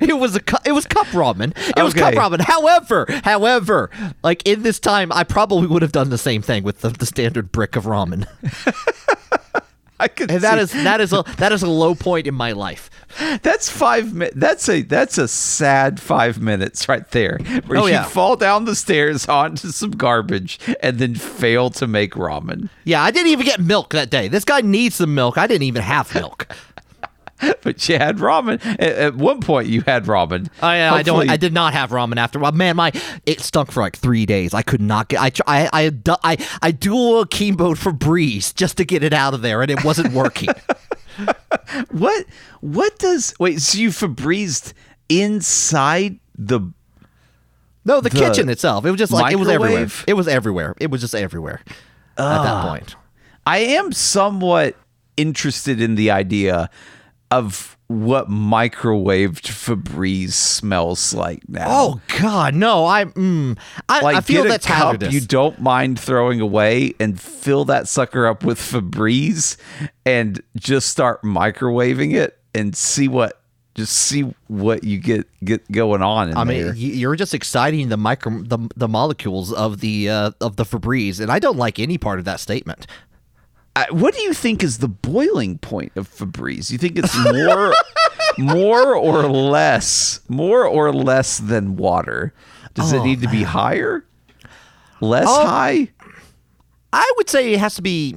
it 0.02 0.18
was 0.18 0.34
a 0.36 0.40
cu- 0.40 0.56
it 0.64 0.72
was 0.72 0.86
cup 0.86 1.06
ramen. 1.08 1.52
It 1.76 1.82
was 1.82 1.94
cup 1.94 2.14
ramen. 2.14 2.40
However, 2.40 3.06
however, 3.24 3.90
like 4.22 4.46
in 4.46 4.62
this 4.62 4.78
time, 4.80 5.12
I 5.12 5.24
probably 5.24 5.66
would 5.68 5.82
have 5.82 5.92
done 5.92 6.10
the 6.10 6.18
same 6.18 6.42
thing 6.42 6.62
with 6.64 6.80
the, 6.80 6.90
the 6.90 7.06
standard 7.06 7.52
brick 7.52 7.76
of 7.76 7.84
ramen, 7.84 8.26
I 10.00 10.08
could. 10.08 10.30
and 10.30 10.40
that 10.42 10.54
see- 10.68 10.78
is 10.78 10.84
that 10.84 11.00
is 11.00 11.12
a 11.12 11.24
that 11.38 11.52
is 11.52 11.62
a 11.62 11.68
low 11.68 11.94
point 11.94 12.26
in 12.26 12.34
my 12.34 12.52
life. 12.52 12.90
That's 13.42 13.68
five 13.68 14.14
minutes. 14.14 14.36
That's 14.36 14.68
a 14.68 14.82
that's 14.82 15.18
a 15.18 15.28
sad 15.28 16.00
five 16.00 16.40
minutes 16.40 16.88
right 16.88 17.08
there, 17.10 17.38
where 17.66 17.78
Oh, 17.78 17.86
you 17.86 17.92
yeah. 17.92 18.04
fall 18.04 18.36
down 18.36 18.64
the 18.64 18.74
stairs 18.76 19.26
onto 19.28 19.68
some 19.68 19.90
garbage 19.92 20.58
and 20.80 20.98
then 20.98 21.14
fail 21.14 21.70
to 21.70 21.86
make 21.86 22.14
ramen. 22.14 22.68
Yeah, 22.84 23.02
I 23.02 23.10
didn't 23.10 23.28
even 23.32 23.44
get 23.46 23.60
milk 23.60 23.90
that 23.90 24.10
day. 24.10 24.28
This 24.28 24.44
guy 24.44 24.60
needs 24.60 24.96
some 24.96 25.14
milk. 25.14 25.36
I 25.38 25.46
didn't 25.46 25.64
even 25.64 25.82
have 25.82 26.14
milk. 26.14 26.46
But 27.62 27.88
you 27.88 27.98
had 27.98 28.16
ramen. 28.16 28.60
At, 28.66 28.80
at 28.80 29.14
one 29.14 29.40
point, 29.40 29.68
you 29.68 29.82
had 29.82 30.06
ramen. 30.06 30.48
I, 30.60 30.80
uh, 30.80 30.94
I 30.94 31.02
don't. 31.04 31.30
I 31.30 31.36
did 31.36 31.52
not 31.52 31.72
have 31.72 31.90
ramen 31.90 32.16
after. 32.16 32.40
Well, 32.40 32.50
man, 32.50 32.74
my 32.74 32.90
it 33.26 33.40
stunk 33.40 33.70
for 33.70 33.80
like 33.80 33.96
three 33.96 34.26
days. 34.26 34.54
I 34.54 34.62
could 34.62 34.80
not 34.80 35.06
get. 35.08 35.20
I 35.20 35.30
I 35.46 35.68
I 35.72 35.92
I, 36.24 36.46
I 36.62 36.70
dual 36.72 37.24
akimboed 37.24 37.76
Febreze 37.78 38.52
just 38.56 38.76
to 38.78 38.84
get 38.84 39.04
it 39.04 39.12
out 39.12 39.34
of 39.34 39.42
there, 39.42 39.62
and 39.62 39.70
it 39.70 39.84
wasn't 39.84 40.12
working. 40.14 40.48
What 41.90 42.24
what 42.60 42.98
does 42.98 43.34
wait? 43.38 43.60
So 43.60 43.78
you 43.78 43.90
Febrezed 43.90 44.72
inside 45.08 46.18
the 46.36 46.60
No, 47.84 48.00
the, 48.00 48.08
The 48.08 48.18
kitchen 48.18 48.48
itself. 48.48 48.84
It 48.84 48.90
was 48.90 48.98
just 48.98 49.12
like 49.12 49.32
it 49.32 49.36
was 49.36 49.48
everywhere. 49.48 49.88
It 50.06 50.14
was 50.14 50.28
everywhere. 50.28 50.74
It 50.80 50.90
was 50.90 51.00
just 51.00 51.14
everywhere 51.14 51.60
at 52.16 52.42
that 52.42 52.54
ah. 52.54 52.68
point. 52.68 52.96
I 53.46 53.58
am 53.58 53.92
somewhat 53.92 54.76
interested 55.16 55.80
in 55.80 55.94
the 55.94 56.10
idea 56.10 56.70
of 57.30 57.77
what 57.88 58.28
microwaved 58.28 59.42
Febreze 59.42 60.32
smells 60.32 61.14
like 61.14 61.48
now. 61.48 61.66
Oh 61.66 62.00
God, 62.20 62.54
no! 62.54 62.84
I 62.84 63.06
mm, 63.06 63.58
I, 63.88 64.00
like 64.00 64.16
I 64.16 64.20
feel 64.20 64.42
get 64.42 64.46
a 64.46 64.48
that's 64.50 64.66
cup 64.66 64.76
hazardous. 64.76 65.12
you 65.12 65.20
don't 65.20 65.58
mind 65.60 65.98
throwing 65.98 66.40
away 66.40 66.94
and 67.00 67.18
fill 67.18 67.64
that 67.66 67.88
sucker 67.88 68.26
up 68.26 68.44
with 68.44 68.58
Febreze 68.58 69.56
and 70.04 70.40
just 70.54 70.90
start 70.90 71.22
microwaving 71.22 72.14
it 72.14 72.38
and 72.54 72.76
see 72.76 73.08
what 73.08 73.40
just 73.74 73.94
see 73.94 74.22
what 74.48 74.84
you 74.84 74.98
get 74.98 75.26
get 75.44 75.70
going 75.70 76.02
on 76.02 76.28
in 76.28 76.36
I 76.36 76.44
mean, 76.44 76.74
you're 76.76 77.16
just 77.16 77.32
exciting 77.32 77.88
the 77.88 77.96
micro 77.96 78.42
the, 78.42 78.58
the 78.76 78.88
molecules 78.88 79.52
of 79.52 79.80
the 79.80 80.10
uh, 80.10 80.32
of 80.40 80.56
the 80.56 80.64
Febreze, 80.64 81.20
and 81.20 81.30
I 81.30 81.38
don't 81.38 81.56
like 81.56 81.78
any 81.78 81.96
part 81.96 82.18
of 82.18 82.26
that 82.26 82.40
statement. 82.40 82.86
What 83.90 84.14
do 84.14 84.20
you 84.22 84.32
think 84.34 84.62
is 84.62 84.78
the 84.78 84.88
boiling 84.88 85.58
point 85.58 85.92
of 85.96 86.08
Febreze? 86.08 86.70
You 86.70 86.78
think 86.78 86.98
it's 86.98 87.16
more 87.32 87.72
more 88.38 88.94
or 88.94 89.22
less 89.28 90.20
more 90.28 90.64
or 90.64 90.92
less 90.92 91.38
than 91.38 91.76
water? 91.76 92.32
Does 92.74 92.92
it 92.92 92.98
Oh, 92.98 93.04
need 93.04 93.22
to 93.22 93.28
be 93.28 93.42
higher? 93.42 94.04
Less 95.00 95.26
Oh, 95.28 95.46
high? 95.46 95.88
I 96.92 97.12
would 97.16 97.28
say 97.28 97.52
it 97.52 97.60
has 97.60 97.74
to 97.76 97.82
be. 97.82 98.16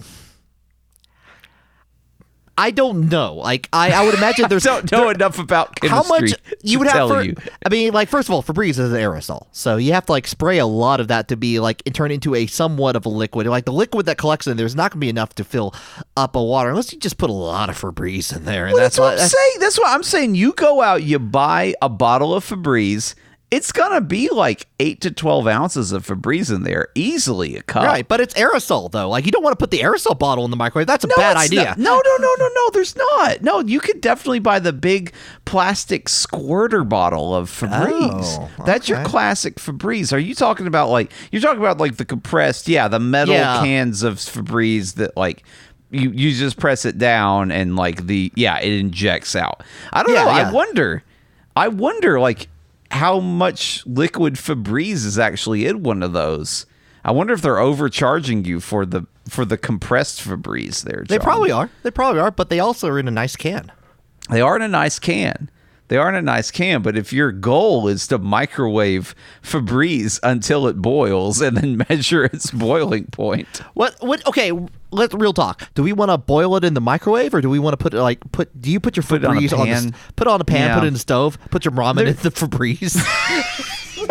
I 2.58 2.72
don't 2.72 3.10
know. 3.10 3.36
Like 3.36 3.70
I, 3.74 3.92
I 3.92 4.06
would 4.06 4.14
imagine 4.14 4.46
there's 4.50 4.64
don't 4.64 4.92
know 4.92 5.10
enough 5.10 5.40
about 5.40 5.78
how 5.86 6.04
much 6.04 6.34
you 6.62 6.74
to 6.74 6.78
would 6.80 6.88
have 6.88 6.96
tell 6.96 7.10
for, 7.10 7.24
you. 7.24 7.36
I 7.66 7.70
mean, 7.70 7.94
like 7.94 8.10
first 8.10 8.30
of 8.30 8.34
all, 8.34 8.44
Febreze 8.44 8.72
is 8.72 8.80
an 8.80 8.92
aerosol, 8.94 9.48
so 9.52 9.78
you 9.78 9.94
have 9.94 10.06
to 10.06 10.12
like 10.12 10.28
spray 10.28 10.58
a 10.58 10.66
lot 10.66 11.00
of 11.00 11.08
that 11.08 11.28
to 11.30 11.38
be 11.38 11.60
like 11.60 11.82
it 11.86 11.94
turn 11.94 12.12
into 12.12 12.36
a 12.36 12.46
somewhat 12.48 12.96
of 12.96 13.06
a 13.06 13.10
liquid. 13.10 13.48
Like 13.48 13.66
the 13.66 13.74
liquid 13.74 14.06
that 14.06 14.18
collects 14.18 14.48
in 14.48 14.58
there's 14.58 14.76
not 14.76 14.92
gonna 14.92 15.00
be 15.00 15.10
enough 15.10 15.34
to 15.36 15.44
fill 15.44 15.74
up 16.18 16.36
a 16.36 16.44
water 16.44 16.70
unless 16.70 16.92
you 16.94 17.00
just 17.00 17.18
put 17.18 17.30
a 17.30 17.34
lot 17.34 17.70
of 17.70 17.80
Febreze 17.80 18.36
in 18.36 18.46
there. 18.46 18.66
And 18.66 18.74
Well, 18.74 18.84
that's, 18.84 19.00
what 19.00 19.16
why- 19.16 19.24
I'm 19.24 19.30
saying. 19.30 19.54
That's 19.60 19.80
what 19.80 19.90
I'm 19.90 20.04
saying. 20.04 20.36
You 20.36 20.54
go 20.54 20.82
out, 20.82 21.04
you 21.04 21.20
buy 21.20 21.74
a 21.82 21.90
bottle 21.90 22.34
of 22.34 22.46
Febreze. 22.46 23.16
It's 23.52 23.74
gonna 23.74 24.00
be 24.00 24.30
like 24.30 24.68
eight 24.80 25.02
to 25.02 25.12
twelve 25.12 25.46
ounces 25.46 25.92
of 25.92 26.08
Febreze 26.08 26.56
in 26.56 26.64
there, 26.64 26.88
easily 26.96 27.58
a 27.58 27.62
cup. 27.62 27.84
Right, 27.84 28.08
but 28.08 28.22
it's 28.22 28.34
aerosol 28.36 28.90
though. 28.90 29.10
Like 29.10 29.26
you 29.26 29.32
don't 29.34 29.44
want 29.44 29.52
to 29.52 29.62
put 29.62 29.72
the 29.72 29.80
aerosol 29.80 30.18
bottle 30.18 30.46
in 30.46 30.52
the 30.52 30.58
microwave. 30.58 30.88
That's 30.88 31.04
a 31.04 31.08
No, 31.08 31.16
bad 31.18 31.36
idea. 31.36 31.64
not- 31.66 31.78
no, 31.80 32.02
no, 32.04 32.18
no, 32.18 32.36
no, 32.40 32.48
no. 32.56 32.70
There's 32.72 32.96
not. 32.96 33.42
No, 33.42 33.60
you 33.60 33.82
could 33.82 34.00
definitely 34.00 34.40
buy 34.40 34.60
the 34.60 34.72
big 34.72 35.12
plastic 35.44 36.08
squirter 36.08 36.86
bottle 36.86 37.36
of 37.36 37.50
Febreze. 37.50 38.38
Oh, 38.40 38.50
That's 38.66 38.88
your 38.88 39.04
classic 39.04 39.56
Febreze. 39.56 40.14
Are 40.14 40.18
you 40.20 40.34
talking 40.34 40.66
about 40.66 40.90
like 40.90 41.12
you're 41.34 41.42
talking 41.42 41.60
about 41.60 41.78
like 41.78 41.98
the 41.98 42.06
compressed? 42.06 42.70
Yeah, 42.70 42.88
the 42.88 43.00
metal 43.00 43.34
Yeah. 43.36 43.60
cans 43.62 44.02
of 44.02 44.16
Febreze 44.16 44.94
that 44.96 45.18
like. 45.18 45.44
You, 45.94 46.10
you 46.12 46.32
just 46.32 46.56
press 46.58 46.86
it 46.86 46.98
down 46.98 47.52
and 47.52 47.76
like 47.76 48.08
the 48.08 48.32
yeah 48.38 48.58
it 48.60 48.72
injects 48.72 49.36
out. 49.36 49.62
I 49.92 50.04
don't 50.04 50.14
Yeah, 50.14 50.24
know. 50.24 50.30
I 50.30 50.50
wonder. 50.50 51.04
I 51.54 51.68
wonder 51.68 52.18
like 52.18 52.48
how 52.92 53.20
much 53.20 53.86
liquid 53.86 54.36
Febreze 54.36 55.06
is 55.06 55.18
actually 55.18 55.66
in 55.66 55.82
one 55.84 56.04
of 56.04 56.14
those. 56.14 56.66
I 57.04 57.12
wonder 57.12 57.34
if 57.34 57.42
they're 57.42 57.58
overcharging 57.60 58.46
you 58.46 58.60
for 58.60 58.86
the 58.86 59.08
for 59.28 59.46
the 59.46 59.58
compressed 59.58 60.22
Febreze 60.22 60.84
there. 60.84 61.04
They 61.08 61.18
probably 61.20 61.52
are. 61.52 61.70
They 61.84 61.92
probably 61.92 62.20
are, 62.22 62.32
but 62.32 62.50
they 62.50 62.60
also 62.60 62.88
are 62.90 63.00
in 63.00 63.08
a 63.08 63.12
nice 63.12 63.36
can. 63.36 63.72
They 64.30 64.42
are 64.42 64.56
in 64.56 64.62
a 64.62 64.68
nice 64.68 65.00
can. 65.00 65.50
They 65.88 65.98
are 65.98 66.08
in 66.08 66.16
a 66.16 66.22
nice 66.22 66.52
can, 66.52 66.82
but 66.84 66.96
if 66.96 67.12
your 67.12 67.32
goal 67.34 67.88
is 67.90 68.08
to 68.08 68.18
microwave 68.18 69.14
Febreze 69.42 70.20
until 70.24 70.68
it 70.68 70.78
boils 70.78 71.42
and 71.42 71.58
then 71.58 71.84
measure 71.90 72.24
its 72.24 72.50
boiling 72.52 73.06
point, 73.08 73.62
What? 73.74 73.96
What? 74.00 74.26
Okay, 74.28 74.52
let's 74.92 75.14
real 75.14 75.34
talk. 75.34 75.62
Do 75.74 75.84
we 75.84 75.94
want 75.94 76.10
to 76.12 76.18
boil 76.18 76.56
it 76.58 76.64
in 76.64 76.74
the 76.74 76.82
microwave, 76.82 77.34
or 77.34 77.42
do 77.42 77.50
we 77.50 77.60
want 77.60 77.74
to 77.74 77.78
put 77.78 77.94
it 77.94 78.02
like 78.02 78.20
put? 78.32 78.62
Do 78.62 78.70
you 78.72 78.80
put 78.80 78.96
your 78.96 79.04
Put 79.04 79.24
it 79.24 79.26
on 79.26 79.36
a 79.38 79.40
on, 79.40 79.44
the 79.48 79.56
pan. 79.56 79.96
put 80.16 80.28
it 80.28 80.32
on 80.32 80.42
a 80.42 80.46
pan, 80.46 80.68
Yeah. 80.70 80.76
put 80.76 80.84
it 80.84 80.88
in 80.88 80.94
the 80.94 81.00
stove, 81.00 81.38
put 81.50 81.66
your 81.66 81.74
ramen 81.74 82.08
in 82.08 82.16
the 82.18 82.32
Febreze? 82.32 82.98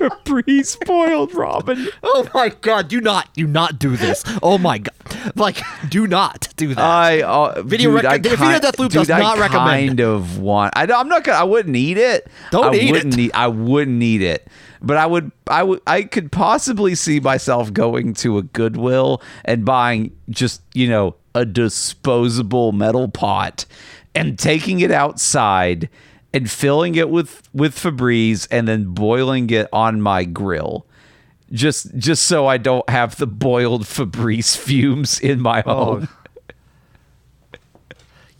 Febreze 0.00 0.84
boiled 0.86 1.32
ramen. 1.32 1.88
oh 2.02 2.28
my 2.34 2.48
god! 2.48 2.88
Do 2.88 3.00
not, 3.00 3.32
do 3.34 3.46
not 3.46 3.78
do 3.78 3.96
this. 3.96 4.22
Oh 4.42 4.58
my 4.58 4.78
god! 4.78 4.94
Like, 5.34 5.60
do 5.88 6.06
not 6.06 6.48
do 6.56 6.74
that. 6.74 6.78
I 6.82 7.22
uh, 7.22 7.62
Video 7.62 7.90
dude, 7.90 8.04
rec- 8.04 8.12
I 8.12 8.18
Video 8.18 8.36
kind- 8.36 8.62
Death 8.62 8.78
Loop 8.78 8.92
dude, 8.92 9.00
does 9.00 9.10
I 9.10 9.18
not 9.20 9.38
recommend. 9.38 9.88
kind 9.88 10.00
of 10.00 10.38
want. 10.38 10.72
I, 10.76 10.84
am 10.84 11.08
not 11.08 11.24
gonna. 11.24 11.38
I 11.38 11.44
wouldn't 11.44 11.76
eat 11.76 11.98
it. 11.98 12.28
Don't 12.50 12.74
I 12.74 12.78
eat 12.78 12.92
wouldn't 12.92 13.14
it. 13.14 13.20
Eat, 13.20 13.30
I 13.34 13.48
wouldn't 13.48 14.02
eat 14.02 14.22
it. 14.22 14.48
But 14.82 14.96
I 14.96 15.06
would. 15.06 15.30
I 15.46 15.62
would. 15.62 15.80
I 15.86 16.02
could 16.02 16.32
possibly 16.32 16.94
see 16.94 17.20
myself 17.20 17.72
going 17.72 18.14
to 18.14 18.38
a 18.38 18.42
Goodwill 18.42 19.22
and 19.44 19.64
buying 19.64 20.16
just 20.30 20.62
you 20.74 20.88
know 20.88 21.16
a 21.34 21.44
disposable 21.44 22.72
metal 22.72 23.08
pot 23.08 23.66
and 24.14 24.38
taking 24.38 24.80
it 24.80 24.90
outside 24.90 25.88
and 26.32 26.50
filling 26.50 26.94
it 26.94 27.10
with 27.10 27.42
with 27.52 27.74
Febreze 27.74 28.48
and 28.50 28.66
then 28.66 28.94
boiling 28.94 29.50
it 29.50 29.68
on 29.72 30.00
my 30.00 30.24
grill 30.24 30.86
just 31.52 31.96
just 31.96 32.24
so 32.24 32.46
I 32.46 32.56
don't 32.56 32.88
have 32.88 33.16
the 33.16 33.26
boiled 33.26 33.82
Febreze 33.82 34.56
fumes 34.56 35.20
in 35.20 35.40
my 35.40 35.62
oh. 35.66 35.84
home. 35.84 36.08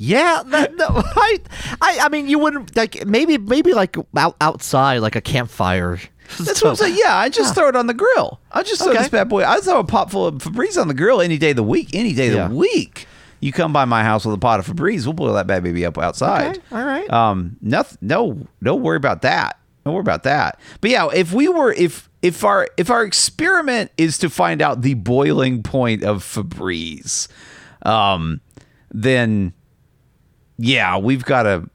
Yeah, 0.02 0.42
that, 0.46 0.76
no, 0.76 0.86
I, 0.94 1.38
I, 1.82 1.98
I 2.04 2.08
mean, 2.08 2.26
you 2.26 2.38
wouldn't 2.38 2.74
like 2.74 3.04
maybe, 3.04 3.36
maybe 3.36 3.74
like 3.74 3.98
out, 4.16 4.34
outside, 4.40 5.00
like 5.00 5.14
a 5.14 5.20
campfire. 5.20 6.00
That's 6.40 6.62
what 6.62 6.70
I'm 6.70 6.76
saying. 6.76 6.96
Yeah, 7.02 7.16
I 7.16 7.28
just 7.28 7.54
throw 7.54 7.68
it 7.68 7.76
on 7.76 7.86
the 7.86 7.94
grill. 7.94 8.40
I 8.52 8.62
just 8.62 8.82
throw 8.82 8.92
Okay. 8.92 8.98
this 9.00 9.08
bad 9.08 9.28
boy. 9.28 9.44
I 9.44 9.58
throw 9.60 9.80
a 9.80 9.84
pot 9.84 10.10
full 10.10 10.26
of 10.26 10.36
Febreze 10.36 10.80
on 10.80 10.88
the 10.88 10.94
grill 10.94 11.20
any 11.20 11.38
day 11.38 11.50
of 11.50 11.56
the 11.56 11.62
week. 11.62 11.90
Any 11.92 12.12
day 12.12 12.28
of 12.28 12.34
Yeah. 12.34 12.48
the 12.48 12.54
week. 12.54 13.06
You 13.40 13.52
come 13.52 13.72
by 13.72 13.86
my 13.86 14.04
house 14.04 14.24
with 14.26 14.34
a 14.34 14.38
pot 14.38 14.60
of 14.60 14.66
Febreze, 14.66 15.04
we'll 15.06 15.14
boil 15.14 15.32
that 15.32 15.46
bad 15.46 15.62
baby 15.62 15.84
up 15.86 15.96
outside. 15.98 16.58
Okay, 16.58 16.60
all 16.72 16.84
right. 16.84 17.10
Um, 17.10 17.56
nothing. 17.62 17.96
No, 18.02 18.46
no 18.60 18.74
worry 18.76 18.98
about 18.98 19.22
that. 19.22 19.58
No 19.86 19.92
worry 19.92 20.00
about 20.02 20.24
that. 20.24 20.60
But 20.82 20.90
yeah, 20.90 21.08
if 21.14 21.32
we 21.32 21.48
were, 21.48 21.72
if 21.72 22.10
if 22.20 22.44
our 22.44 22.68
if 22.76 22.90
our 22.90 23.02
experiment 23.02 23.90
is 23.96 24.18
to 24.18 24.28
find 24.28 24.60
out 24.60 24.82
the 24.82 24.92
boiling 24.92 25.62
point 25.62 26.04
of 26.04 26.22
Febreze, 26.22 27.28
um, 27.86 28.42
then 28.92 29.54
yeah, 30.58 30.98
we've 30.98 31.24
got 31.24 31.44
to 31.44 31.68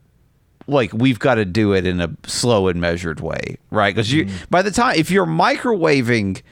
like 0.66 0.92
we've 0.92 1.18
got 1.18 1.36
to 1.36 1.44
do 1.44 1.72
it 1.72 1.86
in 1.86 2.00
a 2.00 2.10
slow 2.26 2.68
and 2.68 2.80
measured 2.80 3.20
way, 3.20 3.58
right? 3.70 3.94
Because 3.94 4.12
you 4.12 4.26
mm. 4.26 4.50
by 4.50 4.62
the 4.62 4.70
time 4.70 4.96
if 4.96 5.10
you're 5.10 5.26
microwaving 5.26 6.42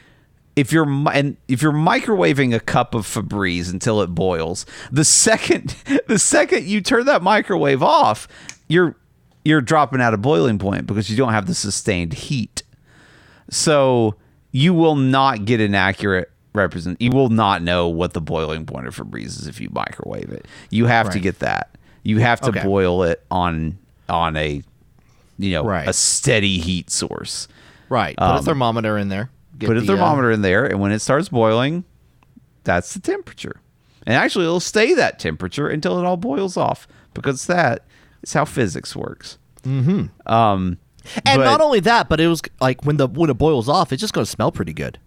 if 0.57 0.73
you're 0.73 0.87
and 1.13 1.37
if 1.49 1.63
you're 1.63 1.73
microwaving 1.73 2.55
a 2.55 2.61
cup 2.61 2.95
of 2.95 3.07
Febreze 3.07 3.73
until 3.73 4.01
it 4.03 4.09
boils, 4.09 4.67
the 4.91 5.05
second 5.05 5.77
the 6.07 6.19
second 6.19 6.67
you 6.67 6.81
turn 6.81 7.07
that 7.07 7.23
microwave 7.23 7.83
off, 7.83 8.29
you're 8.69 8.97
you're 9.45 9.61
dropping 9.61 10.01
out 10.01 10.15
of 10.15 10.23
boiling 10.23 10.59
point 10.59 10.87
because 10.87 11.11
you 11.11 11.17
don't 11.17 11.33
have 11.33 11.47
the 11.47 11.55
sustained 11.55 12.13
heat. 12.15 12.63
So 13.51 14.15
you 14.53 14.73
will 14.73 14.97
not 14.97 15.45
get 15.45 15.61
an 15.61 15.75
accurate 15.75 16.31
represent. 16.55 17.01
You 17.01 17.11
will 17.11 17.29
not 17.29 17.63
know 17.63 17.89
what 17.89 18.13
the 18.15 18.21
boiling 18.21 18.65
point 18.65 18.87
of 18.87 18.97
Febreze 18.97 19.41
is 19.41 19.47
if 19.47 19.61
you 19.61 19.69
microwave 19.73 20.31
it. 20.31 20.47
You 20.71 20.87
have 20.87 21.11
to 21.11 21.19
get 21.19 21.41
that. 21.41 21.77
You 22.05 22.19
have 22.19 22.41
to 22.43 22.51
Okay. 22.51 22.63
boil 22.63 23.03
it 23.03 23.25
on 23.31 23.79
on 24.09 24.37
a 24.37 24.63
you 25.39 25.51
know 25.53 25.65
Right. 25.65 25.89
a 25.89 25.93
steady 25.93 26.59
heat 26.59 26.91
source. 26.91 27.49
right. 27.89 28.17
Put 28.17 28.37
a 28.37 28.43
thermometer 28.43 28.97
in 28.99 29.09
there. 29.09 29.31
Put 29.61 29.77
a 29.77 29.81
the, 29.81 29.93
uh, 29.93 29.97
thermometer 29.97 30.31
in 30.33 30.43
there, 30.43 30.65
and 30.67 30.81
when 30.81 30.91
it 30.93 30.99
starts 31.01 31.29
boiling, 31.29 31.85
that's 32.65 32.93
the 32.95 33.01
temperature. 33.01 33.61
And 34.07 34.15
actually, 34.17 34.45
it'll 34.45 34.61
stay 34.61 34.95
that 34.95 35.19
temperature 35.19 35.69
until 35.69 35.99
it 35.99 36.05
all 36.05 36.17
boils 36.17 36.57
off 36.57 36.87
because 37.15 37.47
that 37.47 37.85
is 38.23 38.33
how 38.33 38.45
physics 38.45 38.95
works. 38.97 39.39
Mm-hmm. 39.63 40.07
Um, 40.33 40.79
and 41.25 41.39
but- 41.39 41.45
not 41.45 41.61
only 41.61 41.81
that, 41.81 42.09
but 42.09 42.21
it 42.21 42.29
was 42.29 42.43
like 42.61 42.85
when 42.85 42.97
the 42.97 43.07
when 43.07 43.31
it 43.31 43.35
boils 43.39 43.69
off, 43.69 43.93
it's 43.93 44.01
just 44.01 44.13
going 44.13 44.25
to 44.25 44.31
smell 44.31 44.53
pretty 44.53 44.73
good. 44.73 44.99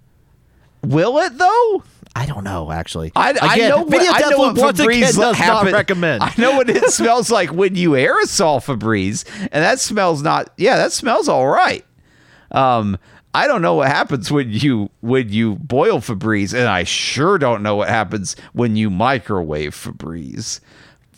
Will 0.83 1.17
it 1.19 1.37
though? 1.37 1.83
I 2.15 2.25
don't 2.25 2.43
know, 2.43 2.71
actually. 2.71 3.11
I, 3.15 3.35
I 3.39 3.53
Again, 3.53 3.69
know 3.69 3.77
what, 3.83 3.89
Video 3.91 4.11
I 4.11 4.19
know 4.31 4.37
what 4.53 4.75
Febreze 4.75 5.15
does 5.15 5.17
not 5.17 5.71
recommend. 5.71 6.23
I 6.23 6.33
know 6.39 6.57
what 6.57 6.67
it 6.67 6.83
smells 6.91 7.29
like 7.29 7.51
when 7.51 7.75
you 7.75 7.91
aerosol 7.91 8.57
Febreze, 8.59 9.23
and 9.39 9.63
that 9.63 9.79
smells 9.79 10.23
not. 10.23 10.51
Yeah, 10.57 10.77
that 10.77 10.91
smells 10.91 11.29
all 11.29 11.47
right. 11.47 11.85
Um, 12.51 12.97
I 13.35 13.45
don't 13.45 13.61
know 13.61 13.75
what 13.75 13.89
happens 13.89 14.31
when 14.31 14.49
you 14.49 14.89
when 15.01 15.29
you 15.29 15.57
boil 15.57 15.99
Febreze, 15.99 16.55
and 16.57 16.67
I 16.67 16.85
sure 16.85 17.37
don't 17.37 17.61
know 17.61 17.75
what 17.75 17.89
happens 17.89 18.35
when 18.53 18.75
you 18.75 18.89
microwave 18.89 19.75
Febreze. 19.75 20.59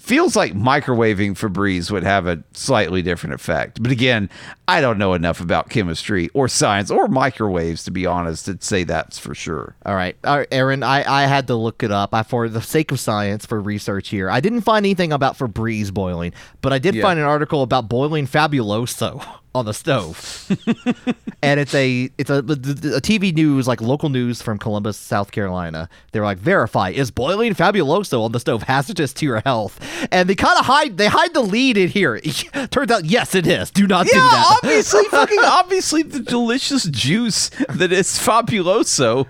Feels 0.10 0.36
like 0.36 0.54
microwaving 0.54 1.38
Febreze 1.38 1.92
would 1.92 2.02
have 2.04 2.26
a 2.26 2.44
slightly 2.54 3.04
different 3.04 3.36
effect, 3.36 3.82
but 3.84 3.92
again, 3.92 4.28
I 4.68 4.82
don't 4.82 4.98
know 4.98 5.14
enough 5.14 5.40
about 5.40 5.70
chemistry 5.70 6.30
or 6.34 6.48
science 6.48 6.90
or 6.90 7.08
microwaves 7.08 7.84
to 7.84 7.92
be 7.92 8.08
honest 8.08 8.46
to 8.46 8.58
say 8.60 8.84
that's 8.84 9.20
for 9.20 9.36
sure. 9.36 9.76
All 9.86 9.94
right, 9.94 10.16
all 10.24 10.40
right, 10.40 10.48
Aaron. 10.52 10.82
I, 10.82 11.04
I 11.08 11.28
had 11.28 11.46
to 11.46 11.56
look 11.56 11.84
it 11.84 11.92
up. 11.92 12.12
I, 12.16 12.24
for 12.24 12.50
the 12.50 12.60
sake 12.60 12.92
of 12.92 13.00
science, 13.00 13.46
for 13.46 13.62
research 13.62 14.10
here, 14.10 14.32
I 14.32 14.40
didn't 14.40 14.62
find 14.62 14.84
anything 14.84 15.14
about 15.14 15.38
Febreze 15.38 15.94
boiling, 15.94 16.34
but 16.62 16.74
I 16.74 16.80
did 16.80 16.96
Yeah. 16.96 17.04
find 17.04 17.20
an 17.20 17.26
article 17.26 17.62
about 17.62 17.88
boiling 17.88 18.26
Fabuloso 18.26 19.24
on 19.60 19.66
the 19.66 19.74
stove. 19.74 20.48
and 21.44 21.60
it's 21.60 21.74
a 21.76 22.10
it's 22.18 22.30
a, 22.30 22.38
a 22.40 22.42
TV 23.02 23.34
news 23.34 23.68
like 23.68 23.82
local 23.82 24.10
news 24.10 24.42
from 24.42 24.58
Columbus, 24.58 24.98
South 24.98 25.32
Carolina. 25.32 25.88
They're 26.12 26.24
like, 26.24 26.38
verify 26.40 26.90
is 26.90 27.12
boiling 27.12 27.54
Fabuloso 27.54 28.22
on 28.24 28.32
the 28.32 28.40
stove 28.40 28.64
hazardous 28.64 29.14
to 29.14 29.26
your 29.26 29.42
health? 29.42 29.80
And 30.12 30.28
they 30.30 30.36
kind 30.36 30.58
of 30.60 30.66
hide 30.66 30.98
they 30.98 31.08
hide 31.08 31.34
the 31.34 31.42
lead 31.42 31.78
in 31.78 31.90
here. 31.90 32.20
Turns 32.72 32.92
out, 32.92 33.06
yes, 33.06 33.36
it 33.36 33.46
is. 33.46 33.72
Do 33.72 33.86
not 33.88 34.08
do 34.08 34.16
Yeah, 34.16 34.22
that. 34.28 34.60
obviously, 34.64 35.04
fucking 35.12 35.40
obviously, 35.44 36.04
the 36.04 36.20
delicious 36.22 36.86
juice 36.86 37.50
that 37.70 37.92
is 37.92 38.08
Fabuloso. 38.18 39.28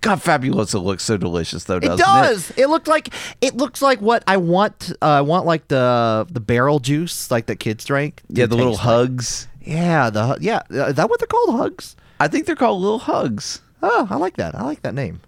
God, 0.00 0.18
Fabuloso 0.20 0.82
looks 0.82 1.04
so 1.04 1.16
delicious, 1.16 1.64
though, 1.64 1.76
It 1.76 1.80
doesn't 1.84 1.98
does. 2.04 2.52
It? 2.56 2.68
looked 2.68 2.88
like 2.88 3.12
it 3.40 3.56
looks 3.56 3.80
like 3.82 4.00
what 4.00 4.22
I 4.26 4.36
want. 4.36 4.92
Uh, 5.02 5.06
I 5.06 5.20
want 5.20 5.46
like 5.46 5.68
the 5.68 6.26
the 6.30 6.40
barrel 6.40 6.78
juice, 6.80 7.30
like 7.30 7.46
that 7.46 7.56
kids 7.56 7.84
drank. 7.84 8.22
Yeah, 8.28 8.46
the 8.46 8.56
little 8.56 8.72
like. 8.72 8.80
hugs. 8.82 9.48
Yeah, 9.60 10.10
the 10.10 10.38
yeah. 10.40 10.62
uh, 10.72 10.86
Is 10.86 10.94
that 10.96 11.08
what 11.10 11.20
they're 11.20 11.26
called? 11.26 11.56
Hugs. 11.56 11.96
I 12.20 12.28
think 12.28 12.46
they're 12.46 12.56
called 12.56 12.80
little 12.82 12.98
hugs. 12.98 13.60
Oh, 13.82 14.06
I 14.10 14.16
like 14.16 14.36
that. 14.38 14.54
I 14.54 14.62
like 14.64 14.82
that 14.82 14.94
name. 14.94 15.20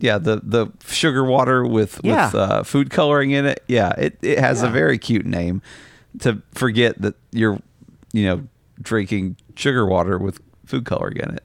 Yeah, 0.00 0.18
the 0.18 0.40
the 0.42 0.68
sugar 0.86 1.24
water 1.24 1.66
with 1.66 2.00
Yeah. 2.04 2.26
with 2.26 2.34
uh, 2.34 2.62
food 2.62 2.90
coloring 2.90 3.32
in 3.32 3.46
it. 3.46 3.62
Yeah, 3.66 3.90
it 3.98 4.18
it 4.22 4.38
has 4.38 4.62
a 4.62 4.68
very 4.68 4.98
cute 4.98 5.26
name. 5.26 5.60
To 6.20 6.40
forget 6.54 7.00
that 7.02 7.14
you're, 7.32 7.58
you 8.12 8.24
know, 8.26 8.48
drinking 8.80 9.36
sugar 9.54 9.86
water 9.86 10.18
with 10.18 10.40
food 10.66 10.84
coloring 10.84 11.16
in 11.18 11.30
it. 11.34 11.44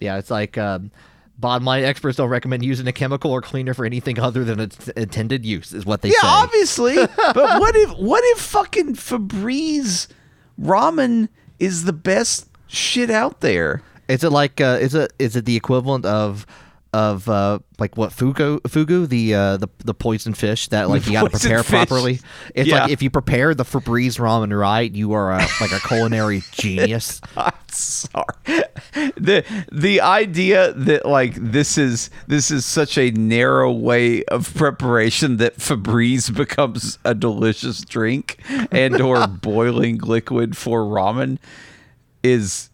Yeah, 0.00 0.18
it's 0.18 0.30
like 0.30 0.58
um, 0.58 0.90
bottom 1.38 1.64
line 1.64 1.84
experts 1.84 2.16
don't 2.16 2.28
recommend 2.28 2.64
using 2.64 2.86
a 2.86 2.92
chemical 2.92 3.30
or 3.30 3.42
cleaner 3.42 3.74
for 3.74 3.84
anything 3.84 4.18
other 4.18 4.44
than 4.44 4.60
its 4.60 4.88
intended 4.88 5.44
use. 5.44 5.72
Is 5.72 5.86
what 5.86 6.02
they 6.02 6.10
say. 6.10 6.16
Yeah, 6.22 6.28
say. 6.28 6.44
obviously. 6.44 6.96
but 7.16 7.60
what 7.60 7.76
if 7.76 7.90
what 7.98 8.22
if 8.24 8.38
fucking 8.40 8.94
Febreze 8.94 10.08
ramen 10.60 11.28
is 11.58 11.84
the 11.84 11.92
best 11.92 12.48
shit 12.66 13.10
out 13.10 13.40
there? 13.40 13.82
Is 14.08 14.22
it 14.22 14.30
like 14.30 14.60
uh, 14.60 14.78
is 14.80 14.94
it 14.94 15.12
is 15.18 15.36
it 15.36 15.44
the 15.44 15.56
equivalent 15.56 16.04
of 16.04 16.46
of 16.96 17.28
uh, 17.28 17.58
like 17.78 17.94
what 17.98 18.10
fugu 18.10 18.58
fugu 18.62 19.06
the 19.06 19.34
uh, 19.34 19.56
the 19.58 19.68
the 19.84 19.92
poison 19.92 20.32
fish 20.32 20.68
that 20.68 20.88
like 20.88 21.04
you 21.06 21.12
got 21.12 21.24
to 21.24 21.30
prepare 21.38 21.62
fish. 21.62 21.70
properly? 21.70 22.20
It's 22.54 22.68
Yeah. 22.70 22.82
like 22.84 22.90
if 22.90 23.02
you 23.02 23.10
prepare 23.10 23.54
the 23.54 23.64
Febreze 23.64 24.18
ramen 24.18 24.58
right, 24.58 24.90
you 24.90 25.12
are 25.12 25.32
a, 25.32 25.46
like 25.60 25.72
a 25.72 25.80
culinary 25.86 26.42
genius. 26.52 27.20
I'm 27.36 27.52
sorry. 27.68 28.62
The 29.18 29.44
the 29.70 30.00
idea 30.00 30.72
that 30.72 31.04
like 31.04 31.34
this 31.34 31.76
is 31.76 32.08
this 32.28 32.50
is 32.50 32.64
such 32.64 32.96
a 32.96 33.10
narrow 33.10 33.72
way 33.72 34.24
of 34.24 34.54
preparation 34.54 35.36
that 35.36 35.58
Febreze 35.58 36.34
becomes 36.34 36.98
a 37.04 37.14
delicious 37.14 37.82
drink 37.82 38.40
and 38.72 39.00
or 39.02 39.26
boiling 39.42 39.98
liquid 39.98 40.56
for 40.56 40.82
ramen 40.84 41.38
is 42.22 42.70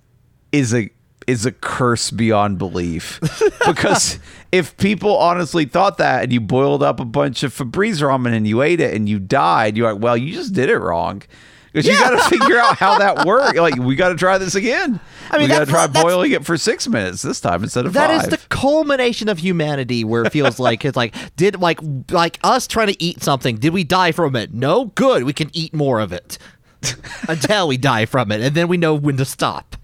is 0.53 0.73
a 0.73 0.91
is 1.27 1.47
a 1.47 1.53
curse 1.53 2.11
beyond 2.11 2.59
belief. 2.59 3.21
because 3.67 4.19
if 4.51 4.77
people 4.77 5.17
honestly 5.17 5.65
thought 5.65 5.99
that 5.99 6.23
and 6.25 6.33
you 6.33 6.41
boiled 6.41 6.83
up 6.83 7.01
a 7.01 7.05
bunch 7.05 7.43
of 7.43 7.55
Febreze 7.55 8.01
ramen 8.03 8.35
and 8.35 8.47
you 8.47 8.63
ate 8.63 8.81
it 8.81 8.95
and 8.95 9.09
you 9.09 9.19
died, 9.19 9.77
you're 9.77 9.93
like, 9.93 10.03
well, 10.03 10.17
you 10.17 10.33
just 10.33 10.53
did 10.53 10.69
it 10.71 10.79
wrong. 10.79 11.23
Because 11.73 11.87
you 11.87 11.99
got 11.99 12.11
to 12.11 12.29
figure 12.39 12.59
out 12.59 12.77
how 12.77 12.99
that 12.99 13.25
works. 13.27 13.59
Like, 13.59 13.77
we 13.77 13.95
got 13.97 14.11
to 14.11 14.15
try 14.15 14.37
this 14.37 14.55
again. 14.55 15.01
I 15.31 15.39
mean, 15.39 15.49
we 15.49 15.55
got 15.55 15.61
to 15.61 15.67
try 15.67 15.87
boiling 15.87 16.33
it 16.33 16.45
for 16.45 16.59
six 16.59 16.87
minutes 16.87 17.23
this 17.23 17.41
time 17.41 17.63
instead 17.63 17.87
of 17.87 17.95
That 17.95 18.09
five. 18.11 18.25
is 18.25 18.29
the 18.29 18.37
culmination 18.49 19.31
of 19.31 19.39
humanity, 19.39 20.05
where 20.05 20.25
it 20.25 20.33
feels 20.33 20.59
like 20.59 20.85
it's 20.85 20.99
like 20.99 21.15
did 21.37 21.59
like 21.63 21.79
like 22.11 22.39
us 22.45 22.67
trying 22.67 22.89
to 22.89 23.03
eat 23.03 23.23
something. 23.23 23.57
Did 23.57 23.73
we 23.73 23.85
die 23.85 24.13
from 24.13 24.37
it? 24.37 24.53
No, 24.53 24.87
good. 24.87 25.25
We 25.25 25.33
can 25.33 25.49
eat 25.55 25.73
more 25.73 25.99
of 26.01 26.13
it 26.13 26.37
until 27.29 27.69
we 27.69 27.79
die 27.79 28.05
from 28.05 28.31
it, 28.33 28.43
and 28.43 28.55
then 28.55 28.69
we 28.69 28.77
know 28.77 28.95
when 28.95 29.17
to 29.17 29.25
stop. 29.25 29.75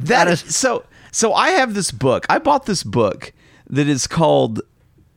That 0.00 0.28
is 0.28 0.40
so 0.40 0.84
so 1.10 1.32
i 1.34 1.50
have 1.50 1.74
this 1.74 1.90
book 1.90 2.26
i 2.30 2.38
bought 2.38 2.66
this 2.66 2.82
book 2.82 3.32
that 3.68 3.88
is 3.88 4.06
called 4.06 4.60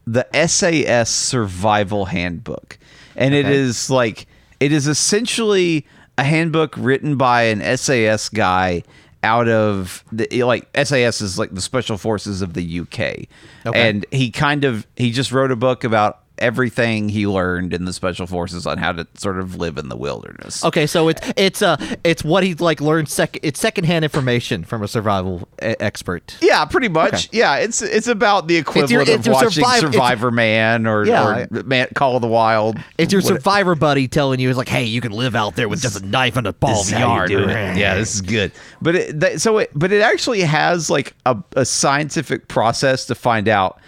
the 0.06 0.26
sas 0.48 1.10
survival 1.10 2.06
handbook 2.06 2.78
and 3.16 3.34
it 3.34 3.46
Okay. 3.46 3.56
is 3.56 3.90
like 3.90 4.28
it 4.60 4.72
is 4.72 4.88
essentially 4.88 5.86
a 6.18 6.24
handbook 6.24 6.76
written 6.78 7.18
by 7.18 7.44
an 7.44 7.62
sas 7.78 8.30
guy 8.30 8.84
out 9.24 9.48
of 9.48 10.04
the 10.12 10.28
like 10.44 10.68
sas 10.84 11.22
is 11.22 11.40
like 11.40 11.54
the 11.56 11.62
special 11.62 11.98
forces 11.98 12.42
of 12.42 12.54
the 12.54 12.80
uk 12.80 13.00
Okay. 13.00 13.28
and 13.74 14.06
he 14.12 14.30
kind 14.30 14.64
of 14.64 14.86
he 14.96 15.12
just 15.12 15.32
wrote 15.32 15.52
a 15.52 15.56
book 15.56 15.84
about 15.84 16.20
everything 16.38 17.10
he 17.10 17.26
learned 17.28 17.74
in 17.74 17.86
the 17.86 17.94
special 17.94 18.28
forces 18.28 18.68
on 18.68 18.78
how 18.78 18.92
to 18.92 19.08
sort 19.16 19.40
of 19.40 19.56
live 19.56 19.78
in 19.78 19.90
the 19.90 19.96
wilderness. 19.98 20.64
Okay, 20.66 20.86
so 20.88 21.08
it's 21.08 21.22
it's 21.38 21.62
uh 21.62 21.78
it's 22.04 22.24
what 22.24 22.44
he 22.44 22.54
like 22.56 22.82
learned 22.82 23.10
sec 23.10 23.38
it's 23.44 23.60
secondhand 23.60 24.04
information 24.06 24.64
from 24.64 24.84
a 24.84 24.88
survival 24.88 25.48
e- 25.62 25.76
expert. 25.80 26.38
Yeah, 26.42 26.66
pretty 26.66 26.90
much. 26.90 27.30
Yeah, 27.32 27.56
it's 27.58 27.82
it's 27.82 28.08
about 28.08 28.48
the 28.48 28.58
equivalent 28.58 29.08
your- 29.08 29.16
of 29.16 29.28
watching 29.28 29.50
survive- 29.52 29.80
Survivor 29.80 30.32
Man 30.32 30.88
or, 30.88 31.06
Yeah. 31.06 31.46
or 31.52 31.64
Man, 31.64 31.88
Call 31.96 32.16
of 32.16 32.22
the 32.22 32.28
Wild. 32.28 32.78
It's 32.98 33.12
your 33.14 33.22
What- 33.22 33.28
survivor 33.36 33.76
buddy 33.76 34.08
telling 34.08 34.40
you, 34.40 34.50
"It's 34.50 34.58
like, 34.58 34.70
hey, 34.70 34.84
you 34.84 35.02
can 35.02 35.12
live 35.12 35.36
out 35.36 35.56
there 35.56 35.70
with 35.70 35.82
just 35.82 36.02
a 36.02 36.06
knife 36.06 36.36
and 36.38 36.48
a 36.48 36.54
ball 36.54 36.82
of 36.82 36.88
is 36.88 36.92
how 36.92 37.26
you 37.26 37.40
yarn." 37.40 37.78
Yeah, 37.78 37.96
this 37.96 38.16
is 38.16 38.22
good. 38.22 38.52
But 38.82 38.96
it, 38.96 39.20
that, 39.20 39.42
so 39.42 39.58
it, 39.60 39.72
but 39.76 39.92
it 39.92 40.02
actually 40.02 40.42
has 40.42 40.90
like 40.90 41.14
a, 41.26 41.38
a 41.56 41.66
scientific 41.66 42.48
process 42.48 43.06
to 43.08 43.16
find 43.16 43.48
out 43.48 43.80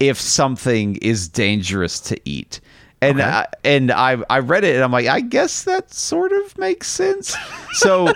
if 0.00 0.20
something 0.20 0.96
is 0.96 1.28
dangerous 1.28 2.00
to 2.00 2.20
eat. 2.24 2.60
And 3.00 3.20
I, 3.20 3.46
and 3.64 3.90
I 3.90 4.16
I 4.30 4.38
read 4.38 4.64
it 4.64 4.74
and 4.74 4.82
I'm 4.82 4.92
like 4.92 5.06
I 5.06 5.20
guess 5.20 5.64
that 5.64 5.92
sort 5.92 6.32
of 6.32 6.56
makes 6.56 6.88
sense. 6.88 7.36
So 7.72 8.12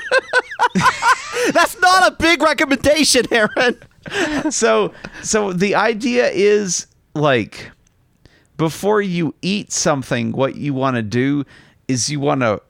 That's 1.53 1.81
not 1.81 2.13
a 2.13 2.17
big 2.17 2.43
recommendation, 2.43 3.25
Aaron. 3.31 3.79
so 4.51 4.93
so 5.23 5.53
the 5.53 5.75
idea 5.75 6.29
is 6.31 6.87
like 7.15 7.71
before 8.57 9.03
you 9.03 9.35
eat 9.43 9.73
something 9.73 10.33
what 10.33 10.57
you 10.57 10.73
want 10.73 10.97
to 10.97 11.03
do 11.03 11.45
is 11.89 12.11
you 12.11 12.19
want 12.21 12.41
to 12.41 12.61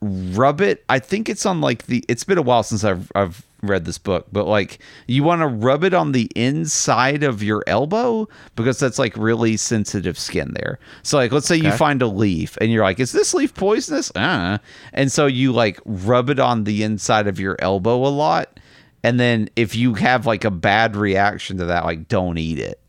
rub 0.00 0.60
it 0.60 0.84
i 0.88 0.98
think 0.98 1.28
it's 1.28 1.44
on 1.44 1.60
like 1.60 1.86
the 1.86 2.04
it's 2.08 2.24
been 2.24 2.38
a 2.38 2.42
while 2.42 2.62
since 2.62 2.84
i've 2.84 3.10
i've 3.14 3.45
read 3.62 3.84
this 3.86 3.98
book 3.98 4.26
but 4.32 4.46
like 4.46 4.78
you 5.06 5.22
want 5.22 5.40
to 5.40 5.46
rub 5.46 5.82
it 5.82 5.94
on 5.94 6.12
the 6.12 6.30
inside 6.34 7.22
of 7.22 7.42
your 7.42 7.64
elbow? 7.66 8.28
Because 8.54 8.78
that's 8.78 8.98
like 8.98 9.16
really 9.16 9.56
sensitive 9.56 10.18
skin 10.18 10.52
there. 10.54 10.78
So 11.02 11.16
like 11.16 11.32
let's 11.32 11.46
say 11.46 11.56
you 11.56 11.72
find 11.72 12.02
a 12.02 12.06
leaf 12.06 12.56
and 12.60 12.70
you're 12.70 12.84
like 12.84 13.00
is 13.00 13.12
this 13.12 13.34
leaf 13.34 13.54
poisonous? 13.54 14.10
Uh 14.14 14.58
and 14.92 15.10
so 15.10 15.26
you 15.26 15.52
like 15.52 15.80
rub 15.84 16.30
it 16.30 16.38
on 16.38 16.64
the 16.64 16.82
inside 16.82 17.26
of 17.26 17.40
your 17.40 17.56
elbow 17.60 17.96
a 17.96 18.08
lot. 18.08 18.60
And 19.02 19.20
then 19.20 19.48
if 19.56 19.74
you 19.74 19.94
have 19.94 20.26
like 20.26 20.44
a 20.44 20.50
bad 20.50 20.96
reaction 20.96 21.58
to 21.58 21.66
that 21.66 21.84
like 21.84 22.08
don't 22.08 22.38
eat 22.38 22.58
it. 22.58 22.80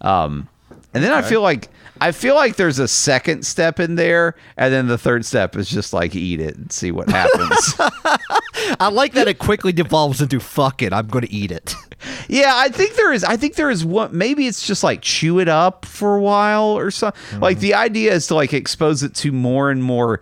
Um 0.00 0.48
and 0.94 1.04
then 1.04 1.12
i 1.12 1.22
feel 1.22 1.42
like 1.42 1.68
i 2.00 2.12
feel 2.12 2.34
like 2.34 2.56
there's 2.56 2.78
a 2.78 2.88
second 2.88 3.44
step 3.44 3.78
in 3.78 3.96
there 3.96 4.34
and 4.56 4.72
then 4.72 4.86
the 4.86 4.98
third 4.98 5.24
step 5.24 5.56
is 5.56 5.68
just 5.68 5.92
like 5.92 6.14
eat 6.14 6.40
it 6.40 6.56
and 6.56 6.72
see 6.72 6.90
what 6.90 7.08
happens. 7.08 7.74
I 8.80 8.88
like 8.88 9.12
that 9.12 9.28
it 9.28 9.38
quickly 9.38 9.72
devolves 9.72 10.22
into 10.22 10.40
"fuck 10.40 10.80
it, 10.82 10.92
I'm 10.92 11.08
going 11.08 11.26
to 11.26 11.32
eat 11.32 11.50
it." 11.50 11.74
yeah 12.28 12.52
i 12.56 12.68
think 12.68 12.94
there 12.96 13.12
is 13.12 13.24
i 13.24 13.36
think 13.36 13.54
there 13.54 13.70
is 13.70 13.82
one 13.82 14.16
maybe 14.16 14.46
it's 14.46 14.66
just 14.66 14.84
like 14.84 15.00
chew 15.00 15.38
it 15.38 15.48
up 15.48 15.86
for 15.86 16.16
a 16.16 16.20
while 16.20 16.76
or 16.76 16.90
something 16.90 17.40
like 17.40 17.56
mm-hmm. 17.56 17.62
the 17.62 17.74
idea 17.74 18.12
is 18.12 18.26
to 18.26 18.34
like 18.34 18.52
expose 18.52 19.02
it 19.02 19.14
to 19.14 19.32
more 19.32 19.70
and 19.70 19.82
more 19.82 20.20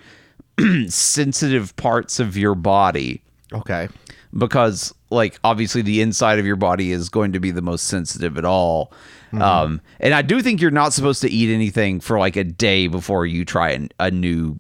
sensitive 0.89 1.75
parts 1.77 2.21
of 2.21 2.37
your 2.37 2.55
body. 2.55 3.23
Okay. 3.53 3.89
because 4.37 4.95
like 5.11 5.39
obviously 5.45 5.83
the 5.83 6.01
inside 6.01 6.39
of 6.39 6.47
your 6.47 6.57
body 6.57 6.91
is 6.91 7.11
going 7.11 7.33
to 7.33 7.41
be 7.41 7.51
the 7.51 7.61
most 7.61 7.87
sensitive 7.87 8.39
at 8.39 8.47
all 8.47 8.93
um 9.41 9.81
and 10.01 10.13
i 10.15 10.21
do 10.23 10.43
think 10.43 10.61
you're 10.61 10.71
not 10.71 10.93
supposed 10.93 11.23
to 11.23 11.31
eat 11.31 11.53
anything 11.53 12.01
for 12.01 12.19
like 12.19 12.37
a 12.37 12.45
day 12.45 12.87
before 12.87 13.25
you 13.25 13.45
try 13.45 13.71
an, 13.71 13.89
a 13.99 14.11
new 14.11 14.59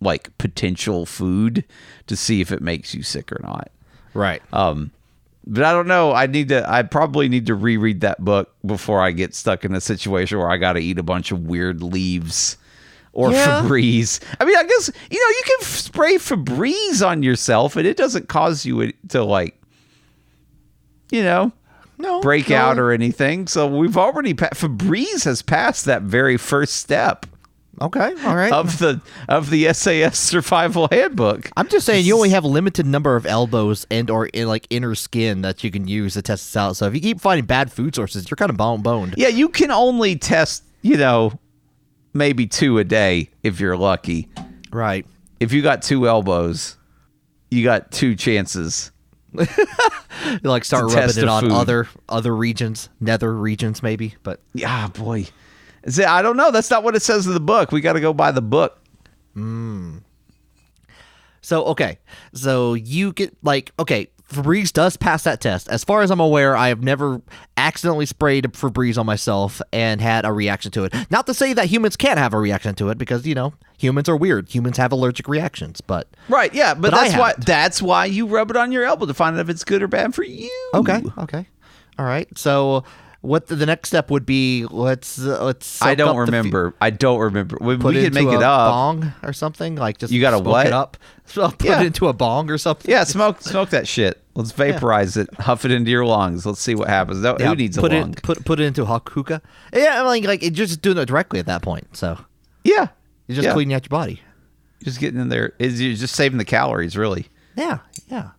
like 0.00 0.36
potential 0.38 1.04
food 1.06 1.64
to 2.06 2.16
see 2.16 2.40
if 2.40 2.52
it 2.52 2.62
makes 2.62 2.94
you 2.94 3.02
sick 3.02 3.32
or 3.32 3.40
not 3.42 3.70
Right. 4.14 4.42
um 4.52 4.90
but 5.46 5.64
i 5.64 5.72
don't 5.72 5.88
know 5.88 6.12
i 6.12 6.26
need 6.26 6.48
to 6.50 6.70
i 6.70 6.82
probably 6.82 7.28
need 7.28 7.46
to 7.46 7.54
reread 7.54 8.02
that 8.02 8.24
book 8.24 8.54
before 8.64 9.00
i 9.00 9.10
get 9.10 9.34
stuck 9.34 9.64
in 9.64 9.74
a 9.74 9.80
situation 9.80 10.38
where 10.38 10.50
i 10.50 10.56
gotta 10.56 10.80
eat 10.80 10.98
a 10.98 11.02
bunch 11.02 11.32
of 11.32 11.40
weird 11.46 11.82
leaves 11.82 12.56
or 13.12 13.32
Yeah. 13.32 13.62
Febreze. 13.62 14.20
I 14.38 14.44
mean, 14.44 14.56
I 14.56 14.62
guess 14.62 14.88
you 15.10 15.18
know 15.18 15.28
you 15.36 15.42
can 15.44 15.66
spray 15.66 16.14
Febreze 16.14 17.04
on 17.04 17.24
yourself, 17.24 17.74
and 17.74 17.84
it 17.84 17.96
doesn't 17.96 18.28
cause 18.28 18.64
you 18.64 18.92
to 19.08 19.24
like, 19.24 19.60
you 21.10 21.24
know, 21.24 21.50
no. 22.00 22.20
break 22.20 22.48
no. 22.48 22.56
out 22.56 22.78
or 22.78 22.92
anything. 22.92 23.46
So 23.46 23.66
we've 23.66 23.96
already 23.96 24.34
pa- 24.34 24.50
Febreze 24.54 25.24
has 25.24 25.42
passed 25.42 25.84
that 25.84 26.02
very 26.02 26.36
first 26.36 26.74
step 26.74 27.26
Okay. 27.80 28.14
All 28.24 28.36
right. 28.36 28.52
of 28.52 28.78
the 28.78 29.00
of 29.28 29.48
the 29.48 29.72
SAS 29.72 30.18
survival 30.18 30.88
handbook. 30.90 31.50
I'm 31.56 31.68
just 31.68 31.86
saying 31.86 32.04
you 32.04 32.14
only 32.14 32.30
have 32.30 32.44
a 32.44 32.48
limited 32.48 32.84
number 32.84 33.16
of 33.16 33.24
elbows 33.24 33.86
and 33.90 34.10
or 34.10 34.26
in 34.26 34.48
like 34.48 34.66
inner 34.70 34.94
skin 34.94 35.42
that 35.42 35.64
you 35.64 35.70
can 35.70 35.88
use 35.88 36.14
to 36.14 36.22
test 36.22 36.48
this 36.48 36.56
out. 36.56 36.76
So 36.76 36.86
if 36.86 36.94
you 36.94 37.00
keep 37.00 37.20
finding 37.20 37.46
bad 37.46 37.72
food 37.72 37.94
sources, 37.94 38.30
you're 38.30 38.36
kind 38.36 38.50
of 38.50 38.56
bone 38.56 38.82
boned. 38.82 39.14
Yeah, 39.16 39.28
you 39.28 39.48
can 39.48 39.70
only 39.70 40.16
test, 40.16 40.64
you 40.82 40.98
know, 40.98 41.38
maybe 42.12 42.46
two 42.46 42.78
a 42.78 42.84
day 42.84 43.30
if 43.42 43.60
you're 43.60 43.78
lucky. 43.78 44.28
Right. 44.70 45.06
If 45.38 45.52
you 45.52 45.62
got 45.62 45.80
two 45.80 46.06
elbows, 46.06 46.76
you 47.50 47.64
got 47.64 47.90
two 47.90 48.14
chances. 48.14 48.92
Like 50.42 50.64
start 50.64 50.84
rubbing 50.92 51.22
it 51.22 51.28
on 51.28 51.44
food. 51.44 51.52
other 51.52 51.88
other 52.08 52.34
regions, 52.34 52.88
nether 53.00 53.34
regions 53.34 53.82
maybe, 53.82 54.14
but 54.22 54.40
Yeah, 54.52 54.88
boy. 54.88 55.26
See, 55.88 56.04
I 56.04 56.20
don't 56.20 56.36
know. 56.36 56.50
That's 56.50 56.70
not 56.70 56.84
what 56.84 56.94
it 56.94 57.00
says 57.00 57.26
in 57.26 57.32
the 57.32 57.40
book. 57.40 57.72
We 57.72 57.80
got 57.80 57.94
to 57.94 58.00
go 58.00 58.12
by 58.12 58.30
the 58.32 58.42
book. 58.42 58.78
Mm. 59.34 60.02
So 61.40 61.64
okay, 61.66 61.98
so 62.34 62.74
you 62.74 63.12
get 63.12 63.34
like 63.42 63.72
okay, 63.78 64.10
Febreze 64.30 64.72
does 64.72 64.96
pass 64.96 65.24
that 65.24 65.40
test. 65.40 65.68
As 65.68 65.82
far 65.82 66.02
as 66.02 66.10
I'm 66.10 66.20
aware, 66.20 66.56
I 66.56 66.68
have 66.68 66.82
never 66.82 67.20
accidentally 67.56 68.06
sprayed 68.06 68.44
Febreze 68.44 68.96
on 68.96 69.04
myself 69.04 69.60
and 69.72 70.00
had 70.00 70.24
a 70.24 70.32
reaction 70.32 70.70
to 70.72 70.84
it. 70.84 70.94
Not 71.10 71.26
to 71.26 71.34
say 71.34 71.52
that 71.52 71.66
humans 71.66 71.96
can't 71.96 72.18
have 72.18 72.32
a 72.32 72.38
reaction 72.38 72.74
to 72.76 72.90
it, 72.90 72.98
because 72.98 73.26
you 73.26 73.34
know 73.34 73.52
humans 73.78 74.08
are 74.08 74.16
weird. 74.16 74.48
Humans 74.48 74.76
have 74.76 74.92
allergic 74.92 75.26
reactions, 75.28 75.80
but 75.80 76.06
Right, 76.28 76.54
yeah, 76.54 76.74
but, 76.74 76.92
But 76.92 77.02
that's 77.02 77.16
why 77.16 77.34
that's 77.38 77.82
why 77.82 78.04
you 78.04 78.26
rub 78.26 78.50
it 78.50 78.56
on 78.56 78.70
your 78.72 78.84
elbow 78.84 79.06
to 79.06 79.14
find 79.14 79.36
out 79.36 79.40
if 79.40 79.48
it's 79.48 79.64
good 79.64 79.82
or 79.82 79.88
bad 79.88 80.14
for 80.14 80.22
you. 80.22 80.70
okay, 80.74 81.02
okay, 81.18 81.46
all 81.98 82.04
right. 82.06 82.28
So 82.38 82.84
what 83.22 83.48
the, 83.48 83.54
the 83.56 83.66
next 83.66 83.88
step 83.88 84.10
would 84.10 84.24
be? 84.24 84.64
Let's 84.70 85.18
uh, 85.20 85.44
let's. 85.44 85.82
I 85.82 85.94
don't 85.94 86.08
up 86.18 86.26
the 86.26 86.32
fe- 86.32 86.38
remember. 86.38 86.74
I 86.80 86.90
don't 86.90 87.18
remember. 87.18 87.58
We, 87.60 87.76
we 87.76 87.92
could 87.94 88.14
make 88.14 88.28
it 88.28 88.42
up. 88.42 88.70
bong 88.72 89.12
or 89.22 89.32
something 89.32 89.76
like 89.76 89.98
just 89.98 90.12
You 90.12 90.20
gotta 90.20 90.38
smoke 90.38 90.52
what? 90.52 90.66
it 90.66 90.72
up. 90.72 90.96
So 91.26 91.48
put 91.48 91.62
Yeah. 91.64 91.80
it 91.80 91.86
into 91.86 92.08
a 92.08 92.12
bong 92.12 92.50
or 92.50 92.58
something. 92.58 92.90
Yeah, 92.90 93.04
smoke 93.04 93.40
smoke 93.40 93.70
that 93.70 93.86
shit. 93.86 94.20
Let's 94.34 94.50
vaporize 94.50 95.16
it. 95.16 95.32
Huff 95.34 95.64
it 95.64 95.70
into 95.70 95.88
your 95.88 96.04
lungs. 96.04 96.44
Let's 96.44 96.58
see 96.60 96.74
what 96.74 96.88
happens. 96.88 97.20
No, 97.20 97.36
Yeah, 97.38 97.50
Who 97.50 97.54
needs 97.54 97.78
a 97.78 97.80
put 97.80 97.92
lung? 97.92 98.14
it 98.14 98.22
put 98.24 98.44
put 98.44 98.58
it 98.58 98.64
into 98.64 98.82
a 98.82 98.86
hookah. 98.86 99.40
Yeah, 99.72 100.02
I 100.04 100.12
mean, 100.12 100.24
like 100.24 100.42
it, 100.42 100.56
you're 100.56 100.66
just 100.66 100.82
doing 100.82 100.98
it 100.98 101.04
directly 101.04 101.38
at 101.38 101.46
that 101.46 101.62
point. 101.62 101.96
So 101.96 102.18
yeah, 102.64 102.88
you're 103.28 103.36
just 103.36 103.46
yeah. 103.46 103.52
cleaning 103.52 103.74
out 103.74 103.84
your 103.84 103.90
body. 103.90 104.20
Just 104.82 104.98
getting 104.98 105.20
in 105.20 105.28
there. 105.28 105.52
Is 105.60 105.80
you're 105.80 105.94
just 105.94 106.16
saving 106.16 106.38
the 106.38 106.44
calories, 106.44 106.96
really. 106.96 107.28
Yeah, 107.54 107.78
yeah. 108.08 108.30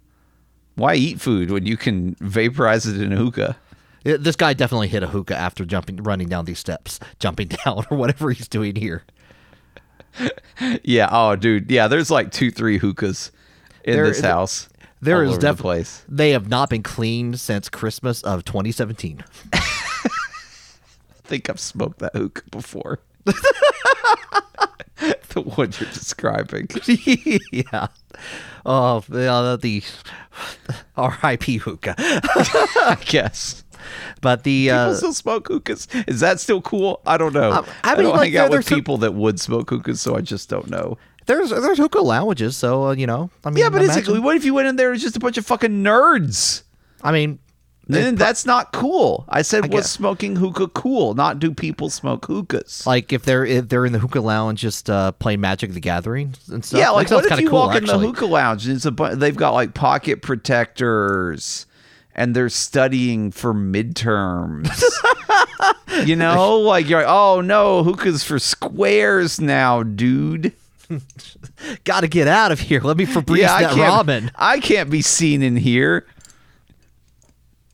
Why 0.76 0.96
eat 0.96 1.22
food 1.22 1.50
when 1.52 1.65
you 1.65 1.78
can 1.78 2.15
vaporize 2.20 2.86
it 2.88 3.00
in 3.00 3.13
a 3.13 3.15
hookah? 3.15 3.56
This 4.03 4.35
guy 4.35 4.53
definitely 4.53 4.87
hit 4.87 5.03
a 5.03 5.07
hookah 5.07 5.37
after 5.37 5.63
jumping, 5.65 5.97
running 5.97 6.27
down 6.27 6.45
these 6.45 6.59
steps, 6.59 6.99
jumping 7.19 7.49
down, 7.49 7.85
or 7.91 7.97
whatever 7.97 8.31
he's 8.31 8.47
doing 8.47 8.75
here. 8.75 9.03
Yeah. 10.83 11.09
Oh, 11.11 11.35
dude. 11.35 11.69
Yeah. 11.71 11.87
There's 11.87 12.11
like 12.11 12.31
two, 12.31 12.51
three 12.51 12.77
hookahs 12.77 13.31
in 13.83 13.95
There- 13.95 14.07
this 14.07 14.21
house. 14.21 14.67
There 15.03 15.23
is 15.23 15.29
over 15.29 15.37
the 15.37 15.41
definitely 15.41 15.75
place. 15.77 16.05
They 16.07 16.29
have 16.31 16.47
not 16.47 16.69
been 16.69 16.83
cleaned 16.83 17.39
since 17.39 17.69
Christmas 17.69 18.21
of 18.21 18.45
2017. 18.45 19.23
I 19.53 19.59
think 21.23 21.49
I've 21.49 21.59
smoked 21.59 21.97
that 21.99 22.15
hookah 22.15 22.43
before. 22.51 22.99
the 23.25 23.33
one 25.41 25.71
you're 25.79 25.89
describing. 25.89 26.67
yeah. 27.51 27.87
Oh, 28.63 28.99
the, 29.09 29.57
the 29.59 29.81
R.I.P. 30.95 31.57
hookah. 31.57 31.95
I 31.97 32.99
guess. 33.03 33.63
But 34.22 34.44
the 34.44 34.67
People 34.67 34.80
uh, 34.80 34.94
still 34.96 35.13
smoke 35.13 35.48
hookahs. 35.48 35.88
Is 36.08 36.20
that 36.22 36.39
still 36.39 36.62
cool? 36.62 37.02
I 37.06 37.17
don't 37.17 37.34
know. 37.34 37.52
Um, 37.52 37.65
I 37.84 37.94
I, 37.94 37.96
mean, 37.96 38.04
don't 38.06 38.13
like, 38.13 38.24
hang 38.24 38.32
there- 38.34 38.41
out 38.44 38.46
with 38.50 38.52
there's 38.58 38.67
some- 38.67 38.78
people 38.78 38.98
that 39.00 39.13
would 39.13 39.39
smoke 39.39 39.70
hookahs, 39.70 40.02
so 40.02 40.15
I 40.15 40.22
just 40.22 40.50
don't 40.50 40.70
know. 40.70 40.98
there's 41.28 41.50
there's 41.52 41.78
hookah 41.78 42.02
lounges, 42.02 42.58
so 42.58 42.88
uh, 42.88 42.91
you 42.94 43.08
know. 43.08 43.30
I 43.46 43.50
mean, 43.50 43.63
Yeah, 43.63 43.70
but 43.70 43.82
it's 43.84 43.96
like, 43.96 44.06
imagine- 44.06 44.24
what 44.24 44.36
if 44.36 44.46
you 44.46 44.54
went 44.54 44.67
in 44.67 44.76
there? 44.76 44.89
It 44.89 44.94
was 44.94 45.02
just 45.02 45.15
a 45.15 45.20
bunch 45.20 45.38
of 45.38 45.46
fucking 45.46 45.84
nerds. 45.84 46.63
I 47.04 47.12
mean, 47.12 47.39
Then 47.88 48.15
that's 48.15 48.46
not 48.46 48.72
cool. 48.72 49.26
I 49.28 49.41
said, 49.41 49.63
was 49.63 49.82
guess. 49.84 49.91
smoking 49.91 50.36
hookah 50.38 50.70
cool? 50.70 51.13
Not 51.13 51.39
do 51.39 51.54
people 51.54 51.89
smoke 51.89 52.26
hookahs? 52.26 52.86
like 52.88 53.12
if 53.12 53.24
they're 53.24 53.46
if 53.46 53.67
they're 53.70 53.86
in 53.86 53.91
the 53.91 54.00
hookah 54.00 54.22
lounge 54.22 54.62
just 54.62 54.89
uh, 54.89 55.12
playing 55.13 55.41
Magic 55.41 55.72
the 55.74 55.80
Gathering 55.82 56.34
and 56.52 56.63
stuff. 56.63 56.80
yeah, 56.80 56.89
like 56.91 57.08
that 57.08 57.15
sounds 57.15 57.24
what 57.24 57.26
if 57.26 57.30
kinda 57.32 57.44
you 57.44 57.50
cool, 57.50 57.60
walk 57.60 57.76
in 57.76 57.86
the 57.86 57.98
hookah 58.00 58.26
lounge 58.28 58.65
and 58.67 58.76
it's 58.76 58.86
a 58.86 58.91
bu- 58.91 59.15
they've 59.15 59.36
got 59.36 59.54
like 59.54 59.74
pocket 59.74 60.22
protectors 60.22 61.65
and 62.21 62.36
they're 62.36 62.49
studying 62.49 63.31
for 63.31 63.51
midterms. 63.51 64.69
you 66.05 66.15
know, 66.15 66.60
like 66.60 66.88
you're 66.88 66.99
like, 66.99 67.10
oh 67.10 67.41
no, 67.41 67.84
hookahs 67.84 68.23
for 68.23 68.38
squares 68.38 69.41
now, 69.41 69.81
dude. 69.81 70.53
Got 71.84 72.01
to 72.01 72.07
get 72.07 72.27
out 72.27 72.51
of 72.51 72.60
here. 72.60 72.79
Let 72.79 72.97
me 72.97 73.07
Febreze 73.07 73.39
yeah, 73.39 73.55
I 73.55 73.62
that 73.63 73.73
can't. 73.73 74.07
ramen. 74.07 74.31
I 74.36 74.60
can't 74.60 74.91
be 74.91 75.01
seen 75.01 75.41
in 75.41 75.55
here. 75.55 76.05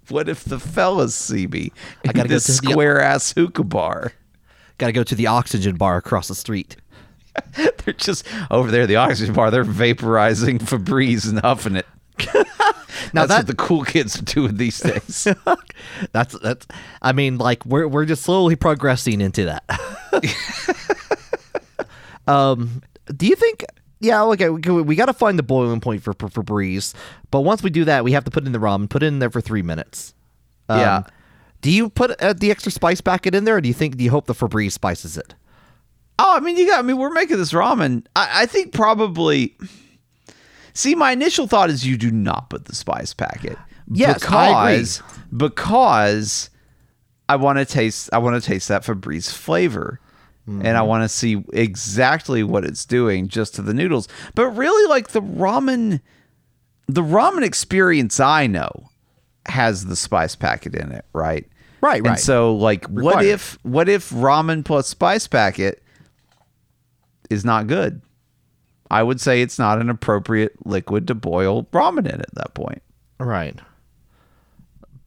What 0.08 0.30
if 0.30 0.46
the 0.46 0.60
fellas 0.60 1.14
see 1.14 1.46
me? 1.48 1.74
I 2.06 2.14
gotta 2.14 2.18
got 2.20 2.24
go 2.30 2.36
this 2.36 2.46
to 2.46 2.52
the- 2.54 2.72
square 2.72 3.02
ass 3.02 3.34
hookah 3.34 3.66
bar. 3.66 4.14
Got 4.78 4.86
to 4.88 4.94
go 4.94 5.04
to 5.04 5.16
the 5.16 5.28
oxygen 5.28 5.76
bar 5.76 5.98
across 5.98 6.30
the 6.30 6.36
street. 6.36 6.78
They're 7.58 7.94
just 7.98 8.26
over 8.50 8.72
there, 8.72 8.88
the 8.88 8.96
oxygen 8.96 9.34
bar. 9.34 9.52
They're 9.52 9.66
vaporizing 9.66 10.60
Febreze 10.60 11.28
and 11.28 11.40
huffing 11.40 11.76
it. 11.76 11.86
Now 13.14 13.26
That's 13.26 13.30
that 13.30 13.38
what 13.38 13.48
the 13.48 13.56
cool 13.56 13.84
kids 13.84 14.20
are 14.20 14.24
doing 14.24 14.58
these 14.58 14.80
days. 14.80 15.28
that's 16.12 16.38
that's. 16.40 16.68
I 17.02 17.12
mean, 17.12 17.38
like 17.38 17.66
we're 17.66 17.88
we're 17.88 18.06
just 18.06 18.24
slowly 18.24 18.56
progressing 18.56 19.22
into 19.22 19.46
that. 19.46 19.64
um, 22.28 22.82
do 23.16 23.28
you 23.28 23.36
think? 23.36 23.66
Yeah, 24.00 24.24
okay. 24.24 24.50
We, 24.50 24.82
we 24.82 24.96
got 24.96 25.06
to 25.06 25.14
find 25.14 25.40
the 25.40 25.44
boiling 25.44 25.80
point 25.80 26.04
for, 26.04 26.14
for 26.14 26.28
for 26.28 26.44
Breeze, 26.44 26.94
but 27.32 27.42
once 27.42 27.64
we 27.64 27.70
do 27.70 27.86
that, 27.86 28.04
we 28.04 28.12
have 28.12 28.26
to 28.26 28.32
put 28.32 28.46
in 28.46 28.52
the 28.52 28.60
ramen, 28.60 28.90
put 28.90 29.04
it 29.04 29.08
in 29.08 29.20
there 29.20 29.30
for 29.30 29.42
three 29.42 29.62
minutes. 29.62 30.14
Um, 30.70 30.80
Yeah. 30.80 31.04
Do 31.62 31.72
you 31.72 31.90
put 31.90 32.12
uh, 32.22 32.34
the 32.34 32.52
extra 32.52 32.72
spice 32.72 33.02
packet 33.02 33.34
in 33.34 33.46
there, 33.46 33.58
or 33.58 33.62
do 33.62 33.68
you 33.68 33.74
think? 33.74 33.98
Do 33.98 34.04
you 34.04 34.12
hope 34.12 34.28
the 34.28 34.36
Febreze 34.36 34.74
spices 34.74 35.18
it? 35.18 35.34
Oh, 36.20 36.36
I 36.36 36.40
mean, 36.40 36.58
you 36.58 36.68
got. 36.68 36.80
I 36.80 36.82
mean, 36.84 36.98
we're 36.98 37.10
making 37.10 37.38
this 37.38 37.52
ramen. 37.54 38.06
I, 38.16 38.44
I 38.44 38.46
think 38.46 38.74
probably. 38.74 39.56
See, 40.78 40.94
my 40.94 41.12
initial 41.12 41.48
thought 41.48 41.72
is 41.72 41.88
you 41.88 41.98
do 41.98 42.12
not 42.12 42.52
put 42.52 42.66
the 42.66 42.76
spice 42.76 43.12
packet. 43.12 43.58
Yes, 43.92 44.24
I 44.26 44.68
agree. 44.68 44.78
because 44.82 45.02
because 45.36 46.50
I 47.28 47.36
want 47.38 47.58
to 47.58 47.66
taste. 47.66 48.10
I 48.14 48.20
want 48.20 48.42
to 48.42 48.48
taste 48.48 48.68
that 48.68 48.84
Febreze 48.84 49.34
flavor, 49.34 50.00
and 50.46 50.68
I 50.68 50.72
Mm-hmm. 50.82 50.88
want 50.88 51.04
to 51.04 51.10
see 51.10 51.44
exactly 51.52 52.44
what 52.44 52.64
it's 52.64 52.86
doing 52.86 53.28
just 53.28 53.56
to 53.56 53.62
the 53.64 53.74
noodles. 53.74 54.08
But 54.36 54.50
really, 54.52 54.88
like 54.88 55.10
the 55.10 55.22
ramen, 55.22 56.00
the 56.88 57.02
ramen 57.02 57.44
experience 57.44 58.20
I 58.20 58.46
know 58.46 58.90
has 59.48 59.86
the 59.88 59.96
spice 59.96 60.36
packet 60.36 60.76
in 60.76 60.92
it, 60.92 61.06
right? 61.12 61.48
Right, 61.82 62.06
And 62.06 62.20
so, 62.20 62.54
like, 62.56 62.86
what 62.86 63.26
if 63.26 63.58
what 63.64 63.90
if 63.90 64.10
ramen 64.12 64.64
plus 64.64 64.88
spice 64.88 65.28
packet 65.28 65.82
is 67.30 67.44
not 67.44 67.68
good? 67.68 68.02
I 68.90 69.04
would 69.04 69.20
say 69.20 69.42
it's 69.42 69.60
not 69.60 69.80
an 69.82 69.90
appropriate 69.90 70.66
liquid 70.66 71.08
to 71.08 71.16
boil 71.16 71.64
ramen 71.74 72.00
in 72.12 72.22
at 72.22 72.34
that 72.36 72.54
point. 72.54 72.82
Right. 73.20 73.60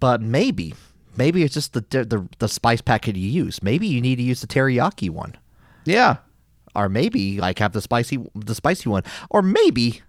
But 0.00 0.20
maybe, 0.22 0.74
maybe 1.16 1.42
it's 1.42 1.54
just 1.54 1.72
the 1.72 1.80
the 1.82 2.26
the 2.38 2.48
spice 2.48 2.80
packet 2.80 3.16
you 3.16 3.28
use. 3.28 3.62
Maybe 3.62 3.86
you 3.86 4.00
need 4.00 4.16
to 4.16 4.22
use 4.22 4.40
the 4.40 4.46
teriyaki 4.46 5.10
one. 5.10 5.36
Yeah. 5.84 6.16
or 6.74 6.88
maybe 6.88 7.40
like 7.40 7.58
have 7.58 7.72
the 7.72 7.80
spicy 7.80 8.18
the 8.34 8.54
spicy 8.54 8.88
one 8.88 9.02
or 9.30 9.40
maybe 9.42 10.02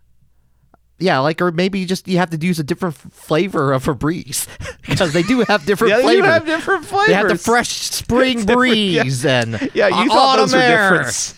yeah 1.00 1.18
like 1.20 1.42
or 1.42 1.52
maybe 1.52 1.80
you 1.80 1.86
just 1.88 2.08
you 2.08 2.18
have 2.20 2.30
to 2.30 2.38
use 2.46 2.60
a 2.60 2.64
different 2.64 2.94
flavor 2.96 3.72
of 3.74 3.86
Febreze 3.86 4.48
because 4.88 5.14
they 5.18 5.24
do 5.24 5.40
have 5.48 5.66
different 5.66 5.92
Yeah, 5.92 5.98
you 6.00 6.04
flavors 6.04 6.26
have 6.30 6.46
different 6.46 6.86
flavors. 6.86 7.08
they 7.08 7.14
have 7.14 7.28
the 7.30 7.38
fresh 7.38 7.70
spring 7.70 8.40
different, 8.46 8.76
yeah. 8.78 9.02
breeze 9.04 9.26
and 9.26 9.72
Yeah, 9.74 9.88
you 10.04 10.10
thought 10.10 10.36
those 10.38 10.54
were 10.54 10.60
different. 10.60 11.36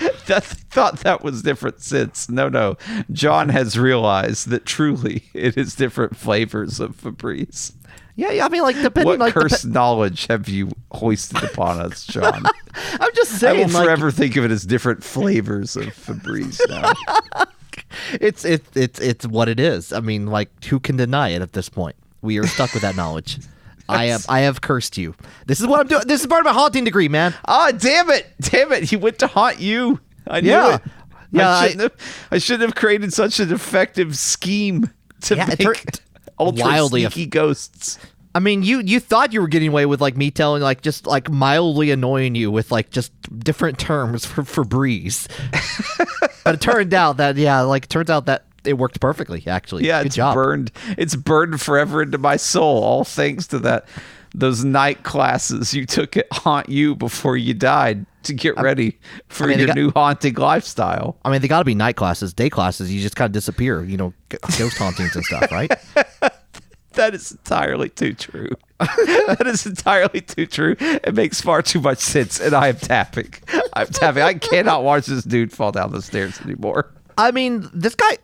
That 0.26 0.44
thought 0.44 1.00
that 1.00 1.22
was 1.22 1.40
different 1.42 1.80
since. 1.80 2.28
No, 2.28 2.48
no. 2.50 2.76
John 3.12 3.48
has 3.48 3.78
realized 3.78 4.48
that 4.50 4.66
truly 4.66 5.22
it 5.34 5.56
is 5.56 5.74
different 5.74 6.16
flavors 6.16 6.80
of 6.80 6.96
Febreze. 6.96 7.72
yeah 8.14 8.30
yeah 8.32 8.44
I 8.44 8.48
mean 8.50 8.62
like 8.62 8.76
depending 8.76 9.06
What 9.08 9.18
like 9.18 9.32
cursed 9.34 9.66
knowledge 9.66 10.26
have 10.26 10.48
you 10.48 10.70
hoisted 10.92 11.42
upon 11.42 11.80
us, 11.80 12.04
John? 12.06 12.44
I'm 13.00 13.14
just 13.14 13.38
saying. 13.40 13.56
I 13.62 13.66
will 13.66 13.72
like 13.72 13.84
forever 13.84 14.10
think 14.10 14.36
of 14.36 14.44
it 14.44 14.50
as 14.50 14.64
different 14.64 15.02
flavors 15.02 15.76
of 15.76 15.84
Febreze 15.86 16.60
now. 16.68 16.92
it's 18.12 18.44
it's 18.44 18.68
it's 18.76 19.00
it's 19.00 19.26
what 19.26 19.48
it 19.48 19.58
is 19.58 19.92
I 19.92 20.00
mean 20.00 20.26
like 20.26 20.64
who 20.64 20.78
can 20.78 20.96
deny 20.96 21.30
it 21.30 21.42
at 21.42 21.52
this 21.54 21.68
point 21.68 21.96
we 22.22 22.38
are 22.38 22.46
stuck 22.46 22.72
with 22.74 22.82
that 22.82 22.96
knowledge 22.96 23.38
I 23.88 24.06
have 24.06 24.26
I 24.28 24.40
have 24.40 24.60
cursed 24.60 24.98
you 24.98 25.14
this 25.46 25.60
is 25.60 25.66
what 25.66 25.80
I'm 25.80 25.86
doing 25.86 26.02
this 26.06 26.20
is 26.20 26.26
part 26.26 26.40
of 26.40 26.44
my 26.46 26.52
haunting 26.52 26.84
degree 26.84 27.08
man 27.08 27.34
Ah, 27.46 27.70
damn 27.76 28.10
it! 28.10 28.26
Damn 28.40 28.72
it! 28.72 28.84
He 28.84 28.96
went 28.96 29.18
to 29.20 29.26
haunt 29.26 29.60
you. 29.60 30.00
I 30.26 30.40
knew 30.40 30.50
Yeah. 30.50 30.74
it. 30.76 30.82
Yeah, 31.30 31.48
I 31.48 31.52
I- 31.60 31.68
shouldn't, 31.68 31.80
have, 31.82 32.26
I 32.30 32.38
shouldn't 32.38 32.62
have 32.68 32.74
created 32.74 33.12
such 33.12 33.38
an 33.40 33.52
effective 33.52 34.16
scheme 34.16 34.90
to 35.22 35.36
Yeah, 35.36 35.46
make 35.46 35.58
turned 35.58 36.00
ultra 36.38 36.64
wildly 36.64 37.02
sneaky 37.02 37.26
ghosts. 37.26 37.98
I 38.34 38.40
mean, 38.40 38.62
you 38.62 38.80
you 38.80 39.00
thought 39.00 39.32
you 39.32 39.40
were 39.40 39.48
getting 39.48 39.68
away 39.68 39.84
with 39.86 40.00
like 40.00 40.16
me 40.16 40.30
telling 40.30 40.62
like 40.62 40.80
just 40.82 41.06
like 41.06 41.30
mildly 41.30 41.90
annoying 41.90 42.34
you 42.34 42.50
with 42.50 42.70
like 42.70 42.90
just 42.90 43.10
different 43.40 43.78
terms 43.78 44.24
for 44.26 44.44
for 44.44 44.64
breeze, 44.64 45.26
but 46.44 46.54
it 46.54 46.60
turned 46.60 46.94
out 46.94 47.16
that 47.16 47.36
yeah, 47.36 47.60
like 47.62 47.84
it 47.84 47.90
turns 47.90 48.10
out 48.10 48.26
that 48.26 48.44
it 48.68 48.74
worked 48.78 49.00
perfectly. 49.00 49.42
Actually, 49.46 49.86
Yeah, 49.86 50.00
good 50.00 50.06
it's 50.06 50.16
job. 50.16 50.34
burned. 50.34 50.70
It's 50.96 51.16
burned 51.16 51.60
forever 51.60 52.02
into 52.02 52.18
my 52.18 52.36
soul. 52.36 52.82
All 52.84 53.04
thanks 53.04 53.46
to 53.48 53.58
that 53.60 53.88
those 54.34 54.62
night 54.62 55.04
classes 55.04 55.72
you 55.72 55.86
took 55.86 56.16
at 56.16 56.26
Haunt 56.32 56.68
You 56.68 56.94
before 56.94 57.36
you 57.38 57.54
died 57.54 58.04
to 58.24 58.34
get 58.34 58.56
ready 58.60 58.98
for 59.28 59.46
mean, 59.46 59.58
your 59.58 59.68
got- 59.68 59.76
new 59.76 59.90
haunting 59.92 60.34
lifestyle. 60.34 61.16
I 61.24 61.30
mean, 61.30 61.40
they 61.40 61.48
got 61.48 61.60
to 61.60 61.64
be 61.64 61.74
night 61.74 61.96
classes, 61.96 62.34
day 62.34 62.50
classes. 62.50 62.92
You 62.92 63.00
just 63.00 63.16
kind 63.16 63.26
of 63.26 63.32
disappear, 63.32 63.82
you 63.84 63.96
know, 63.96 64.12
ghost 64.58 64.76
hauntings 64.76 65.16
and 65.16 65.24
stuff, 65.24 65.50
right? 65.50 65.72
That 66.92 67.14
is 67.14 67.30
entirely 67.30 67.90
too 67.90 68.12
true. 68.12 68.48
that 68.80 69.44
is 69.46 69.66
entirely 69.66 70.20
too 70.20 70.46
true. 70.46 70.74
It 70.80 71.14
makes 71.14 71.40
far 71.40 71.62
too 71.62 71.80
much 71.80 71.98
sense, 71.98 72.40
and 72.40 72.54
I 72.54 72.68
am 72.68 72.76
tapping. 72.76 73.32
I'm 73.74 73.86
tapping. 73.86 74.22
I 74.24 74.34
cannot 74.34 74.82
watch 74.82 75.06
this 75.06 75.22
dude 75.22 75.52
fall 75.52 75.70
down 75.70 75.92
the 75.92 76.02
stairs 76.02 76.40
anymore. 76.40 76.92
I 77.16 77.30
mean, 77.30 77.68
this 77.72 77.94
guy, 77.94 78.16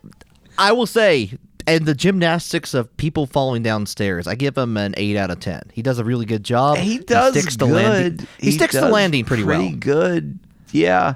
I 0.57 0.71
will 0.71 0.85
say, 0.85 1.37
and 1.67 1.85
the 1.85 1.93
gymnastics 1.95 2.73
of 2.73 2.95
people 2.97 3.25
falling 3.25 3.63
downstairs, 3.63 4.27
I 4.27 4.35
give 4.35 4.57
him 4.57 4.77
an 4.77 4.93
eight 4.97 5.17
out 5.17 5.31
of 5.31 5.39
ten. 5.39 5.61
He 5.73 5.81
does 5.81 5.99
a 5.99 6.03
really 6.03 6.25
good 6.25 6.43
job. 6.43 6.77
He 6.77 6.99
does 6.99 7.33
sticks 7.37 7.55
to 7.57 7.65
good. 7.65 7.73
landing. 7.73 8.27
He, 8.39 8.51
sticks 8.51 8.73
to 8.73 8.81
does 8.81 8.91
landing 8.91 9.25
pretty, 9.25 9.43
well. 9.43 9.59
Pretty 9.59 9.75
good. 9.75 10.39
Yeah. 10.71 11.15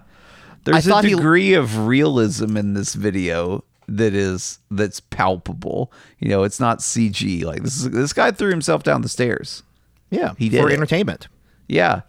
There's 0.66 0.86
a 0.86 0.90
thought 0.90 1.04
he- 1.06 1.16
degree 1.16 1.54
of 1.54 1.88
realism 1.88 2.58
in 2.58 2.74
this 2.74 2.94
video 2.94 3.64
that 3.88 4.14
is 4.14 4.60
that's 4.70 5.00
palpable. 5.00 5.92
You 6.20 6.30
know, 6.30 6.44
it's 6.44 6.60
not 6.60 6.80
CG. 6.80 7.44
Like 7.44 7.64
this 7.64 7.78
is 7.78 7.90
this 7.92 8.14
guy 8.14 8.32
threw 8.32 8.50
himself 8.52 8.84
down 8.84 9.02
the 9.02 9.10
stairs. 9.10 9.64
Yeah, 10.12 10.34
He 10.38 10.50
did 10.50 10.62
for 10.62 10.70
it. 10.70 10.74
entertainment. 10.74 11.28
Yeah. 11.68 12.02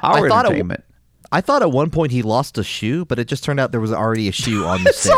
Our 0.00 0.26
I 0.26 0.28
thought 0.28 0.44
entertainment. 0.46 0.84
I 1.32 1.40
thought 1.40 1.62
at 1.62 1.70
one 1.72 1.90
point 1.90 2.12
he 2.12 2.22
lost 2.22 2.56
a 2.58 2.62
shoe, 2.64 3.04
but 3.04 3.18
it 3.18 3.26
just 3.26 3.42
turned 3.44 3.58
out 3.58 3.72
there 3.72 3.80
was 3.80 3.92
already 3.92 4.28
a 4.28 4.32
shoe 4.32 4.64
on 4.64 4.84
the 4.84 4.90
It's 4.90 4.98
stair. 5.00 5.16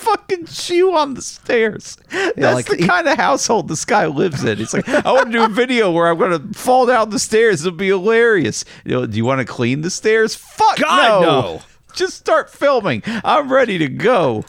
Fucking 0.00 0.46
shoe 0.46 0.94
on 0.96 1.14
the 1.14 1.22
stairs. 1.22 1.96
That's 2.10 2.38
like, 2.38 2.66
the 2.66 2.76
he- 2.76 2.86
kind 2.86 3.06
of 3.08 3.16
household 3.16 3.68
this 3.68 3.84
guy 3.84 4.06
lives 4.06 4.42
in. 4.44 4.58
He's 4.58 4.74
like, 4.74 4.88
I 5.06 5.12
want 5.12 5.32
to 5.32 5.38
do 5.38 5.44
a 5.44 5.48
video 5.48 5.90
where 5.90 6.08
I'm 6.08 6.18
going 6.18 6.52
to 6.52 6.58
fall 6.58 6.86
down 6.86 7.10
the 7.10 7.18
stairs. 7.18 7.64
It'll 7.64 7.76
be 7.76 7.88
hilarious. 7.88 8.64
You 8.84 8.92
know, 8.92 9.06
do 9.06 9.16
you 9.16 9.24
want 9.24 9.40
to 9.40 9.44
clean 9.44 9.82
the 9.82 9.90
stairs? 9.90 10.34
Fuck 10.34 10.78
God, 10.78 11.22
no. 11.22 11.40
no. 11.40 11.62
Just 11.94 12.16
start 12.16 12.50
filming. 12.50 13.02
I'm 13.06 13.52
ready 13.52 13.78
to 13.78 13.88
go. 13.88 14.44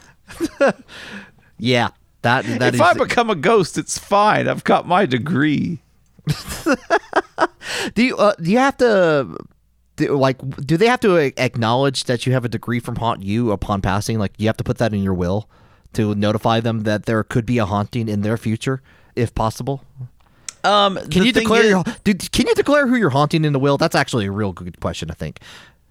Yeah, 1.57 1.89
that 2.23 2.45
that 2.45 2.69
if 2.69 2.75
is. 2.75 2.81
I 2.81 2.93
become 2.93 3.29
a 3.29 3.35
ghost, 3.35 3.77
it's 3.77 3.99
fine. 3.99 4.47
I've 4.47 4.63
got 4.63 4.87
my 4.87 5.05
degree. 5.05 5.79
do 7.93 8.03
you 8.03 8.17
uh, 8.17 8.33
do 8.41 8.49
you 8.49 8.57
have 8.57 8.77
to 8.77 9.37
do, 10.01 10.17
like 10.17 10.37
do 10.65 10.77
they 10.77 10.87
have 10.87 10.99
to 11.01 11.15
acknowledge 11.17 12.05
that 12.05 12.25
you 12.25 12.33
have 12.33 12.45
a 12.45 12.49
degree 12.49 12.79
from 12.79 12.95
haunt 12.95 13.23
you 13.23 13.51
upon 13.51 13.81
passing? 13.81 14.19
Like 14.19 14.33
you 14.37 14.47
have 14.47 14.57
to 14.57 14.63
put 14.63 14.77
that 14.79 14.93
in 14.93 15.01
your 15.03 15.13
will 15.13 15.47
to 15.93 16.15
notify 16.15 16.59
them 16.59 16.83
that 16.83 17.05
there 17.05 17.23
could 17.23 17.45
be 17.45 17.57
a 17.57 17.65
haunting 17.65 18.07
in 18.07 18.21
their 18.21 18.37
future, 18.37 18.81
if 19.15 19.33
possible. 19.35 19.83
Um, 20.63 20.97
Can 21.09 21.23
you 21.23 21.31
declare 21.31 21.65
your, 21.65 21.83
do, 22.03 22.13
can 22.13 22.45
you 22.47 22.53
declare 22.53 22.85
who 22.85 22.95
you're 22.95 23.09
haunting 23.09 23.45
in 23.45 23.53
the 23.53 23.59
will? 23.59 23.77
That's 23.77 23.95
actually 23.95 24.27
a 24.27 24.31
real 24.31 24.53
good 24.53 24.79
question. 24.79 25.09
I 25.09 25.15
think. 25.15 25.39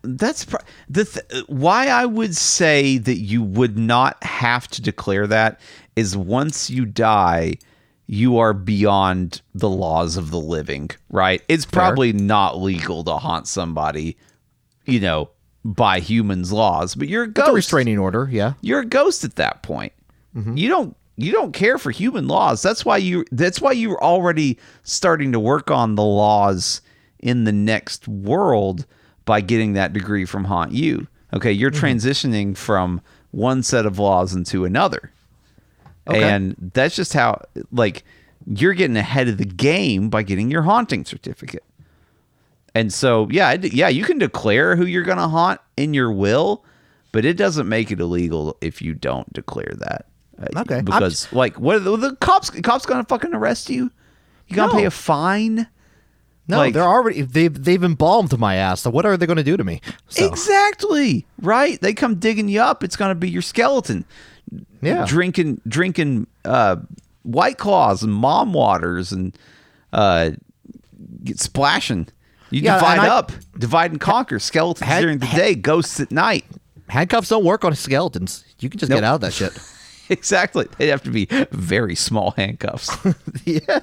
That's 0.02 0.44
pro- 0.44 0.60
the 0.88 1.04
th- 1.04 1.44
why 1.48 1.88
I 1.88 2.06
would 2.06 2.36
say 2.36 2.96
that 2.98 3.18
you 3.18 3.42
would 3.42 3.76
not 3.76 4.22
have 4.22 4.68
to 4.68 4.80
declare 4.80 5.26
that 5.26 5.60
is 5.96 6.16
once 6.16 6.70
you 6.70 6.86
die, 6.86 7.54
you 8.12 8.38
are 8.38 8.52
beyond 8.52 9.40
the 9.54 9.68
laws 9.68 10.16
of 10.16 10.32
the 10.32 10.40
living, 10.40 10.90
right? 11.10 11.42
It's 11.46 11.64
probably 11.64 12.12
not 12.12 12.60
legal 12.60 13.04
to 13.04 13.12
haunt 13.18 13.46
somebody, 13.46 14.16
you 14.84 14.98
know, 14.98 15.30
by 15.64 16.00
humans' 16.00 16.50
laws, 16.50 16.96
but 16.96 17.06
you're 17.06 17.22
a 17.22 17.28
It's 17.28 17.34
ghost. 17.34 17.50
a 17.50 17.52
restraining 17.52 18.00
order. 18.00 18.28
Yeah. 18.28 18.54
You're 18.62 18.80
a 18.80 18.84
ghost 18.84 19.22
at 19.22 19.36
that 19.36 19.62
point. 19.62 19.92
Mm-hmm. 20.34 20.56
You 20.56 20.68
don't 20.68 20.96
you 21.18 21.30
don't 21.30 21.52
care 21.52 21.78
for 21.78 21.92
human 21.92 22.26
laws. 22.26 22.62
That's 22.62 22.84
why 22.84 22.96
you 22.96 23.24
that's 23.30 23.60
why 23.60 23.70
you're 23.70 24.02
already 24.02 24.58
starting 24.82 25.30
to 25.30 25.38
work 25.38 25.70
on 25.70 25.94
the 25.94 26.02
laws 26.02 26.80
in 27.20 27.44
the 27.44 27.52
next 27.52 28.08
world 28.08 28.86
by 29.24 29.40
getting 29.40 29.74
that 29.74 29.92
degree 29.92 30.24
from 30.24 30.46
Haunt 30.46 30.72
You. 30.72 31.06
Okay, 31.32 31.52
you're 31.52 31.70
mm-hmm. 31.70 31.86
transitioning 31.86 32.56
from 32.56 33.02
one 33.30 33.62
set 33.62 33.86
of 33.86 34.00
laws 34.00 34.34
into 34.34 34.64
another. 34.64 35.12
Okay. 36.10 36.22
And 36.22 36.56
that's 36.74 36.94
just 36.96 37.12
how 37.12 37.42
like 37.72 38.04
you're 38.46 38.74
getting 38.74 38.96
ahead 38.96 39.28
of 39.28 39.38
the 39.38 39.44
game 39.44 40.08
by 40.10 40.22
getting 40.22 40.50
your 40.50 40.62
haunting 40.62 41.04
certificate. 41.04 41.64
And 42.74 42.92
so, 42.92 43.28
yeah, 43.30 43.54
yeah, 43.60 43.88
you 43.88 44.04
can 44.04 44.18
declare 44.18 44.76
who 44.76 44.86
you're 44.86 45.02
going 45.02 45.18
to 45.18 45.26
haunt 45.28 45.60
in 45.76 45.92
your 45.92 46.12
will, 46.12 46.64
but 47.12 47.24
it 47.24 47.36
doesn't 47.36 47.68
make 47.68 47.90
it 47.90 47.98
illegal 48.00 48.56
if 48.60 48.80
you 48.80 48.94
don't 48.94 49.30
declare 49.32 49.74
that. 49.78 50.06
Uh, 50.40 50.60
Okay. 50.60 50.80
Because 50.80 51.30
like 51.32 51.58
what 51.58 51.76
are 51.76 51.80
the, 51.80 51.96
the 51.96 52.16
cops 52.16 52.48
cops 52.50 52.86
going 52.86 53.02
to 53.02 53.08
fucking 53.08 53.34
arrest 53.34 53.68
you? 53.70 53.90
You 54.48 54.56
going 54.56 54.70
to 54.70 54.74
No. 54.76 54.80
pay 54.80 54.86
a 54.86 54.90
fine? 54.90 55.66
No, 56.48 56.56
Like- 56.58 56.74
they're 56.74 56.82
already 56.82 57.22
they've 57.22 57.52
they've 57.62 57.84
embalmed 57.84 58.36
my 58.38 58.54
ass. 58.56 58.80
So 58.80 58.90
what 58.90 59.04
are 59.04 59.16
they 59.16 59.26
going 59.26 59.36
to 59.36 59.44
do 59.44 59.56
to 59.56 59.64
me? 59.64 59.80
So, 60.08 60.26
Exactly. 60.26 61.26
Right? 61.42 61.80
They 61.80 61.92
come 61.92 62.16
digging 62.16 62.48
you 62.48 62.60
up. 62.60 62.82
It's 62.82 62.96
going 62.96 63.10
to 63.10 63.14
be 63.14 63.28
your 63.28 63.42
skeleton. 63.42 64.04
Yeah. 64.82 65.04
Drinking 65.06 65.60
drinking 65.68 66.26
uh 66.44 66.76
white 67.22 67.58
claws 67.58 68.02
and 68.02 68.12
mom 68.12 68.52
waters 68.52 69.12
and 69.12 69.36
uh 69.92 70.30
get 71.24 71.38
splashing. 71.38 72.08
You 72.50 72.62
Yeah, 72.62 72.74
divide 72.74 72.98
I- 72.98 73.08
up, 73.08 73.32
divide 73.58 73.90
and 73.92 74.00
conquer. 74.00 74.38
Skeletons 74.38 74.86
Had- 74.88 75.02
during 75.02 75.18
the 75.18 75.26
had- 75.26 75.38
day, 75.38 75.54
ghosts 75.54 76.00
at 76.00 76.10
night. 76.10 76.44
handcuffs 76.88 77.28
don't 77.28 77.44
work 77.44 77.64
on 77.64 77.72
skeletons. 77.74 78.44
You 78.58 78.68
can 78.68 78.80
just 78.80 78.90
Nope. 78.90 78.96
get 78.98 79.04
out 79.04 79.14
of 79.16 79.20
that 79.22 79.32
shit. 79.32 79.52
Exactly. 80.12 80.66
They 80.76 80.88
have 80.88 81.04
to 81.04 81.10
be 81.10 81.26
very 81.52 81.94
small 81.94 82.32
handcuffs. 82.32 82.90
yeah. 83.44 83.78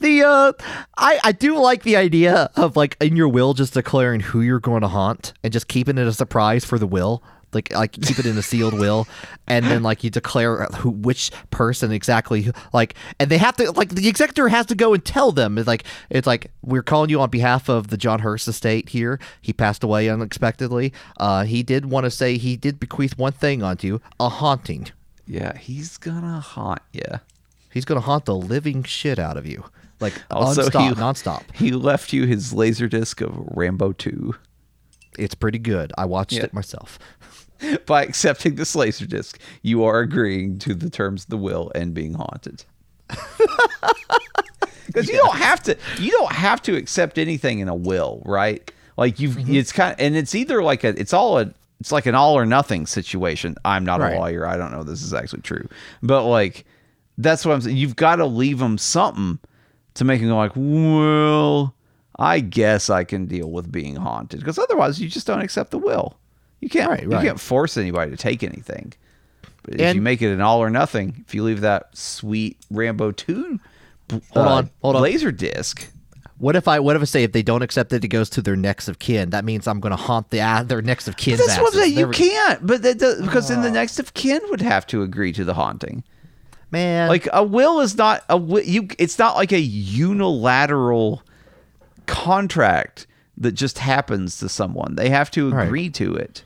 The 0.00 0.22
uh 0.26 0.52
I 0.96 1.20
I 1.24 1.32
do 1.32 1.58
like 1.60 1.82
the 1.82 1.94
idea 1.94 2.48
of 2.56 2.74
like 2.74 2.96
in 3.02 3.16
your 3.16 3.28
will 3.28 3.52
just 3.52 3.74
declaring 3.74 4.20
who 4.20 4.40
you're 4.40 4.60
going 4.60 4.80
to 4.80 4.88
haunt 4.88 5.34
and 5.44 5.52
just 5.52 5.68
keeping 5.68 5.98
it 5.98 6.06
a 6.06 6.12
surprise 6.14 6.64
for 6.64 6.78
the 6.78 6.86
will. 6.86 7.22
Like 7.52 7.72
like 7.74 7.92
keep 7.92 8.18
it 8.18 8.26
in 8.26 8.38
a 8.38 8.42
sealed 8.42 8.72
will 8.74 9.06
and 9.46 9.66
then 9.66 9.82
like 9.82 10.02
you 10.02 10.08
declare 10.10 10.64
who 10.76 10.88
which 10.90 11.30
person 11.50 11.92
exactly 11.92 12.50
like 12.72 12.94
and 13.20 13.30
they 13.30 13.36
have 13.38 13.56
to 13.56 13.70
like 13.72 13.90
the 13.90 14.08
executor 14.08 14.48
has 14.48 14.64
to 14.66 14.74
go 14.74 14.94
and 14.94 15.04
tell 15.04 15.32
them 15.32 15.58
it's 15.58 15.66
like 15.66 15.84
it's 16.08 16.26
like 16.26 16.50
we're 16.62 16.82
calling 16.82 17.10
you 17.10 17.20
on 17.20 17.28
behalf 17.28 17.68
of 17.68 17.88
the 17.88 17.96
John 17.98 18.20
Hurst 18.20 18.48
estate 18.48 18.88
here. 18.88 19.18
He 19.42 19.52
passed 19.52 19.84
away 19.84 20.08
unexpectedly. 20.08 20.92
Uh 21.18 21.44
he 21.44 21.62
did 21.62 21.86
want 21.86 22.04
to 22.04 22.10
say 22.10 22.38
he 22.38 22.56
did 22.56 22.80
bequeath 22.80 23.18
one 23.18 23.32
thing 23.32 23.62
onto 23.62 23.86
you, 23.86 24.00
a 24.18 24.28
haunting. 24.30 24.88
yeah, 25.26 25.56
he's 25.58 25.98
gonna 25.98 26.40
haunt 26.40 26.80
you. 26.92 27.20
He's 27.70 27.84
gonna 27.84 28.00
haunt 28.00 28.24
the 28.24 28.34
living 28.34 28.82
shit 28.84 29.18
out 29.18 29.36
of 29.36 29.46
you, 29.46 29.64
like 30.00 30.14
Also, 30.30 30.68
nonstop, 30.68 30.88
he 30.88 30.94
nonstop. 30.94 31.42
He 31.54 31.70
left 31.72 32.12
you 32.12 32.26
his 32.26 32.52
laser 32.52 32.88
disc 32.88 33.20
of 33.20 33.32
Rambo 33.34 33.92
2. 33.92 34.34
It's 35.18 35.34
pretty 35.34 35.58
good. 35.58 35.92
I 35.98 36.06
watched 36.06 36.32
Yeah. 36.32 36.44
it 36.44 36.54
myself. 36.54 36.98
By 37.86 38.02
accepting 38.04 38.54
this 38.56 38.74
laser 38.74 39.06
disc, 39.06 39.38
you 39.62 39.84
are 39.84 40.00
agreeing 40.00 40.58
to 40.60 40.74
the 40.74 40.90
terms 40.90 41.24
of 41.24 41.30
the 41.30 41.36
will 41.36 41.70
and 41.74 41.94
being 41.94 42.14
haunted. 42.14 42.64
Because 44.86 45.08
you 45.08 45.16
don't 45.16 45.36
have 45.36 45.62
to, 45.62 45.76
you 45.98 46.10
don't 46.10 46.32
have 46.32 46.60
to 46.62 46.76
accept 46.76 47.16
anything 47.16 47.60
in 47.60 47.68
a 47.68 47.74
will, 47.74 48.20
right? 48.26 48.70
Like 48.98 49.18
you've, 49.20 49.36
Mm-hmm. 49.36 49.54
it's 49.54 49.72
kind 49.72 49.92
of, 49.94 50.00
and 50.00 50.14
it's 50.16 50.34
either 50.34 50.62
like 50.62 50.84
a, 50.84 50.88
it's 51.00 51.14
all 51.14 51.38
a, 51.38 51.50
it's 51.80 51.90
like 51.92 52.04
an 52.04 52.14
all 52.14 52.34
or 52.36 52.44
nothing 52.44 52.84
situation. 52.86 53.56
I'm 53.64 53.86
not 53.86 54.00
Right. 54.00 54.14
a 54.14 54.18
lawyer. 54.18 54.46
I 54.46 54.58
don't 54.58 54.70
know 54.70 54.80
if 54.82 54.86
this 54.86 55.00
is 55.02 55.14
actually 55.14 55.40
true, 55.42 55.66
but 56.02 56.24
like 56.26 56.66
that's 57.16 57.46
what 57.46 57.54
I'm 57.54 57.62
saying. 57.62 57.76
You've 57.78 57.96
got 57.96 58.16
to 58.16 58.26
leave 58.26 58.58
them 58.58 58.76
something 58.76 59.38
to 59.94 60.04
make 60.04 60.20
them 60.20 60.28
go 60.28 60.36
like, 60.36 60.52
well, 60.54 61.74
I 62.18 62.40
guess 62.40 62.90
I 62.90 63.04
can 63.04 63.24
deal 63.26 63.50
with 63.50 63.72
being 63.72 63.96
haunted 63.96 64.40
because 64.40 64.58
otherwise 64.58 65.00
you 65.00 65.08
just 65.08 65.26
don't 65.26 65.40
accept 65.40 65.70
the 65.70 65.78
will. 65.78 66.18
You 66.62 66.68
can't, 66.68 66.88
Right, 66.88 67.02
you 67.02 67.10
can't 67.10 67.40
force 67.40 67.76
anybody 67.76 68.12
to 68.12 68.16
take 68.16 68.42
anything. 68.42 68.92
But 69.64 69.74
if 69.74 69.80
And- 69.80 69.96
you 69.96 70.00
make 70.00 70.22
it 70.22 70.32
an 70.32 70.40
all 70.40 70.60
or 70.62 70.70
nothing, 70.70 71.24
if 71.26 71.34
you 71.34 71.42
leave 71.42 71.60
that 71.62 71.96
sweet 71.96 72.56
Rambo 72.70 73.10
2, 73.12 73.58
hold 74.10 74.22
uh, 74.34 74.40
on, 74.40 74.70
hold 74.80 74.96
on. 74.96 75.02
laser 75.02 75.32
disc. 75.32 75.88
What 76.38 76.56
if 76.56 76.66
I 76.66 76.80
what 76.80 76.96
if 76.96 77.02
I 77.02 77.04
say 77.04 77.22
if 77.24 77.32
they 77.32 77.42
don't 77.42 77.62
accept 77.62 77.92
it, 77.92 78.04
it 78.04 78.08
goes 78.08 78.28
to 78.30 78.42
their 78.42 78.56
next 78.56 78.88
of 78.88 78.98
kin? 78.98 79.30
That 79.30 79.44
means 79.44 79.68
I'm 79.68 79.78
gonna 79.80 79.94
haunt 79.96 80.30
the 80.30 80.38
a- 80.38 80.64
their 80.64 80.82
next 80.82 81.06
of 81.06 81.16
kin. 81.16 81.36
That's 81.36 81.56
what. 81.58 81.72
I'm 81.74 81.80
saying. 81.80 81.98
You 81.98 82.08
can't, 82.10 82.66
but 82.66 82.82
that 82.82 82.98
does, 82.98 83.20
because 83.22 83.48
then 83.48 83.62
the 83.62 83.68
oh. 83.68 83.72
next 83.72 84.00
of 84.00 84.14
kin 84.14 84.40
would 84.50 84.60
have 84.60 84.84
to 84.88 85.02
agree 85.02 85.32
to 85.34 85.44
the 85.44 85.54
haunting. 85.54 86.02
man. 86.72 87.08
Like 87.08 87.28
a 87.32 87.44
will 87.44 87.78
is 87.80 87.96
not 87.96 88.24
a 88.28 88.34
wi- 88.38 88.64
you. 88.66 88.88
It's 88.98 89.18
not 89.20 89.36
like 89.36 89.52
a 89.52 89.60
unilateral 89.60 91.22
contract 92.06 93.06
that 93.36 93.52
just 93.52 93.78
happens 93.78 94.38
to 94.38 94.48
someone. 94.48 94.96
They 94.96 95.10
have 95.10 95.30
to 95.32 95.50
Right. 95.50 95.66
agree 95.66 95.90
to 95.90 96.14
it. 96.16 96.42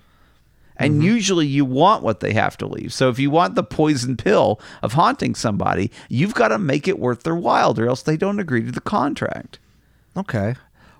And 0.79 0.95
mm-hmm. 0.95 1.03
usually 1.03 1.47
you 1.47 1.65
want 1.65 2.03
what 2.03 2.21
they 2.21 2.33
have 2.33 2.57
to 2.59 2.67
leave. 2.67 2.93
So 2.93 3.09
if 3.09 3.19
you 3.19 3.31
want 3.31 3.55
the 3.55 3.63
poison 3.63 4.17
pill 4.17 4.61
of 4.83 4.93
haunting 4.93 5.35
somebody, 5.35 5.91
you've 6.09 6.35
got 6.35 6.49
to 6.49 6.59
make 6.59 6.87
it 6.87 6.99
worth 6.99 7.23
their 7.23 7.37
while 7.37 7.79
or 7.79 7.89
else 7.89 8.03
they 8.03 8.17
don't 8.17 8.41
agree 8.41 8.65
to 8.65 8.73
the 8.73 8.81
contract. 8.81 9.59
okay. 10.17 10.55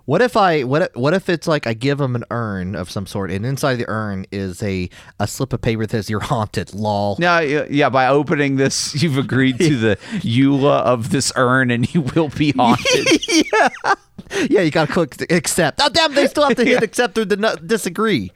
What 0.07 0.21
if 0.21 0.37
I 0.37 0.63
what 0.63 0.83
if, 0.83 0.95
what 0.95 1.13
if 1.13 1.27
it's 1.27 1.49
like 1.49 1.67
I 1.67 1.73
give 1.73 1.97
them 1.97 2.15
an 2.15 2.23
urn 2.31 2.75
of 2.75 2.89
some 2.89 3.05
sort, 3.05 3.29
and 3.29 3.45
inside 3.45 3.75
the 3.75 3.89
urn 3.89 4.25
is 4.31 4.63
a 4.63 4.89
a 5.19 5.27
slip 5.27 5.51
of 5.51 5.59
paper 5.59 5.81
that 5.81 5.91
says 5.91 6.09
you're 6.09 6.21
haunted. 6.21 6.73
Lol. 6.73 7.17
Now, 7.19 7.39
yeah, 7.39 7.65
yeah, 7.69 7.89
by 7.89 8.07
opening 8.07 8.55
this, 8.55 8.95
you've 9.03 9.17
agreed 9.17 9.57
to 9.57 9.75
the 9.75 9.97
EULA 10.19 10.79
of 10.83 11.09
this 11.09 11.33
urn 11.35 11.71
and 11.71 11.93
you 11.93 12.03
will 12.03 12.29
be 12.29 12.51
haunted. 12.57 13.05
Yeah, 13.27 13.69
yeah, 14.49 14.61
you 14.61 14.71
gotta 14.71 14.93
click 14.93 15.29
accept. 15.29 15.81
Oh 15.83 15.89
damn, 15.89 16.15
they 16.15 16.27
still 16.27 16.47
have 16.47 16.55
to 16.55 16.63
hit 16.63 16.83
accept 16.83 17.17
or 17.17 17.25
den- 17.25 17.67
disagree. 17.67 18.31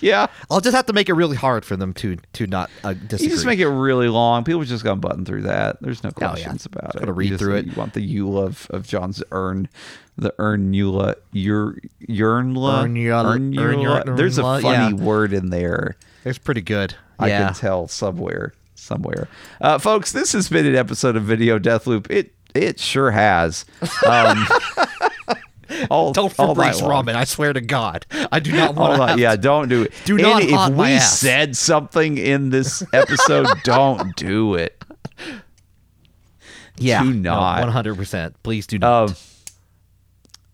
Yeah. 0.00 0.26
I'll 0.50 0.60
just 0.60 0.74
have 0.74 0.86
to 0.86 0.92
make 0.92 1.08
it 1.08 1.14
really 1.14 1.36
hard 1.36 1.64
for 1.64 1.76
them 1.76 1.92
to 1.94 2.16
to 2.34 2.46
not 2.46 2.70
uh, 2.84 2.92
disagree. 2.94 3.24
You 3.26 3.30
just 3.30 3.46
make 3.46 3.58
it 3.58 3.68
really 3.68 4.08
long. 4.08 4.44
People 4.44 4.62
just 4.64 4.84
gonna 4.84 4.96
button 5.00 5.24
through 5.24 5.42
that. 5.42 5.80
There's 5.80 6.02
no 6.04 6.10
Oh, 6.10 6.12
yeah. 6.20 6.28
questions 6.28 6.66
about 6.66 6.94
it. 6.94 7.00
Gonna 7.00 7.12
read 7.12 7.26
You 7.26 7.30
just- 7.30 7.42
through 7.42 7.56
it. 7.56 7.66
You 7.66 7.72
want 7.76 7.92
the 7.94 8.16
EULA 8.16 8.46
of, 8.46 8.66
of 8.70 8.86
John's 8.86 9.22
urn, 9.32 9.68
the 10.16 10.34
urn 10.38 10.72
EULA, 10.72 11.14
your 11.32 11.76
Urnula. 12.08 12.86
Urnula, 12.88 14.16
There's 14.16 14.38
a 14.38 14.42
yeah. 14.42 14.60
funny 14.60 14.94
word 14.94 15.32
in 15.32 15.50
there. 15.50 15.96
It's 16.24 16.38
pretty 16.38 16.62
good. 16.62 16.94
I 17.18 17.28
yeah. 17.28 17.46
can 17.46 17.54
tell 17.54 17.88
somewhere, 17.88 18.52
somewhere. 18.74 19.28
Uh, 19.60 19.78
folks, 19.78 20.12
this 20.12 20.32
has 20.32 20.48
been 20.48 20.66
an 20.66 20.74
episode 20.76 21.16
of 21.16 21.22
Video 21.24 21.58
Death 21.58 21.86
Loop. 21.86 22.10
It 22.10 22.32
it 22.54 22.80
sure 22.80 23.10
has. 23.10 23.64
Um, 24.06 24.46
all, 25.90 26.12
Don't 26.12 26.32
Febreze 26.32 26.82
ramen. 26.82 27.14
I 27.14 27.24
swear 27.24 27.52
to 27.52 27.60
God, 27.60 28.06
I 28.32 28.40
do 28.40 28.52
not 28.52 28.74
want 28.76 29.12
to. 29.12 29.20
yeah, 29.20 29.36
don't 29.36 29.68
do 29.68 29.82
it. 29.82 29.92
Do 30.04 30.16
not 30.18 30.42
And 30.42 30.50
if 30.72 30.76
we 30.76 30.98
said 30.98 31.56
something 31.56 32.18
in 32.18 32.50
this 32.50 32.82
episode, 32.92 33.46
don't 33.64 34.14
do 34.16 34.54
it. 34.54 34.82
yeah. 36.78 37.02
do 37.02 37.12
not. 37.12 37.60
One 37.60 37.72
hundred 37.72 37.96
percent. 37.96 38.40
Please 38.42 38.66
do 38.66 38.78
not. 38.78 39.10
Um, 39.10 39.16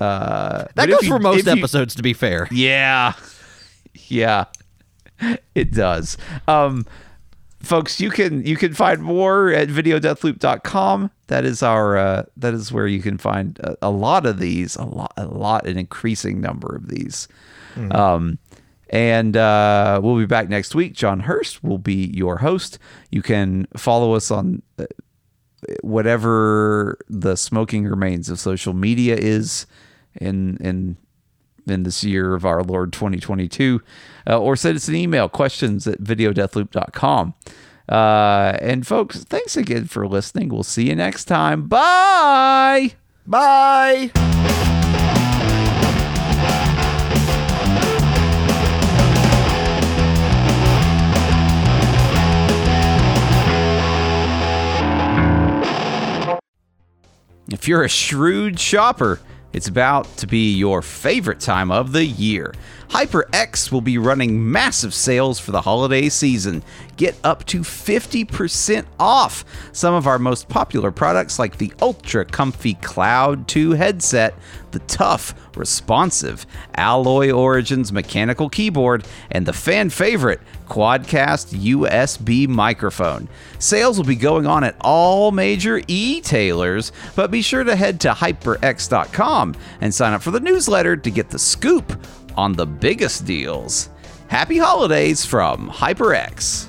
uh, 0.01 0.65
that 0.75 0.89
goes 0.89 1.03
you- 1.03 1.09
for 1.09 1.19
most 1.19 1.41
if 1.41 1.47
you- 1.47 1.53
episodes. 1.53 1.95
To 1.97 2.03
be 2.03 2.13
fair. 2.13 2.49
Yeah. 2.51 3.13
Yeah. 4.07 4.47
It 5.55 5.73
does. 5.73 6.17
Um 6.49 6.85
folks, 7.63 8.01
you 8.01 8.11
can 8.11 8.45
you 8.45 8.57
can 8.57 8.75
find 8.75 9.03
more 9.03 9.51
at 9.51 9.69
videodeathloop.com. 9.69 11.11
That 11.29 11.45
is 11.45 11.63
our 11.63 11.97
uh 11.97 12.25
that 12.37 12.55
is 12.55 12.73
where 12.73 12.87
you 12.87 13.01
can 13.01 13.19
find 13.19 13.59
a, 13.61 13.77
a 13.83 13.91
lot 13.91 14.27
of 14.27 14.39
these, 14.39 14.77
a 14.77 14.85
lot 14.85 15.13
a 15.17 15.27
lot 15.27 15.67
an 15.67 15.79
increasing 15.79 16.41
number 16.41 16.75
of 16.75 16.89
these. 16.89 17.29
Um 17.91 18.39
and 18.93 19.39
uh, 19.39 20.01
we'll 20.03 20.19
be 20.19 20.27
back 20.27 20.51
next 20.51 20.75
week. 20.75 20.93
John 20.93 21.21
Hurst 21.21 21.65
will 21.65 21.79
be 21.79 22.11
your 22.13 22.37
host. 22.37 22.79
You 23.11 23.23
can 23.23 23.67
follow 23.75 24.13
us 24.13 24.31
on 24.31 24.61
uh, 24.79 24.85
whatever 25.81 26.99
the 27.09 27.37
smoking 27.37 27.85
remains 27.85 28.29
of 28.29 28.39
social 28.39 28.75
media 28.75 29.17
is 29.17 29.67
in 30.21 30.59
in 30.59 30.99
in 31.67 31.83
this 31.85 32.03
year 32.05 32.35
of 32.35 32.45
our 32.45 32.63
Lord 32.63 32.93
2022, 32.93 33.81
uh, 34.29 34.39
or 34.39 34.57
send 34.57 34.77
us 34.77 34.89
an 34.89 34.95
email 34.95 35.29
questions 35.29 35.87
at 35.87 36.01
videodeathloop.com. 36.01 37.35
Uh, 37.89 38.57
and 38.61 38.87
folks, 38.87 39.25
thanks 39.25 39.57
again 39.57 39.87
for 39.87 40.07
listening. 40.07 40.49
We'll 40.49 40.63
see 40.63 40.89
you 40.89 40.95
next 40.95 41.25
time. 41.25 41.67
Bye. 41.67 42.95
Bye. 43.27 44.11
If 57.53 57.69
you're 57.69 57.85
a 57.85 57.89
shrewd 57.89 58.59
shopper, 58.59 59.21
it's 59.53 59.69
about 59.69 60.17
to 60.19 60.27
be 60.27 60.55
your 60.55 60.83
favorite 60.83 61.41
time 61.41 61.71
of 61.71 61.93
the 61.93 62.05
year. 62.05 62.53
HyperX 62.93 63.73
will 63.73 63.81
be 63.81 63.97
running 63.97 64.53
massive 64.53 64.93
sales 64.93 65.41
for 65.41 65.51
the 65.51 65.63
holiday 65.63 66.11
season. 66.11 66.63
Get 66.99 67.17
up 67.25 67.47
to 67.47 67.61
50% 67.61 68.85
off 69.01 69.47
some 69.73 69.95
of 69.95 70.07
our 70.07 70.19
most 70.19 70.51
popular 70.51 70.91
products 70.91 71.39
like 71.39 71.57
the 71.57 71.73
ultra 71.81 72.27
comfy 72.27 72.75
Cloud 72.75 73.49
2 73.49 73.71
headset, 73.71 74.35
the 74.73 74.79
tough, 74.81 75.35
responsive 75.57 76.45
Alloy 76.75 77.31
Origins 77.31 77.95
mechanical 77.95 78.51
keyboard, 78.51 79.07
and 79.31 79.47
the 79.47 79.55
fan 79.55 79.89
favorite 79.89 80.43
Quadcast 80.67 81.59
USB 81.59 82.47
microphone. 82.47 83.27
Sales 83.59 83.97
will 83.97 84.05
be 84.05 84.17
going 84.17 84.47
on 84.47 84.65
at 84.65 84.77
all 84.83 85.33
major 85.33 85.81
e-tailers, 85.89 86.93
but 87.17 87.31
be 87.31 87.41
sure 87.41 87.65
to 87.65 87.75
head 87.75 88.01
to 88.01 88.11
hyperx.com 88.11 89.55
and 89.81 89.95
sign 89.95 90.13
up 90.13 90.23
for 90.23 90.31
the 90.31 90.41
newsletter 90.41 90.97
to 90.97 91.11
get 91.11 91.31
the 91.31 91.39
scoop 91.39 91.99
on 92.37 92.53
the 92.53 92.67
biggest 92.67 93.25
deals. 93.25 93.91
Happy 94.29 94.59
holidays 94.59 95.25
from 95.25 95.69
HyperX. 95.71 96.69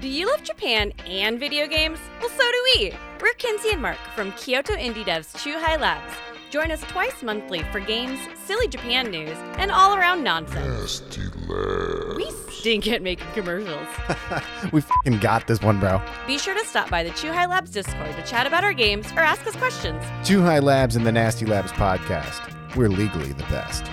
Do 0.00 0.08
you 0.08 0.26
love 0.28 0.42
Japan 0.42 0.92
and 1.06 1.38
video 1.40 1.66
games? 1.66 1.98
Well, 2.20 2.30
so 2.30 2.36
do 2.38 2.64
we. 2.76 2.92
We're 3.20 3.32
Kinsey 3.38 3.70
and 3.70 3.82
Mark 3.82 3.98
from 4.14 4.32
Kyoto 4.32 4.74
Indie 4.74 5.04
Devs 5.04 5.34
Chuhai 5.36 5.80
Labs. 5.80 6.14
Join 6.50 6.70
us 6.70 6.80
twice 6.82 7.22
monthly 7.22 7.62
for 7.72 7.80
games, 7.80 8.20
silly 8.44 8.68
Japan 8.68 9.10
news, 9.10 9.36
and 9.58 9.70
all 9.70 9.96
around 9.96 10.22
nonsense. 10.22 11.02
We 12.16 12.30
stink 12.52 12.86
at 12.88 13.02
making 13.02 13.26
commercials. 13.34 13.86
We 14.72 14.80
fing 15.04 15.18
got 15.18 15.46
this 15.46 15.60
one, 15.60 15.80
bro. 15.80 16.00
Be 16.26 16.38
sure 16.38 16.54
to 16.54 16.64
stop 16.64 16.88
by 16.88 17.02
the 17.02 17.10
Chuhai 17.10 17.48
Labs 17.48 17.70
Discord 17.70 18.14
to 18.16 18.22
chat 18.22 18.46
about 18.46 18.64
our 18.64 18.72
games 18.72 19.10
or 19.12 19.20
ask 19.20 19.46
us 19.46 19.56
questions. 19.56 20.02
Chuhai 20.22 20.62
Labs 20.62 20.96
and 20.96 21.06
the 21.06 21.12
Nasty 21.12 21.46
Labs 21.46 21.72
podcast. 21.72 22.55
We're 22.76 22.90
legally 22.90 23.32
the 23.32 23.42
best. 23.44 23.86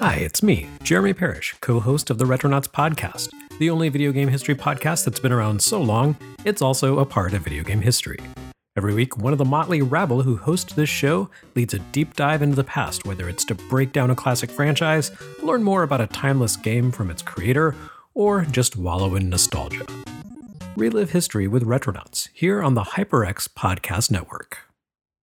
Hi, 0.00 0.14
it's 0.14 0.42
me, 0.42 0.66
Jeremy 0.82 1.14
Parrish, 1.14 1.54
co 1.60 1.78
host 1.78 2.10
of 2.10 2.18
the 2.18 2.24
Retronauts 2.24 2.66
podcast, 2.66 3.30
the 3.60 3.70
only 3.70 3.90
video 3.90 4.10
game 4.10 4.26
history 4.26 4.56
podcast 4.56 5.04
that's 5.04 5.20
been 5.20 5.30
around 5.30 5.62
so 5.62 5.80
long, 5.80 6.16
it's 6.44 6.62
also 6.62 6.98
a 6.98 7.06
part 7.06 7.32
of 7.32 7.42
video 7.42 7.62
game 7.62 7.82
history. 7.82 8.18
Every 8.76 8.92
week, 8.92 9.18
one 9.18 9.32
of 9.32 9.38
the 9.38 9.44
motley 9.44 9.82
rabble 9.82 10.22
who 10.22 10.36
host 10.36 10.74
this 10.74 10.88
show 10.88 11.30
leads 11.54 11.74
a 11.74 11.78
deep 11.78 12.16
dive 12.16 12.42
into 12.42 12.56
the 12.56 12.64
past, 12.64 13.06
whether 13.06 13.28
it's 13.28 13.44
to 13.44 13.54
break 13.54 13.92
down 13.92 14.10
a 14.10 14.16
classic 14.16 14.50
franchise, 14.50 15.12
learn 15.44 15.62
more 15.62 15.84
about 15.84 16.00
a 16.00 16.08
timeless 16.08 16.56
game 16.56 16.90
from 16.90 17.10
its 17.10 17.22
creator, 17.22 17.76
or 18.14 18.42
just 18.46 18.74
wallow 18.74 19.14
in 19.14 19.30
nostalgia. 19.30 19.86
Relive 20.76 21.10
history 21.10 21.46
with 21.46 21.62
Retronauts 21.62 22.30
here 22.32 22.62
on 22.62 22.74
the 22.74 22.82
HyperX 22.82 23.48
Podcast 23.48 24.10
Network. 24.10 24.69